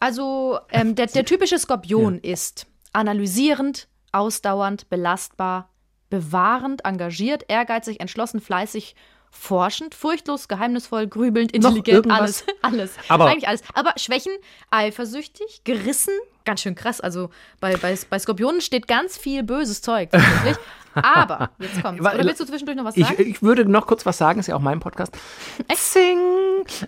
Also, 0.00 0.58
ähm, 0.70 0.94
der, 0.94 1.06
der 1.06 1.24
typische 1.24 1.58
Skorpion 1.58 2.18
ist 2.18 2.66
analysierend, 2.92 3.88
ausdauernd, 4.12 4.88
belastbar, 4.90 5.70
bewahrend, 6.10 6.84
engagiert, 6.84 7.44
ehrgeizig, 7.48 8.00
entschlossen, 8.00 8.40
fleißig, 8.40 8.94
forschend, 9.38 9.94
furchtlos, 9.94 10.48
geheimnisvoll, 10.48 11.06
grübelnd, 11.06 11.52
intelligent, 11.52 12.10
alles. 12.10 12.44
Alles. 12.62 12.92
Aber- 13.08 13.26
Eigentlich 13.26 13.48
alles. 13.48 13.62
Aber 13.74 13.92
Schwächen, 13.96 14.32
eifersüchtig, 14.70 15.62
gerissen, 15.64 16.14
ganz 16.44 16.60
schön 16.60 16.74
krass. 16.74 17.00
Also 17.00 17.30
bei, 17.60 17.76
bei, 17.76 17.96
bei 18.08 18.18
Skorpionen 18.18 18.60
steht 18.60 18.88
ganz 18.88 19.18
viel 19.18 19.42
böses 19.42 19.82
Zeug 19.82 20.10
tatsächlich. 20.10 20.56
Aber, 20.94 21.50
jetzt 21.58 21.82
kommt's. 21.82 22.00
Oder 22.00 22.18
willst 22.24 22.38
du 22.40 22.44
zwischendurch 22.44 22.76
noch 22.76 22.84
was 22.84 22.96
Ich, 22.96 23.04
sagen? 23.06 23.28
ich 23.28 23.42
würde 23.42 23.68
noch 23.68 23.86
kurz 23.88 24.06
was 24.06 24.16
sagen, 24.16 24.38
ist 24.38 24.46
ja 24.46 24.54
auch 24.54 24.60
mein 24.60 24.78
Podcast. 24.78 25.16
Zing. 25.74 26.18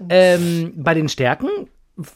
Ähm, 0.09 0.72
bei 0.76 0.94
den 0.94 1.09
Stärken 1.09 1.48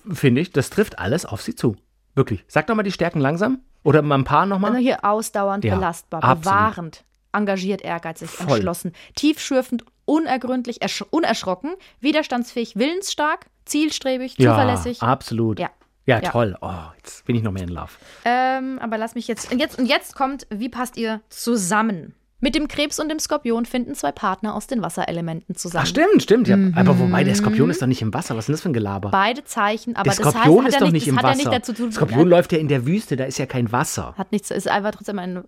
finde 0.08 0.40
ich, 0.40 0.52
das 0.52 0.70
trifft 0.70 0.98
alles 1.00 1.26
auf 1.26 1.42
sie 1.42 1.54
zu. 1.56 1.74
Wirklich. 2.14 2.44
Sag 2.46 2.66
doch 2.68 2.74
mal 2.76 2.82
die 2.84 2.92
Stärken 2.92 3.18
langsam. 3.20 3.58
Oder 3.82 4.02
mal 4.02 4.16
ein 4.18 4.24
paar 4.24 4.42
Also 4.42 4.50
nochmal. 4.54 4.76
hier 4.76 5.04
ausdauernd, 5.04 5.64
Ja, 5.64 5.74
belastbar, 5.74 6.22
absolut. 6.22 6.42
bewahrend, 6.44 7.04
engagiert, 7.32 7.82
ehrgeizig, 7.82 8.30
Voll. 8.30 8.48
entschlossen, 8.56 8.92
tiefschürfend, 9.14 9.84
unergründlich, 10.04 10.82
ersch 10.82 11.02
unerschrocken, 11.10 11.74
widerstandsfähig, 12.00 12.76
willensstark, 12.76 13.46
zielstrebig, 13.64 14.36
zuverlässig. 14.36 15.02
absolut. 15.02 15.58
Ja. 15.60 15.70
Ja, 16.06 16.20
Ja. 16.20 16.30
toll. 16.30 16.56
Oh, 16.60 16.70
jetzt 16.96 17.24
bin 17.26 17.36
ich 17.36 17.42
noch 17.42 17.52
mehr 17.52 17.62
in 17.62 17.68
Love. 17.68 17.90
Ähm, 18.24 18.78
aber 18.80 18.98
lass 18.98 19.14
mich 19.14 19.28
jetzt. 19.28 19.52
Und, 19.52 19.58
jetzt. 19.60 19.78
und 19.78 19.86
jetzt 19.86 20.16
kommt, 20.16 20.46
wie 20.50 20.68
passt 20.68 20.96
ihr 20.96 21.20
zusammen? 21.28 22.14
Mit 22.42 22.54
dem 22.54 22.68
Krebs 22.68 22.98
und 22.98 23.10
dem 23.10 23.18
Skorpion 23.18 23.66
finden 23.66 23.94
zwei 23.94 24.12
Partner 24.12 24.54
aus 24.54 24.66
den 24.66 24.80
Wasserelementen 24.80 25.56
zusammen. 25.56 25.82
Ach, 25.84 25.86
stimmt, 25.86 26.22
stimmt. 26.22 26.48
Ja. 26.48 26.56
Mhm. 26.56 26.72
Aber 26.74 26.98
wobei, 26.98 27.22
der 27.22 27.34
Skorpion 27.34 27.68
ist 27.68 27.82
doch 27.82 27.86
nicht 27.86 28.00
im 28.00 28.14
Wasser. 28.14 28.34
Was 28.34 28.44
ist 28.44 28.48
denn 28.48 28.54
das 28.54 28.62
für 28.62 28.70
ein 28.70 28.72
Gelaber? 28.72 29.10
Beide 29.10 29.44
Zeichen, 29.44 29.94
aber 29.94 30.04
der 30.10 30.16
das 30.16 30.24
heißt, 30.24 30.36
Skorpion 30.36 30.62
hat 30.64 30.68
ist 30.70 30.74
ja 30.74 30.80
doch 30.80 30.90
nicht, 30.90 31.06
im 31.06 31.16
Wasser. 31.16 31.28
ja 31.28 31.34
nicht 31.36 31.52
dazu 31.52 31.74
zu 31.74 31.82
tun. 31.82 31.92
Skorpion 31.92 32.26
läuft 32.28 32.52
ja 32.52 32.58
in 32.58 32.68
der 32.68 32.86
Wüste, 32.86 33.16
da 33.16 33.24
ist 33.24 33.38
ja 33.38 33.44
kein 33.44 33.70
Wasser. 33.72 34.14
Hat 34.16 34.32
nichts, 34.32 34.50
ist 34.50 34.68
einfach 34.68 34.92
trotzdem 34.92 35.18
ein 35.18 35.44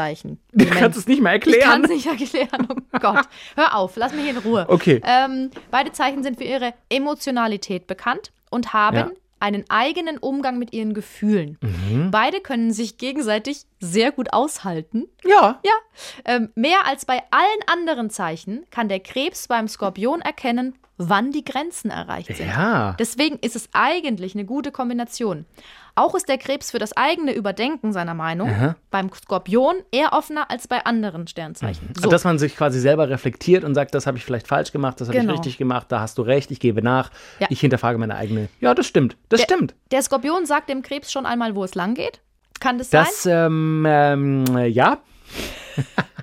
Wasserzeichen. 0.00 0.38
Du 0.52 0.66
kannst 0.66 0.98
es 0.98 1.06
nicht 1.06 1.20
mehr 1.20 1.34
Ich 1.36 1.42
kann 1.42 1.52
erklären. 1.52 1.84
es 1.84 1.90
nicht 1.90 2.06
erklären. 2.06 2.68
Oh 2.92 2.98
Gott. 3.00 3.26
Hör 3.56 3.76
auf, 3.76 3.96
lass 3.96 4.12
mich 4.14 4.28
in 4.28 4.36
Ruhe. 4.38 4.66
Okay. 4.68 5.00
Ähm, 5.04 5.50
beide 5.70 5.92
Zeichen 5.92 6.22
sind 6.22 6.38
für 6.38 6.44
ihre 6.44 6.74
Emotionalität 6.88 7.86
bekannt 7.86 8.32
und 8.50 8.72
haben 8.72 8.96
Ja. 8.96 9.10
einen 9.40 9.64
eigenen 9.68 10.18
Umgang 10.18 10.58
mit 10.58 10.72
ihren 10.72 10.94
Gefühlen. 10.94 11.58
Mhm. 11.60 12.10
Beide 12.10 12.40
können 12.40 12.72
sich 12.72 12.98
gegenseitig 12.98 13.62
sehr 13.80 14.12
gut 14.12 14.32
aushalten. 14.32 15.06
Ja. 15.24 15.60
Ja. 15.64 15.72
Ähm, 16.24 16.50
mehr 16.54 16.86
als 16.86 17.04
bei 17.04 17.20
allen 17.30 17.60
anderen 17.66 18.10
Zeichen 18.10 18.64
kann 18.70 18.88
der 18.88 19.00
Krebs 19.00 19.48
beim 19.48 19.66
Skorpion 19.68 20.20
erkennen, 20.20 20.74
wann 20.98 21.32
die 21.32 21.44
Grenzen 21.44 21.90
erreicht 21.90 22.36
sind. 22.36 22.46
Ja. 22.46 22.94
Deswegen 22.98 23.38
ist 23.40 23.56
es 23.56 23.68
eigentlich 23.72 24.34
eine 24.34 24.44
gute 24.44 24.70
Kombination. 24.70 25.46
Auch 26.00 26.14
ist 26.14 26.30
der 26.30 26.38
Krebs 26.38 26.70
für 26.70 26.78
das 26.78 26.96
eigene 26.96 27.34
Überdenken 27.34 27.92
seiner 27.92 28.14
Meinung 28.14 28.48
Aha. 28.48 28.74
beim 28.90 29.10
Skorpion 29.12 29.74
eher 29.92 30.14
offener 30.14 30.50
als 30.50 30.66
bei 30.66 30.86
anderen 30.86 31.26
Sternzeichen. 31.26 31.90
So. 31.94 32.08
Dass 32.08 32.24
man 32.24 32.38
sich 32.38 32.56
quasi 32.56 32.80
selber 32.80 33.10
reflektiert 33.10 33.64
und 33.64 33.74
sagt, 33.74 33.94
das 33.94 34.06
habe 34.06 34.16
ich 34.16 34.24
vielleicht 34.24 34.48
falsch 34.48 34.72
gemacht, 34.72 34.98
das 35.02 35.08
habe 35.08 35.18
Genau. 35.18 35.34
ich 35.34 35.40
richtig 35.40 35.58
gemacht, 35.58 35.88
da 35.90 36.00
hast 36.00 36.16
du 36.16 36.22
recht, 36.22 36.50
ich 36.50 36.58
gebe 36.58 36.80
nach, 36.80 37.10
Ja. 37.38 37.48
ich 37.50 37.60
hinterfrage 37.60 37.98
meine 37.98 38.14
eigene. 38.16 38.48
Ja, 38.60 38.74
das 38.74 38.86
stimmt. 38.86 39.18
Das 39.28 39.42
stimmt. 39.42 39.74
Der 39.90 40.00
Skorpion 40.00 40.46
sagt 40.46 40.70
dem 40.70 40.80
Krebs 40.80 41.12
schon 41.12 41.26
einmal, 41.26 41.54
wo 41.54 41.64
es 41.64 41.74
lang 41.74 41.94
geht. 41.94 42.22
Kann 42.60 42.78
das, 42.78 42.88
sein? 42.88 43.04
Das, 43.04 43.26
ähm, 43.26 43.84
ähm, 43.86 44.44
ja. 44.68 44.98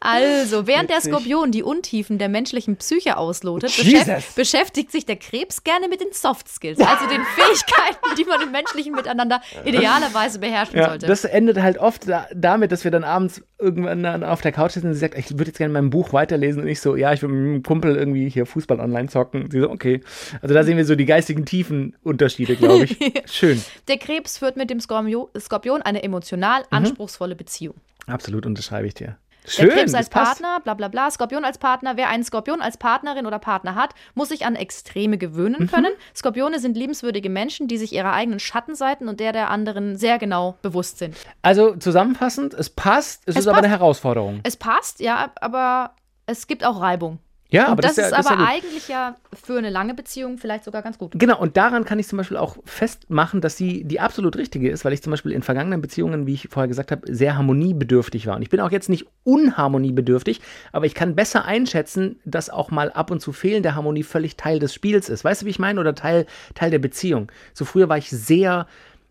Also, 0.00 0.66
während 0.66 0.90
der 0.90 0.98
Witzig. 0.98 1.12
Skorpion 1.12 1.50
die 1.50 1.62
Untiefen 1.62 2.18
der 2.18 2.28
menschlichen 2.28 2.76
Psyche 2.76 3.16
auslotet, 3.16 3.70
Jesus. 3.70 4.04
beschäft 4.04 4.34
beschäftigt 4.36 4.92
sich 4.92 5.06
der 5.06 5.16
Krebs 5.16 5.64
gerne 5.64 5.88
mit 5.88 6.00
den 6.00 6.12
Soft 6.12 6.48
Skills, 6.48 6.78
also 6.80 7.06
den 7.08 7.20
Fähigkeiten, 7.36 8.14
die 8.18 8.24
man 8.24 8.40
im 8.42 8.52
menschlichen 8.52 8.94
Miteinander 8.94 9.40
idealerweise 9.64 10.38
beherrschen 10.38 10.78
Ja, 10.78 10.90
sollte. 10.90 11.06
das 11.06 11.24
endet 11.24 11.60
halt 11.60 11.78
oft 11.78 12.08
da, 12.08 12.26
damit, 12.34 12.70
dass 12.72 12.84
wir 12.84 12.90
dann 12.90 13.04
abends 13.04 13.42
irgendwann 13.58 14.02
dann 14.02 14.22
auf 14.24 14.40
der 14.40 14.52
Couch 14.52 14.72
sitzen 14.72 14.86
und 14.88 14.94
sie 14.94 15.00
sagt, 15.00 15.18
ich 15.18 15.30
würde 15.32 15.46
jetzt 15.46 15.58
gerne 15.58 15.72
mein 15.72 15.90
Buch 15.90 16.12
weiterlesen 16.12 16.62
und 16.62 16.68
ich 16.68 16.80
so, 16.80 16.94
ja, 16.94 17.12
ich 17.12 17.22
will 17.22 17.28
mit 17.30 17.38
einem 17.54 17.62
Kumpel 17.62 17.96
irgendwie 17.96 18.28
hier 18.28 18.46
Fußball 18.46 18.78
online 18.80 19.08
zocken. 19.08 19.50
Sie 19.50 19.60
so, 19.60 19.68
okay. 19.70 20.00
Also 20.42 20.54
da 20.54 20.62
sehen 20.62 20.76
wir 20.76 20.84
so 20.84 20.94
die 20.94 21.06
geistigen 21.06 21.44
Tiefenunterschiede, 21.44 22.56
glaube 22.56 22.84
ich. 22.84 22.96
Schön. 23.32 23.62
der 23.88 23.98
Krebs 23.98 24.38
führt 24.38 24.56
mit 24.56 24.70
dem 24.70 24.78
Skorpio- 24.78 25.28
Skorpion 25.38 25.82
eine 25.82 26.02
emotional 26.02 26.62
anspruchsvolle 26.70 27.34
Beziehung. 27.34 27.74
Absolut 28.06 28.46
unterschreibe 28.46 28.86
ich 28.86 28.94
dir. 28.94 29.16
Der 29.56 29.64
Schön. 29.64 29.70
Krebs 29.70 29.92
das 29.92 29.98
als 29.98 30.08
passt. 30.10 30.40
Partner, 30.42 30.60
bla 30.62 30.74
bla 30.74 30.88
bla, 30.88 31.10
Skorpion 31.10 31.44
als 31.44 31.58
Partner. 31.58 31.96
Wer 31.96 32.08
einen 32.08 32.22
Skorpion 32.24 32.60
als 32.60 32.76
Partnerin 32.76 33.26
oder 33.26 33.38
Partner 33.38 33.74
hat, 33.74 33.94
muss 34.14 34.28
sich 34.28 34.44
an 34.46 34.54
Extreme 34.56 35.18
gewöhnen 35.18 35.62
Mhm. 35.62 35.66
können. 35.68 35.92
Skorpione 36.14 36.58
sind 36.58 36.76
liebenswürdige 36.76 37.30
Menschen, 37.30 37.68
die 37.68 37.78
sich 37.78 37.92
ihrer 37.92 38.12
eigenen 38.12 38.40
Schattenseiten 38.40 39.08
und 39.08 39.20
der 39.20 39.32
der 39.32 39.50
anderen 39.50 39.96
sehr 39.96 40.18
genau 40.18 40.56
bewusst 40.62 40.98
sind. 40.98 41.16
Also 41.42 41.74
zusammenfassend, 41.76 42.54
es 42.54 42.70
passt, 42.70 43.22
es, 43.26 43.36
Es 43.36 43.40
ist 43.42 43.48
aber 43.48 43.58
eine 43.58 43.68
passt. 43.68 43.80
Herausforderung. 43.80 44.40
Es 44.42 44.56
passt, 44.56 45.00
ja, 45.00 45.30
aber 45.40 45.92
es 46.26 46.46
gibt 46.46 46.64
auch 46.64 46.80
Reibung. 46.80 47.18
Ja, 47.50 47.66
und 47.66 47.72
aber 47.72 47.82
das, 47.82 47.94
das, 47.94 48.06
ist, 48.06 48.10
ja, 48.10 48.16
das 48.18 48.26
aber 48.26 48.34
ist 48.34 48.40
ja 48.40 48.54
eigentlich 48.54 48.88
ja 48.88 49.16
für 49.32 49.56
eine 49.56 49.70
lange 49.70 49.94
Beziehung 49.94 50.36
vielleicht 50.36 50.64
sogar 50.64 50.82
ganz 50.82 50.98
gut. 50.98 51.12
Genau, 51.14 51.40
und 51.40 51.56
daran 51.56 51.86
kann 51.86 51.98
ich 51.98 52.06
zum 52.06 52.18
Beispiel 52.18 52.36
auch 52.36 52.58
festmachen, 52.64 53.40
dass 53.40 53.56
sie 53.56 53.84
die 53.84 54.00
absolut 54.00 54.36
richtige 54.36 54.70
ist, 54.70 54.84
weil 54.84 54.92
ich 54.92 55.02
zum 55.02 55.12
Beispiel 55.12 55.32
in 55.32 55.42
vergangenen 55.42 55.80
Beziehungen, 55.80 56.26
wie 56.26 56.34
ich 56.34 56.48
vorher 56.50 56.68
gesagt 56.68 56.90
habe, 56.90 57.10
sehr 57.12 57.36
harmoniebedürftig 57.36 58.26
war. 58.26 58.36
Und 58.36 58.42
ich 58.42 58.50
bin 58.50 58.60
auch 58.60 58.70
jetzt 58.70 58.90
nicht 58.90 59.06
unharmoniebedürftig, 59.24 60.42
aber 60.72 60.84
ich 60.84 60.94
kann 60.94 61.14
besser 61.14 61.46
einschätzen, 61.46 62.20
dass 62.26 62.50
auch 62.50 62.70
mal 62.70 62.90
ab 62.92 63.10
und 63.10 63.20
zu 63.20 63.32
fehlende 63.32 63.74
Harmonie 63.74 64.02
völlig 64.02 64.36
Teil 64.36 64.58
des 64.58 64.74
Spiels 64.74 65.08
ist. 65.08 65.24
Weißt 65.24 65.42
du, 65.42 65.46
wie 65.46 65.50
ich 65.50 65.58
meine? 65.58 65.80
Oder 65.80 65.94
Teil, 65.94 66.26
Teil 66.54 66.70
der 66.70 66.80
Beziehung. 66.80 67.32
So 67.54 67.64
früher 67.64 67.88
war 67.88 67.96
ich 67.96 68.10
sehr. 68.10 68.66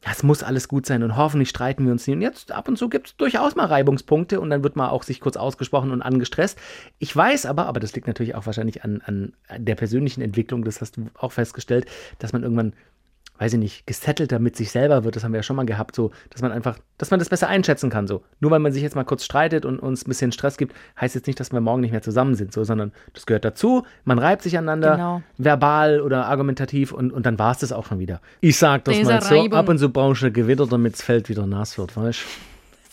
Ja, 0.05 0.11
es 0.11 0.21
muss 0.21 0.43
alles 0.43 0.67
gut 0.67 0.85
sein 0.85 1.01
und 1.01 1.17
hoffentlich 1.17 1.49
streiten 1.49 1.85
wir 1.85 1.91
uns 1.91 2.05
nie. 2.05 2.13
Und 2.13 2.21
jetzt 2.21 2.51
ab 2.51 2.67
und 2.67 2.77
zu 2.77 2.87
gibt 2.87 3.07
es 3.07 3.17
durchaus 3.17 3.55
mal 3.55 3.65
Reibungspunkte 3.65 4.39
und 4.39 4.49
dann 4.51 4.63
wird 4.63 4.75
mal 4.75 4.89
auch 4.89 5.03
sich 5.03 5.19
kurz 5.19 5.37
ausgesprochen 5.37 5.91
und 5.91 6.03
angestresst. 6.03 6.59
Ich 6.99 7.15
weiß 7.15 7.47
aber, 7.47 7.65
aber 7.65 7.79
das 7.79 7.95
liegt 7.95 8.05
natürlich 8.05 8.35
auch 8.35 8.45
wahrscheinlich 8.45 8.83
an, 8.83 9.01
an 9.05 9.33
der 9.57 9.75
persönlichen 9.75 10.21
Entwicklung, 10.21 10.63
das 10.63 10.81
hast 10.81 10.97
du 10.97 11.07
auch 11.17 11.31
festgestellt, 11.31 11.87
dass 12.19 12.31
man 12.31 12.43
irgendwann, 12.43 12.73
weiß 13.39 13.53
ich 13.53 13.59
nicht, 13.59 13.87
gesettelter 13.87 14.39
mit 14.39 14.55
sich 14.55 14.71
selber 14.71 15.03
wird. 15.03 15.15
Das 15.15 15.23
haben 15.23 15.31
wir 15.33 15.39
ja 15.39 15.43
schon 15.43 15.55
mal 15.55 15.65
gehabt, 15.65 15.95
so, 15.95 16.11
dass 16.29 16.41
man 16.41 16.51
einfach, 16.51 16.77
dass 16.97 17.11
man 17.11 17.19
das 17.19 17.29
besser 17.29 17.47
einschätzen 17.47 17.89
kann. 17.89 18.07
So. 18.07 18.23
Nur 18.39 18.51
weil 18.51 18.59
man 18.59 18.71
sich 18.71 18.81
jetzt 18.83 18.95
mal 18.95 19.03
kurz 19.03 19.23
streitet 19.23 19.65
und 19.65 19.79
uns 19.79 20.05
ein 20.05 20.09
bisschen 20.09 20.31
Stress 20.31 20.57
gibt, 20.57 20.75
heißt 20.99 21.15
jetzt 21.15 21.27
nicht, 21.27 21.39
dass 21.39 21.51
wir 21.51 21.61
morgen 21.61 21.81
nicht 21.81 21.91
mehr 21.91 22.01
zusammen 22.01 22.35
sind, 22.35 22.53
so, 22.53 22.63
sondern 22.63 22.91
das 23.13 23.25
gehört 23.25 23.45
dazu. 23.45 23.83
Man 24.05 24.19
reibt 24.19 24.41
sich 24.43 24.57
aneinander, 24.57 24.95
Genau. 24.95 25.21
verbal 25.37 26.01
oder 26.01 26.25
argumentativ 26.27 26.91
und, 26.91 27.11
und 27.11 27.25
dann 27.25 27.37
war 27.39 27.51
es 27.51 27.59
das 27.59 27.71
auch 27.71 27.85
schon 27.85 27.99
wieder. 27.99 28.21
Ich 28.41 28.57
sag 28.57 28.83
das 28.85 28.95
Diese 28.95 29.11
mal 29.11 29.21
so, 29.21 29.35
Reibung. 29.35 29.53
ab 29.57 29.69
und 29.69 29.77
zu 29.77 29.89
brauchst 29.89 30.21
du 30.23 30.31
Gewitter, 30.31 30.65
damit 30.67 30.93
das 30.93 31.01
Feld 31.01 31.29
wieder 31.29 31.45
nass 31.45 31.77
wird, 31.77 31.95
weißt 31.95 32.19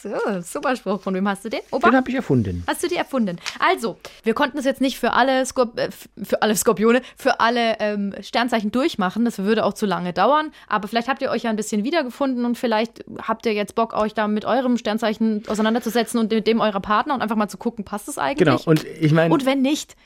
So, 0.04 0.10
super 0.42 0.76
Spruch. 0.76 1.00
Von 1.00 1.14
wem 1.14 1.26
hast 1.26 1.46
du 1.46 1.48
den? 1.48 1.60
Opa? 1.70 1.88
Den 1.88 1.96
habe 1.96 2.10
ich 2.10 2.14
erfunden. 2.14 2.62
Hast 2.66 2.82
du 2.82 2.88
die 2.88 2.96
erfunden? 2.96 3.38
Also, 3.58 3.96
wir 4.22 4.34
konnten 4.34 4.58
das 4.58 4.66
jetzt 4.66 4.82
nicht 4.82 4.98
für 4.98 5.14
alle, 5.14 5.46
Skorp 5.46 5.78
äh, 5.78 5.88
für 6.22 6.42
alle 6.42 6.54
Skorpione, 6.54 7.00
für 7.16 7.40
alle 7.40 7.76
ähm, 7.80 8.14
Sternzeichen 8.20 8.70
durchmachen. 8.70 9.24
Das 9.24 9.38
würde 9.38 9.64
auch 9.64 9.72
zu 9.72 9.86
lange 9.86 10.12
dauern. 10.12 10.50
Aber 10.68 10.88
vielleicht 10.88 11.08
habt 11.08 11.22
ihr 11.22 11.30
euch 11.30 11.44
ja 11.44 11.50
ein 11.50 11.56
bisschen 11.56 11.84
wiedergefunden 11.84 12.44
und 12.44 12.58
vielleicht 12.58 13.02
habt 13.22 13.46
ihr 13.46 13.54
jetzt 13.54 13.74
Bock, 13.74 13.94
euch 13.94 14.12
da 14.12 14.28
mit 14.28 14.44
eurem 14.44 14.76
Sternzeichen 14.76 15.42
auseinanderzusetzen 15.48 16.20
und 16.20 16.30
mit 16.30 16.46
dem 16.46 16.60
eurer 16.60 16.80
Partner 16.80 17.14
und 17.14 17.22
einfach 17.22 17.36
mal 17.36 17.48
zu 17.48 17.56
gucken, 17.56 17.86
passt 17.86 18.06
es 18.08 18.18
eigentlich? 18.18 18.46
Genau, 18.46 18.60
und 18.66 18.84
ich 18.84 19.12
meine, 19.12 19.32
Und 19.32 19.46
wenn 19.46 19.62
nicht, 19.62 19.96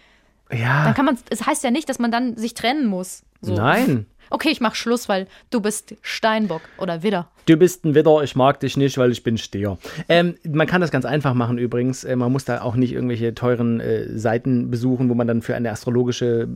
ja, 0.52 0.84
dann 0.84 0.94
kann 0.94 1.06
man, 1.06 1.18
es 1.28 1.44
heißt 1.44 1.64
ja 1.64 1.72
nicht, 1.72 1.88
dass 1.88 1.98
man 1.98 2.12
dann 2.12 2.36
sich 2.36 2.54
trennen 2.54 2.86
muss. 2.86 3.24
So. 3.40 3.54
nein. 3.54 4.06
Okay, 4.30 4.50
ich 4.50 4.60
mach 4.60 4.74
Schluss, 4.74 5.08
weil 5.08 5.26
du 5.50 5.60
bist 5.60 5.94
Steinbock 6.02 6.62
oder 6.78 7.02
Widder. 7.02 7.30
Du 7.46 7.56
bist 7.56 7.84
ein 7.84 7.94
Widder, 7.94 8.22
ich 8.22 8.36
mag 8.36 8.60
dich 8.60 8.76
nicht, 8.76 8.98
weil 8.98 9.10
ich 9.10 9.22
bin 9.22 9.38
Steher. 9.38 9.78
Ähm, 10.08 10.36
man 10.46 10.66
kann 10.66 10.80
das 10.80 10.90
ganz 10.90 11.04
einfach 11.04 11.34
machen 11.34 11.58
übrigens. 11.58 12.04
Äh, 12.04 12.16
man 12.16 12.30
muss 12.32 12.44
da 12.44 12.62
auch 12.62 12.76
nicht 12.76 12.92
irgendwelche 12.92 13.34
teuren 13.34 13.80
äh, 13.80 14.18
Seiten 14.18 14.70
besuchen, 14.70 15.08
wo 15.08 15.14
man 15.14 15.26
dann 15.26 15.42
für 15.42 15.54
eine 15.56 15.70
astrologische, 15.70 16.48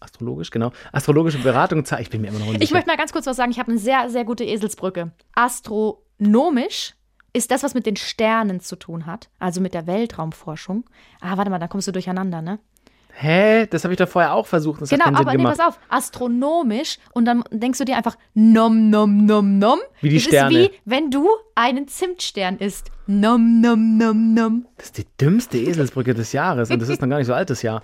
astrologisch, 0.00 0.50
genau, 0.50 0.72
astrologische 0.92 1.38
Beratung 1.38 1.84
zahlt. 1.84 2.02
Ich 2.02 2.10
bin 2.10 2.22
mir 2.22 2.28
immer 2.28 2.38
noch 2.38 2.46
unsicher. 2.46 2.64
Ich 2.64 2.72
möchte 2.72 2.88
mal 2.88 2.96
ganz 2.96 3.12
kurz 3.12 3.26
was 3.26 3.36
sagen. 3.36 3.50
Ich 3.50 3.58
habe 3.58 3.70
eine 3.70 3.80
sehr, 3.80 4.08
sehr 4.08 4.24
gute 4.24 4.44
Eselsbrücke. 4.44 5.10
Astronomisch 5.34 6.94
ist 7.32 7.50
das, 7.50 7.62
was 7.62 7.74
mit 7.74 7.86
den 7.86 7.96
Sternen 7.96 8.60
zu 8.60 8.76
tun 8.76 9.06
hat, 9.06 9.28
also 9.38 9.60
mit 9.60 9.74
der 9.74 9.86
Weltraumforschung. 9.86 10.84
Ah, 11.20 11.36
warte 11.36 11.50
mal, 11.50 11.58
da 11.58 11.68
kommst 11.68 11.86
du 11.86 11.92
durcheinander, 11.92 12.42
ne? 12.42 12.58
Hä? 13.20 13.66
Das 13.66 13.82
habe 13.82 13.92
ich 13.92 13.98
doch 13.98 14.08
vorher 14.08 14.32
auch 14.32 14.46
versucht. 14.46 14.80
Das 14.80 14.90
genau, 14.90 15.06
hat 15.06 15.16
aber 15.16 15.34
nee, 15.34 15.42
pass 15.42 15.58
auf, 15.58 15.80
astronomisch 15.88 16.98
und 17.12 17.24
dann 17.24 17.42
denkst 17.50 17.78
du 17.80 17.84
dir 17.84 17.96
einfach 17.96 18.16
nom 18.34 18.90
nom 18.90 19.26
nom 19.26 19.58
nom. 19.58 19.80
Wie 20.00 20.10
die 20.10 20.16
das 20.16 20.24
Sterne. 20.24 20.56
ist 20.56 20.70
wie, 20.70 20.74
wenn 20.84 21.10
du 21.10 21.28
einen 21.56 21.88
Zimtstern 21.88 22.58
isst. 22.58 22.92
Nom 23.08 23.60
nom 23.60 23.98
nom 23.98 24.34
nom. 24.34 24.66
Das 24.76 24.86
ist 24.86 24.98
die 24.98 25.06
dümmste 25.20 25.58
Eselsbrücke 25.58 26.14
des 26.14 26.32
Jahres 26.32 26.70
und 26.70 26.80
das 26.80 26.88
ist 26.88 27.02
noch 27.02 27.08
gar 27.08 27.18
nicht 27.18 27.26
so 27.26 27.34
altes 27.34 27.62
Jahr. 27.62 27.82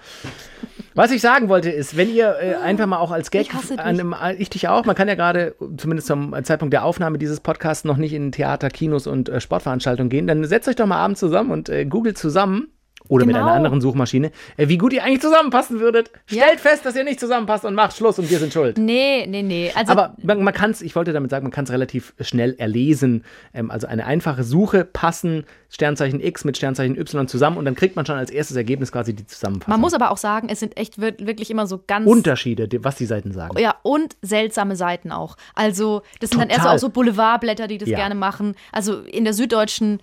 Was 0.95 1.11
ich 1.11 1.21
sagen 1.21 1.49
wollte 1.49 1.71
ist, 1.71 1.97
wenn 1.97 2.15
ihr 2.15 2.37
äh, 2.41 2.55
einfach 2.55 2.87
mal 2.87 2.99
auch 2.99 3.11
als 3.11 3.33
Gag, 3.33 3.49
Ich 3.53 3.71
an 3.73 3.81
einem, 3.81 4.15
ich 4.39 4.51
dich 4.51 4.69
auch, 4.69 4.85
man 4.85 4.95
kann 4.95 5.09
ja 5.09 5.17
gerade, 5.17 5.57
zumindest 5.77 6.07
zum 6.07 6.33
Zeitpunkt 6.45 6.73
der 6.73 6.85
Aufnahme 6.85 7.19
dieses 7.19 7.41
Podcasts, 7.41 7.85
noch 7.85 7.97
nicht 7.97 8.13
in 8.13 8.31
Theater, 8.31 8.69
Kinos 8.69 9.09
und 9.09 9.29
äh, 9.29 9.41
Sportveranstaltungen 9.41 10.11
gehen, 10.11 10.29
dann 10.29 10.45
setzt 10.45 10.69
euch 10.69 10.77
doch 10.77 10.87
mal 10.87 10.99
abends 10.99 11.19
zusammen 11.19 11.51
und 11.51 11.69
äh, 11.69 11.85
googelt 11.87 12.17
zusammen 12.19 12.69
oder 13.09 13.27
mit 13.27 13.35
Genau. 13.35 13.47
einer 13.47 13.57
anderen 13.57 13.81
Suchmaschine, 13.81 14.31
äh, 14.57 14.69
wie 14.69 14.79
gut 14.79 14.93
ihr 14.95 15.05
eigentlich 15.05 15.21
zusammenpassen 15.21 15.79
würdet. 15.81 16.11
Ja. 16.31 16.45
Stellt 16.45 16.61
fest, 16.61 16.87
dass 16.87 16.97
ihr 16.97 17.05
nicht 17.05 17.21
zusammenpasst 17.21 17.65
und 17.67 17.75
macht 17.75 17.97
Schluss 17.97 18.19
und 18.19 18.31
wir 18.31 18.39
sind 18.39 18.53
schuld. 18.53 18.79
Nee, 18.79 19.27
nee, 19.29 19.43
nee. 19.43 19.71
Also, 19.75 19.93
Aber 19.93 20.15
man, 20.23 20.43
man 20.43 20.55
kann 20.55 20.71
es, 20.71 20.81
ich 20.81 20.97
wollte 20.97 21.13
damit 21.13 21.31
sagen, 21.31 21.43
man 21.45 21.53
kann 21.53 21.65
es 21.65 21.71
relativ 21.71 22.15
schnell 22.21 22.55
erlesen. 22.59 23.25
Ähm, 23.53 23.71
also 23.71 23.87
eine 23.87 24.07
einfache 24.07 24.43
Suche, 24.43 24.85
passen 24.85 25.45
Sternzeichen 25.69 26.21
X 26.21 26.45
mit 26.45 26.57
Sternzeichen 26.57 26.97
Y 26.97 27.27
zusammen 27.29 27.57
und 27.59 27.65
dann 27.65 27.75
kriegt 27.75 27.97
man 27.97 28.07
schon 28.07 28.17
als 28.17 28.31
erstes 28.31 28.57
Ergebnis 28.57 28.93
quasi 28.93 29.13
die 29.13 29.27
Zusammenfassung. 29.27 29.73
man 29.73 29.81
muss 29.81 29.93
aber 29.93 30.11
auch 30.11 30.17
sagen, 30.17 30.49
es 30.49 30.61
sind 30.61 30.77
echt 30.77 31.01
wir- 31.01 31.19
wirklich 31.19 31.51
immer 31.51 31.67
so 31.67 31.81
ganz. 31.87 32.07
Unterschiede, 32.07 32.69
was 32.85 32.97
die 32.97 33.07
Seiten 33.07 33.33
sagen. 33.33 33.59
Ja, 33.59 33.75
und 33.83 34.17
seltsame 34.23 34.77
Seiten 34.77 35.11
auch. 35.13 35.37
Also, 35.55 36.03
das 36.21 36.31
sind 36.31 36.41
dann 36.41 36.49
eher 36.49 36.57
so 36.57 36.63
Total. 36.63 36.77
auch 36.77 36.81
so 36.81 36.89
Boulevardblätter, 36.91 37.67
die 37.67 37.79
das 37.79 37.89
Ja. 37.89 37.97
gerne 37.99 38.15
machen. 38.15 38.55
Also, 38.73 39.01
in 39.01 39.25
der 39.25 39.35
Süddeutschen 39.35 40.01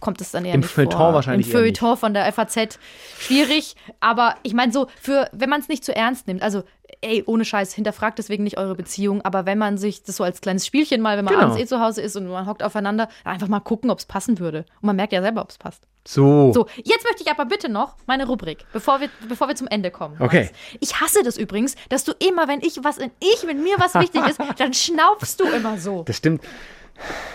kommt 0.00 0.20
es 0.20 0.30
dann 0.32 0.44
eher 0.44 0.54
Im 0.54 0.60
nicht 0.60 0.70
Feuilleton 0.70 0.98
vor. 0.98 1.14
wahrscheinlich 1.14 1.46
Im. 1.48 1.52
Feuilleton 1.52 1.96
von 1.96 2.14
der 2.14 2.30
FAZ. 2.32 2.78
Schwierig, 3.18 3.76
aber 4.00 4.36
ich 4.42 4.54
meine 4.54 4.72
so, 4.72 4.86
für, 5.00 5.28
wenn 5.32 5.50
man 5.50 5.60
es 5.60 5.68
nicht 5.68 5.84
zu 5.84 5.94
ernst 5.94 6.26
nimmt, 6.26 6.42
also, 6.42 6.62
ey, 7.00 7.22
ohne 7.26 7.44
Scheiß, 7.44 7.72
hinterfragt 7.74 8.18
deswegen 8.18 8.44
nicht 8.44 8.58
eure 8.58 8.74
Beziehung, 8.74 9.22
aber 9.22 9.46
wenn 9.46 9.58
man 9.58 9.78
sich 9.78 10.02
das 10.02 10.16
so 10.16 10.24
als 10.24 10.40
kleines 10.40 10.66
Spielchen 10.66 11.00
mal, 11.00 11.16
wenn 11.16 11.24
man 11.24 11.34
Genau. 11.34 11.46
abends 11.46 11.60
eh 11.62 11.66
zu 11.66 11.80
Hause 11.80 12.02
ist 12.02 12.16
und 12.16 12.26
man 12.28 12.46
hockt 12.46 12.62
aufeinander, 12.62 13.08
einfach 13.24 13.48
mal 13.48 13.60
gucken, 13.60 13.90
ob 13.90 13.98
es 13.98 14.04
passen 14.06 14.38
würde. 14.38 14.64
Und 14.80 14.86
man 14.86 14.96
merkt 14.96 15.12
ja 15.12 15.22
selber, 15.22 15.42
ob 15.42 15.50
es 15.50 15.58
passt. 15.58 15.82
So. 16.06 16.52
So, 16.52 16.66
jetzt 16.78 17.04
möchte 17.04 17.22
ich 17.22 17.30
aber 17.30 17.44
bitte 17.44 17.68
noch 17.68 17.94
meine 18.06 18.26
Rubrik, 18.26 18.64
bevor 18.72 19.00
wir, 19.00 19.08
bevor 19.28 19.46
wir 19.48 19.54
zum 19.54 19.68
Ende 19.68 19.90
kommen. 19.92 20.16
Okay. 20.18 20.50
Ich 20.80 21.00
hasse 21.00 21.22
das 21.22 21.36
übrigens, 21.36 21.76
dass 21.90 22.02
du 22.04 22.12
immer, 22.18 22.48
wenn 22.48 22.60
ich 22.60 22.82
was, 22.82 22.98
wenn 22.98 23.12
ich, 23.20 23.46
wenn 23.46 23.62
mir 23.62 23.76
was 23.78 23.94
wichtig 23.94 24.26
ist, 24.26 24.40
dann 24.58 24.74
schnaufst 24.74 25.38
du 25.40 25.44
immer 25.44 25.78
so. 25.78 26.02
Das 26.02 26.16
stimmt. 26.16 26.42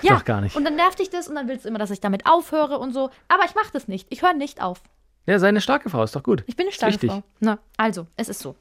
Ja. 0.02 0.16
doch 0.16 0.26
gar 0.26 0.42
nicht. 0.42 0.56
Und 0.56 0.64
dann 0.66 0.76
nervt 0.76 1.00
dich 1.00 1.10
das 1.10 1.28
und 1.28 1.36
dann 1.36 1.48
willst 1.48 1.66
du 1.66 1.70
immer, 1.70 1.80
dass 1.80 1.92
ich 1.92 2.00
damit 2.00 2.26
aufhöre 2.26 2.78
und 2.80 2.94
so. 2.94 3.10
Aber 3.28 3.46
ich 3.46 3.56
mache 3.56 3.70
das 3.74 3.88
nicht. 3.88 4.08
Ich 4.10 4.22
höre 4.22 4.34
nicht 4.34 4.62
auf. 4.62 4.82
Ja, 5.26 5.40
sei 5.40 5.50
eine 5.50 5.62
starke 5.62 5.90
Frau, 5.90 6.04
ist 6.04 6.16
doch 6.16 6.24
gut. 6.24 6.44
Ich 6.48 6.56
bin 6.56 6.66
eine 6.68 6.74
starke. 6.74 7.08
Frau. 7.08 7.24
Na, 7.40 7.60
also, 7.78 8.08
es 8.16 8.30
ist 8.30 8.40
so. 8.40 8.56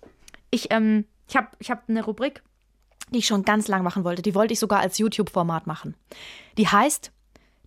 Ich, 0.51 0.73
ähm, 0.73 1.05
ich 1.29 1.37
habe 1.37 1.49
ich 1.59 1.71
hab 1.71 1.89
eine 1.89 2.05
Rubrik, 2.05 2.43
die 3.11 3.19
ich 3.19 3.27
schon 3.27 3.43
ganz 3.45 3.69
lang 3.69 3.83
machen 3.85 4.03
wollte. 4.05 4.23
Die 4.23 4.35
wollte 4.35 4.53
ich 4.53 4.59
sogar 4.59 4.81
als 4.81 4.99
YouTube-Format 4.99 5.67
machen. 5.67 5.95
Die 6.59 6.67
heißt 6.67 7.13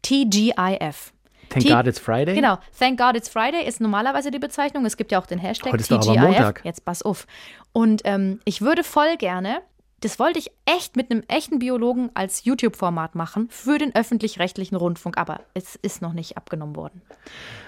TGIF. 0.01 1.13
Thank 1.49 1.65
T- 1.65 1.69
God 1.73 1.87
it's 1.87 1.97
Friday. 1.99 2.35
Genau, 2.35 2.57
Thank 2.77 2.99
God 2.99 3.15
It's 3.15 3.27
Friday 3.27 3.65
ist 3.67 3.81
normalerweise 3.81 4.29
die 4.31 4.37
Bezeichnung. 4.37 4.85
Es 4.85 4.97
gibt 4.97 5.11
ja 5.11 5.19
auch 5.19 5.25
den 5.25 5.39
Hashtag 5.39 5.73
Heute 5.73 5.81
ist 5.81 5.91
doch 5.91 5.97
aber 5.97 6.13
TGIF. 6.13 6.21
Montag. 6.21 6.61
Jetzt 6.63 6.85
pass 6.85 7.01
auf. 7.01 7.25
Und 7.73 8.01
ähm, 8.05 8.39
ich 8.45 8.61
würde 8.61 8.83
voll 8.83 9.17
gerne, 9.17 9.61
das 10.01 10.19
wollte 10.19 10.39
ich 10.39 10.51
echt 10.65 10.95
mit 10.95 11.11
einem 11.11 11.23
echten 11.27 11.59
Biologen 11.59 12.09
als 12.13 12.45
YouTube-Format 12.45 13.15
machen 13.15 13.49
für 13.49 13.77
den 13.77 13.93
öffentlich-rechtlichen 13.95 14.75
Rundfunk, 14.75 15.17
aber 15.17 15.41
es 15.53 15.75
ist 15.75 16.01
noch 16.01 16.13
nicht 16.13 16.37
abgenommen 16.37 16.75
worden. 16.75 17.01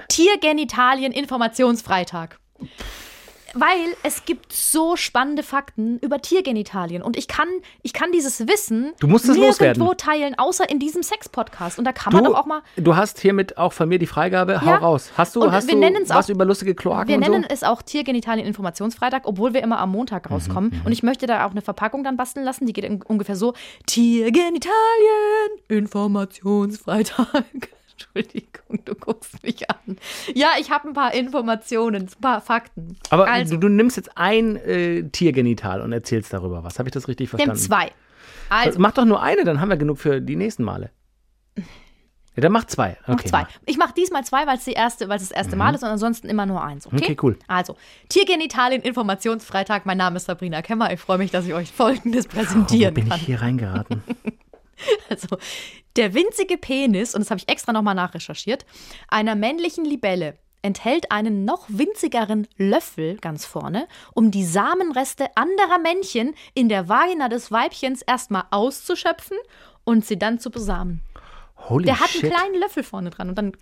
Tiergenitalien 0.10 1.12
Informationsfreitag. 1.12 2.40
Weil 3.54 3.96
es 4.04 4.26
gibt 4.26 4.54
so 4.54 4.96
spannende 4.96 5.44
Fakten 5.44 6.00
über 6.00 6.22
Tiergenitalien 6.22 7.02
und 7.04 7.18
ich 7.18 7.28
kann, 7.28 7.48
ich 7.82 7.94
kann 7.94 8.12
dieses 8.12 8.48
Wissen 8.48 8.94
Du 9.00 9.08
musst 9.08 9.28
es 9.28 9.36
nirgendwo 9.36 9.94
teilen, 9.94 10.38
außer 10.38 10.70
in 10.70 10.80
diesem 10.80 11.04
Sex-Podcast. 11.04 11.78
Und 11.78 11.86
da 11.86 11.92
kann 11.92 12.14
man 12.14 12.24
Du, 12.24 12.32
doch 12.32 12.40
auch 12.40 12.46
mal 12.46 12.62
du 12.78 12.96
hast 12.96 13.20
hiermit 13.20 13.58
auch 13.58 13.74
von 13.74 13.90
mir 13.90 14.00
die 14.00 14.08
Freigabe, 14.08 14.62
hau 14.62 14.66
Ja. 14.70 14.76
raus. 14.78 15.12
Hast 15.18 15.36
du, 15.36 15.42
Und 15.44 15.52
hast 15.52 15.68
wir 15.68 15.76
du 15.76 16.10
was 16.10 16.26
auch- 16.26 16.30
über 16.30 16.46
lustige 16.46 16.76
Kloaken 16.76 17.10
Wir 17.10 17.18
nennen 17.18 17.44
so? 17.44 17.50
es 17.50 17.64
auch 17.64 17.82
Tiergenitalien 17.82 18.48
Informationsfreitag, 18.48 19.24
obwohl 19.26 19.54
wir 19.54 19.62
immer 19.64 19.80
am 19.80 19.92
Montag 19.92 20.30
Mhm, 20.30 20.34
rauskommen. 20.36 20.82
Und 20.86 20.92
ich 20.92 21.04
möchte 21.04 21.26
da 21.28 21.46
auch 21.46 21.52
eine 21.52 21.62
Verpackung 21.62 22.04
dann 22.04 22.18
basteln 22.18 22.46
lassen, 22.46 22.66
die 22.66 22.74
geht 22.74 22.90
ungefähr 23.10 23.36
so: 23.36 23.54
Tiergenitalien 23.86 24.72
Informationsfreitag. 25.68 27.44
Entschuldigung, 28.14 28.84
du 28.86 28.96
guckst 28.96 29.42
mich 29.44 29.70
an. 29.70 29.98
Ja, 30.34 30.50
ich 30.60 30.72
habe 30.72 30.88
ein 30.90 30.94
paar 30.94 31.14
Informationen, 31.14 32.04
ein 32.04 32.22
paar 32.22 32.42
Fakten. 32.42 32.98
Aber 33.10 33.28
also, 33.28 33.56
du, 33.56 33.62
du 33.62 33.70
nimmst 33.70 33.98
jetzt 33.98 34.18
ein 34.18 34.56
äh, 34.58 35.04
Tiergenital 35.10 35.82
und 35.82 35.92
erzählst 35.94 36.34
darüber 36.34 36.64
was. 36.64 36.80
Habe 36.80 36.90
ich 36.90 36.94
das 36.94 37.08
richtig 37.08 37.32
nimm 37.34 37.38
verstanden? 37.40 37.62
zwei. 37.62 37.92
Also, 38.50 38.80
Mach 38.80 38.92
doch 38.92 39.06
nur 39.06 39.22
eine, 39.22 39.44
dann 39.44 39.62
haben 39.62 39.70
wir 39.70 39.78
genug 39.78 39.98
für 40.00 40.20
die 40.22 40.36
nächsten 40.36 40.64
Male. 40.64 40.92
Ja, 42.36 42.42
dann 42.44 42.54
mach 42.54 42.64
zwei. 42.66 42.98
Okay, 43.04 43.12
Noch 43.12 43.22
zwei. 43.24 43.42
mach. 43.42 43.50
Ich 43.66 43.78
mache 43.78 43.94
diesmal 43.94 44.24
zwei, 44.24 44.48
weil 44.48 44.58
es 44.58 44.64
die 44.64 44.72
erste, 44.72 45.10
weil 45.10 45.18
es 45.18 45.24
das 45.28 45.32
erste 45.32 45.58
Mal 45.58 45.76
ist 45.76 45.84
und 45.84 45.90
ansonsten 45.90 46.30
immer 46.30 46.46
nur 46.46 46.64
eins. 46.64 46.88
Okay, 46.88 46.96
Okay, 46.98 47.18
cool. 47.22 47.38
Also, 47.48 47.76
Tiergenitalien 48.08 48.82
Informationsfreitag. 48.82 49.86
Mein 49.86 49.98
Name 49.98 50.16
ist 50.16 50.26
Sabrina 50.26 50.62
Kemmer. 50.62 50.94
Ich 50.94 51.00
freue 51.02 51.18
mich, 51.18 51.32
dass 51.32 51.46
ich 51.46 51.54
euch 51.54 51.72
Folgendes 51.74 52.26
Oh, 52.28 52.30
wo 52.32 52.38
präsentieren 52.40 52.94
bin 52.94 53.10
kann. 53.10 53.18
ich 53.20 53.26
hier 53.26 53.42
reingeraten? 53.42 54.02
Also, 55.10 55.38
der 55.96 56.14
winzige 56.14 56.58
Penis, 56.58 57.16
und 57.16 57.22
das 57.22 57.32
habe 57.32 57.40
ich 57.40 57.50
extra 57.50 57.74
nochmal 57.74 57.96
nachrecherchiert, 57.96 58.66
einer 59.10 59.36
männlichen 59.36 59.86
Libelle 59.86 60.38
enthält 60.62 61.12
einen 61.12 61.44
noch 61.44 61.66
winzigeren 61.70 62.48
Löffel 62.58 63.18
ganz 63.18 63.46
vorne, 63.46 63.88
um 64.14 64.32
die 64.32 64.46
Samenreste 64.46 65.26
anderer 65.36 65.80
Männchen 65.80 66.34
in 66.54 66.70
der 66.70 66.88
Vagina 66.88 67.30
des 67.30 67.52
Weibchens 67.52 68.02
erstmal 68.04 68.44
auszuschöpfen 68.52 69.38
und 69.84 70.06
sie 70.06 70.20
dann 70.20 70.40
zu 70.40 70.52
besamen. 70.52 71.02
Holy 71.70 71.86
Der 71.86 72.00
hat 72.00 72.10
shit. 72.10 72.24
einen 72.24 72.34
kleinen 72.34 72.56
Löffel 72.60 72.84
vorne 72.84 73.10
dran 73.10 73.30
und 73.30 73.38
dann 73.38 73.54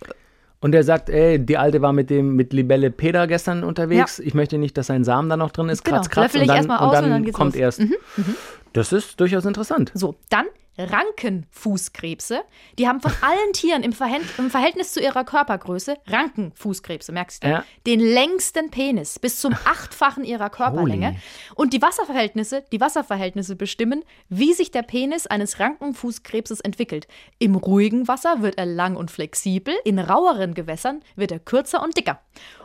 Und 0.62 0.76
er 0.76 0.84
sagt, 0.84 1.10
ey, 1.10 1.40
die 1.44 1.58
Alte 1.58 1.82
war 1.82 1.94
mit 1.94 2.10
dem 2.10 2.36
mit 2.36 2.52
Libelle 2.54 2.92
Peter 2.92 3.28
gestern 3.28 3.64
unterwegs. 3.64 4.20
Ich 4.20 4.34
möchte 4.34 4.58
nicht, 4.58 4.78
dass 4.78 4.88
sein 4.88 5.04
Samen 5.04 5.30
da 5.30 5.38
noch 5.38 5.52
drin 5.52 5.70
ist. 5.70 5.86
Genau, 5.86 5.98
Kratz, 5.98 6.10
kratz. 6.10 6.34
löffel 6.34 6.40
Und 6.40 6.44
ich 6.44 6.48
dann, 6.48 6.58
erstmal 6.58 6.80
und 6.80 6.86
aus 6.86 6.94
dann, 6.94 7.06
und 7.06 7.12
dann 7.12 7.32
kommt 7.32 7.56
los. 7.56 7.80
Mhm, 7.80 7.92
erst. 7.92 8.28
Das 8.74 8.94
ist 8.94 9.20
durchaus 9.20 9.46
interessant. 9.46 9.92
So, 9.96 10.16
dann 10.30 10.46
Rankenfußkrebse. 10.80 12.42
Die 12.78 12.88
haben 12.88 13.02
von 13.02 13.12
allen 13.22 13.54
Tieren 13.54 13.84
im, 13.84 13.92
Verhält 13.94 14.24
im 14.38 14.50
Verhältnis 14.50 14.94
zu 14.94 15.02
ihrer 15.02 15.24
Körpergröße, 15.24 15.98
Rankenfußkrebse, 16.08 17.12
merkst 17.12 17.44
du, 17.44 17.50
Ja. 17.50 17.64
den 17.86 18.00
längsten 18.00 18.70
Penis 18.72 19.20
bis 19.20 19.40
zum 19.40 19.54
achtfachen 19.66 20.24
ihrer 20.24 20.50
Körperlänge. 20.50 21.10
Holy. 21.10 21.20
Und 21.56 21.74
die 21.74 21.82
Wasserverhältnisse, 21.82 22.64
die 22.72 22.80
Wasserverhältnisse 22.82 23.56
bestimmen, 23.56 24.04
wie 24.30 24.54
sich 24.54 24.72
der 24.72 24.84
Penis 24.84 25.28
eines 25.28 25.60
Rankenfußkrebses 25.60 26.62
entwickelt. 26.62 27.08
Im 27.40 27.56
ruhigen 27.56 28.08
Wasser 28.08 28.42
wird 28.42 28.58
er 28.58 28.66
lang 28.66 28.96
und 28.96 29.12
flexibel, 29.12 29.74
in 29.84 30.00
raueren 30.00 30.54
Gewässern 30.54 31.02
wird 31.16 31.32
er 31.32 31.40
kürzer 31.40 31.84
und 31.84 31.98
dicker. 31.98 32.20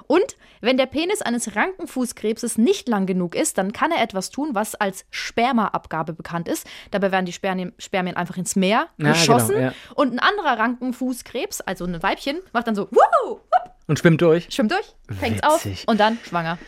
Und 0.07 0.37
wenn 0.61 0.77
der 0.77 0.87
Penis 0.87 1.23
eines 1.23 1.57
Rankenfußkrebses 1.57 2.59
nicht 2.59 2.89
lang 2.89 3.07
genug 3.07 3.35
ist, 3.35 3.59
dann 3.59 3.73
kann 3.73 3.91
er 3.93 4.03
etwas 4.03 4.31
tun, 4.31 4.51
was 4.53 4.75
als 4.75 5.05
Spermaabgabe 5.11 6.13
bekannt 6.13 6.49
ist. 6.49 6.67
Dabei 6.91 7.13
werden 7.13 7.27
die 7.27 7.33
Spermien, 7.33 7.73
Spermien 7.79 8.17
einfach 8.17 8.37
ins 8.37 8.57
Meer 8.57 8.89
Ja, 8.99 9.13
geschossen. 9.13 9.55
genau, 9.57 9.67
ja. 9.69 9.73
Und 9.95 10.13
ein 10.13 10.19
anderer 10.19 10.59
Rankenfußkrebs, 10.59 11.61
also 11.63 11.85
ein 11.85 12.03
Weibchen, 12.03 12.39
macht 12.53 12.67
dann 12.67 12.75
so, 12.75 12.89
wuhu, 12.91 13.39
Und 13.87 13.99
schwimmt 13.99 14.21
durch. 14.21 14.47
schwimmt 14.51 14.73
durch, 14.73 14.95
fängt's 15.19 15.43
auf 15.43 15.67
und 15.87 16.01
dann 16.01 16.19
schwanger. 16.27 16.59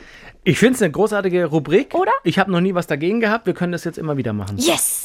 Ich 0.44 0.58
finde 0.60 0.74
es 0.76 0.82
eine 0.82 0.92
großartige 0.92 1.46
Rubrik. 1.46 1.92
Oder? 1.94 2.12
Ich 2.22 2.38
habe 2.38 2.52
noch 2.52 2.60
nie 2.60 2.72
was 2.74 2.86
dagegen 2.86 3.18
gehabt. 3.18 3.46
Wir 3.46 3.54
können 3.54 3.72
das 3.72 3.82
jetzt 3.82 3.98
immer 3.98 4.16
wieder 4.16 4.32
machen. 4.32 4.58
Yes! 4.58 4.95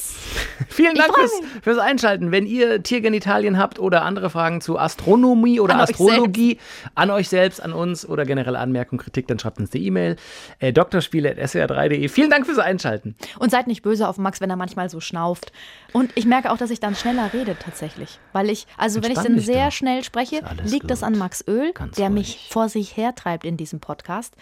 Vielen 0.68 0.94
Dank 0.94 1.14
fürs, 1.14 1.32
fürs 1.62 1.78
Einschalten. 1.78 2.32
Wenn 2.32 2.46
ihr 2.46 2.82
Tiergenitalien 2.82 3.58
habt 3.58 3.78
oder 3.78 4.02
andere 4.02 4.30
Fragen 4.30 4.60
zu 4.60 4.78
Astronomie 4.78 5.60
oder 5.60 5.74
An 5.74 5.80
euch 5.80 5.90
Astrologie, 5.90 6.58
an 6.94 7.10
euch 7.10 7.28
selbst, 7.28 7.62
an 7.62 7.72
uns 7.72 8.08
oder 8.08 8.24
generell 8.24 8.56
Anmerkungen, 8.56 9.00
Kritik, 9.00 9.26
dann 9.28 9.38
schreibt 9.38 9.58
uns 9.58 9.72
eine 9.74 9.82
E-Mail. 9.82 10.16
Äh, 10.58 10.72
drspiele.swr3.de. 10.72 12.08
Vielen 12.08 12.30
Dank 12.30 12.46
fürs 12.46 12.58
Einschalten. 12.58 13.14
Und 13.38 13.50
seid 13.50 13.66
nicht 13.66 13.82
böse 13.82 14.08
auf 14.08 14.18
Max, 14.18 14.40
wenn 14.40 14.50
er 14.50 14.56
manchmal 14.56 14.88
so 14.88 15.00
schnauft. 15.00 15.52
Und 15.92 16.10
ich 16.14 16.26
merke 16.26 16.50
auch, 16.50 16.56
dass 16.56 16.70
ich 16.70 16.80
dann 16.80 16.94
schneller 16.94 17.30
rede 17.32 17.56
tatsächlich. 17.58 18.18
Weil 18.32 18.50
ich, 18.50 18.66
also 18.76 19.02
wenn 19.02 19.10
ich 19.10 19.18
Entspann 19.18 19.36
dann 19.36 19.44
sehr 19.44 19.66
doch. 19.66 19.72
schnell 19.72 20.04
spreche, 20.04 20.40
liegt 20.64 20.90
das 20.90 21.00
gut. 21.00 21.08
an 21.08 21.18
Max 21.18 21.44
Öl, 21.46 21.72
Ganz 21.72 21.96
der 21.96 22.06
ruhig. 22.06 22.14
mich 22.14 22.48
vor 22.50 22.68
sich 22.68 22.96
hertreibt 22.96 23.44
in 23.44 23.56
diesem 23.56 23.80
Podcast. 23.80 24.34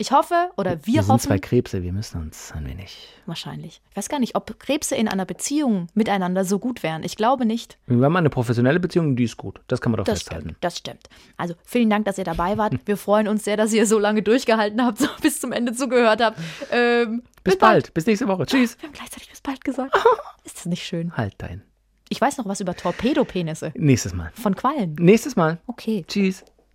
Ich 0.00 0.12
hoffe, 0.12 0.50
oder 0.56 0.78
wir, 0.86 0.94
Wir 0.94 1.02
sind 1.02 1.12
hoffen, 1.12 1.26
zwei 1.26 1.38
Krebse, 1.40 1.82
wir 1.82 1.92
müssen 1.92 2.20
uns 2.22 2.52
ein 2.52 2.64
wenig. 2.66 3.08
wahrscheinlich. 3.26 3.82
Ich 3.90 3.96
weiß 3.96 4.08
gar 4.08 4.20
nicht, 4.20 4.36
ob 4.36 4.56
Krebse 4.60 4.94
in 4.94 5.08
einer 5.08 5.24
Beziehung 5.26 5.88
miteinander 5.94 6.44
so 6.44 6.60
gut 6.60 6.84
wären. 6.84 7.02
Ich 7.02 7.16
glaube 7.16 7.44
nicht. 7.44 7.78
Wir 7.86 8.04
haben 8.04 8.14
eine 8.14 8.30
professionelle 8.30 8.78
Beziehung, 8.78 9.16
die 9.16 9.24
ist 9.24 9.36
gut. 9.36 9.60
Das 9.66 9.80
kann 9.80 9.90
man 9.90 9.96
doch 9.98 10.04
Das 10.04 10.20
festhalten. 10.20 10.50
stimmt, 10.50 10.58
das 10.64 10.78
stimmt. 10.78 11.08
Also 11.36 11.54
vielen 11.64 11.90
Dank, 11.90 12.04
dass 12.04 12.16
ihr 12.16 12.22
dabei 12.22 12.56
wart. 12.58 12.74
Wir 12.86 12.96
freuen 12.96 13.26
uns 13.26 13.42
sehr, 13.42 13.56
dass 13.56 13.72
ihr 13.72 13.86
so 13.86 13.98
lange 13.98 14.22
durchgehalten 14.22 14.84
habt, 14.84 14.98
so 15.00 15.08
bis 15.20 15.40
zum 15.40 15.50
Ende 15.50 15.72
zugehört 15.72 16.22
habt. 16.22 16.38
Ähm, 16.70 17.24
Bis 17.42 17.58
bald. 17.58 17.92
Bis 17.92 18.06
nächste 18.06 18.28
Woche. 18.28 18.46
Tschüss. 18.46 18.76
Wir 18.80 18.86
haben 18.88 18.94
gleichzeitig 18.94 19.30
bis 19.30 19.40
bald 19.40 19.64
gesagt. 19.64 19.96
Ist 20.44 20.58
das 20.58 20.66
nicht 20.66 20.84
schön? 20.86 21.16
Halt 21.16 21.34
dein. 21.38 21.62
Ich 22.08 22.20
weiß 22.20 22.38
noch 22.38 22.46
was 22.46 22.60
über 22.60 22.74
Torpedopenisse 22.76 23.72
Nächstes 23.74 24.14
Mal. 24.14 24.30
von 24.34 24.54
Quallen. 24.54 24.94
Nächstes 25.00 25.34
Mal. 25.34 25.58
Okay. 25.66 26.04
Tschüss. 26.06 26.44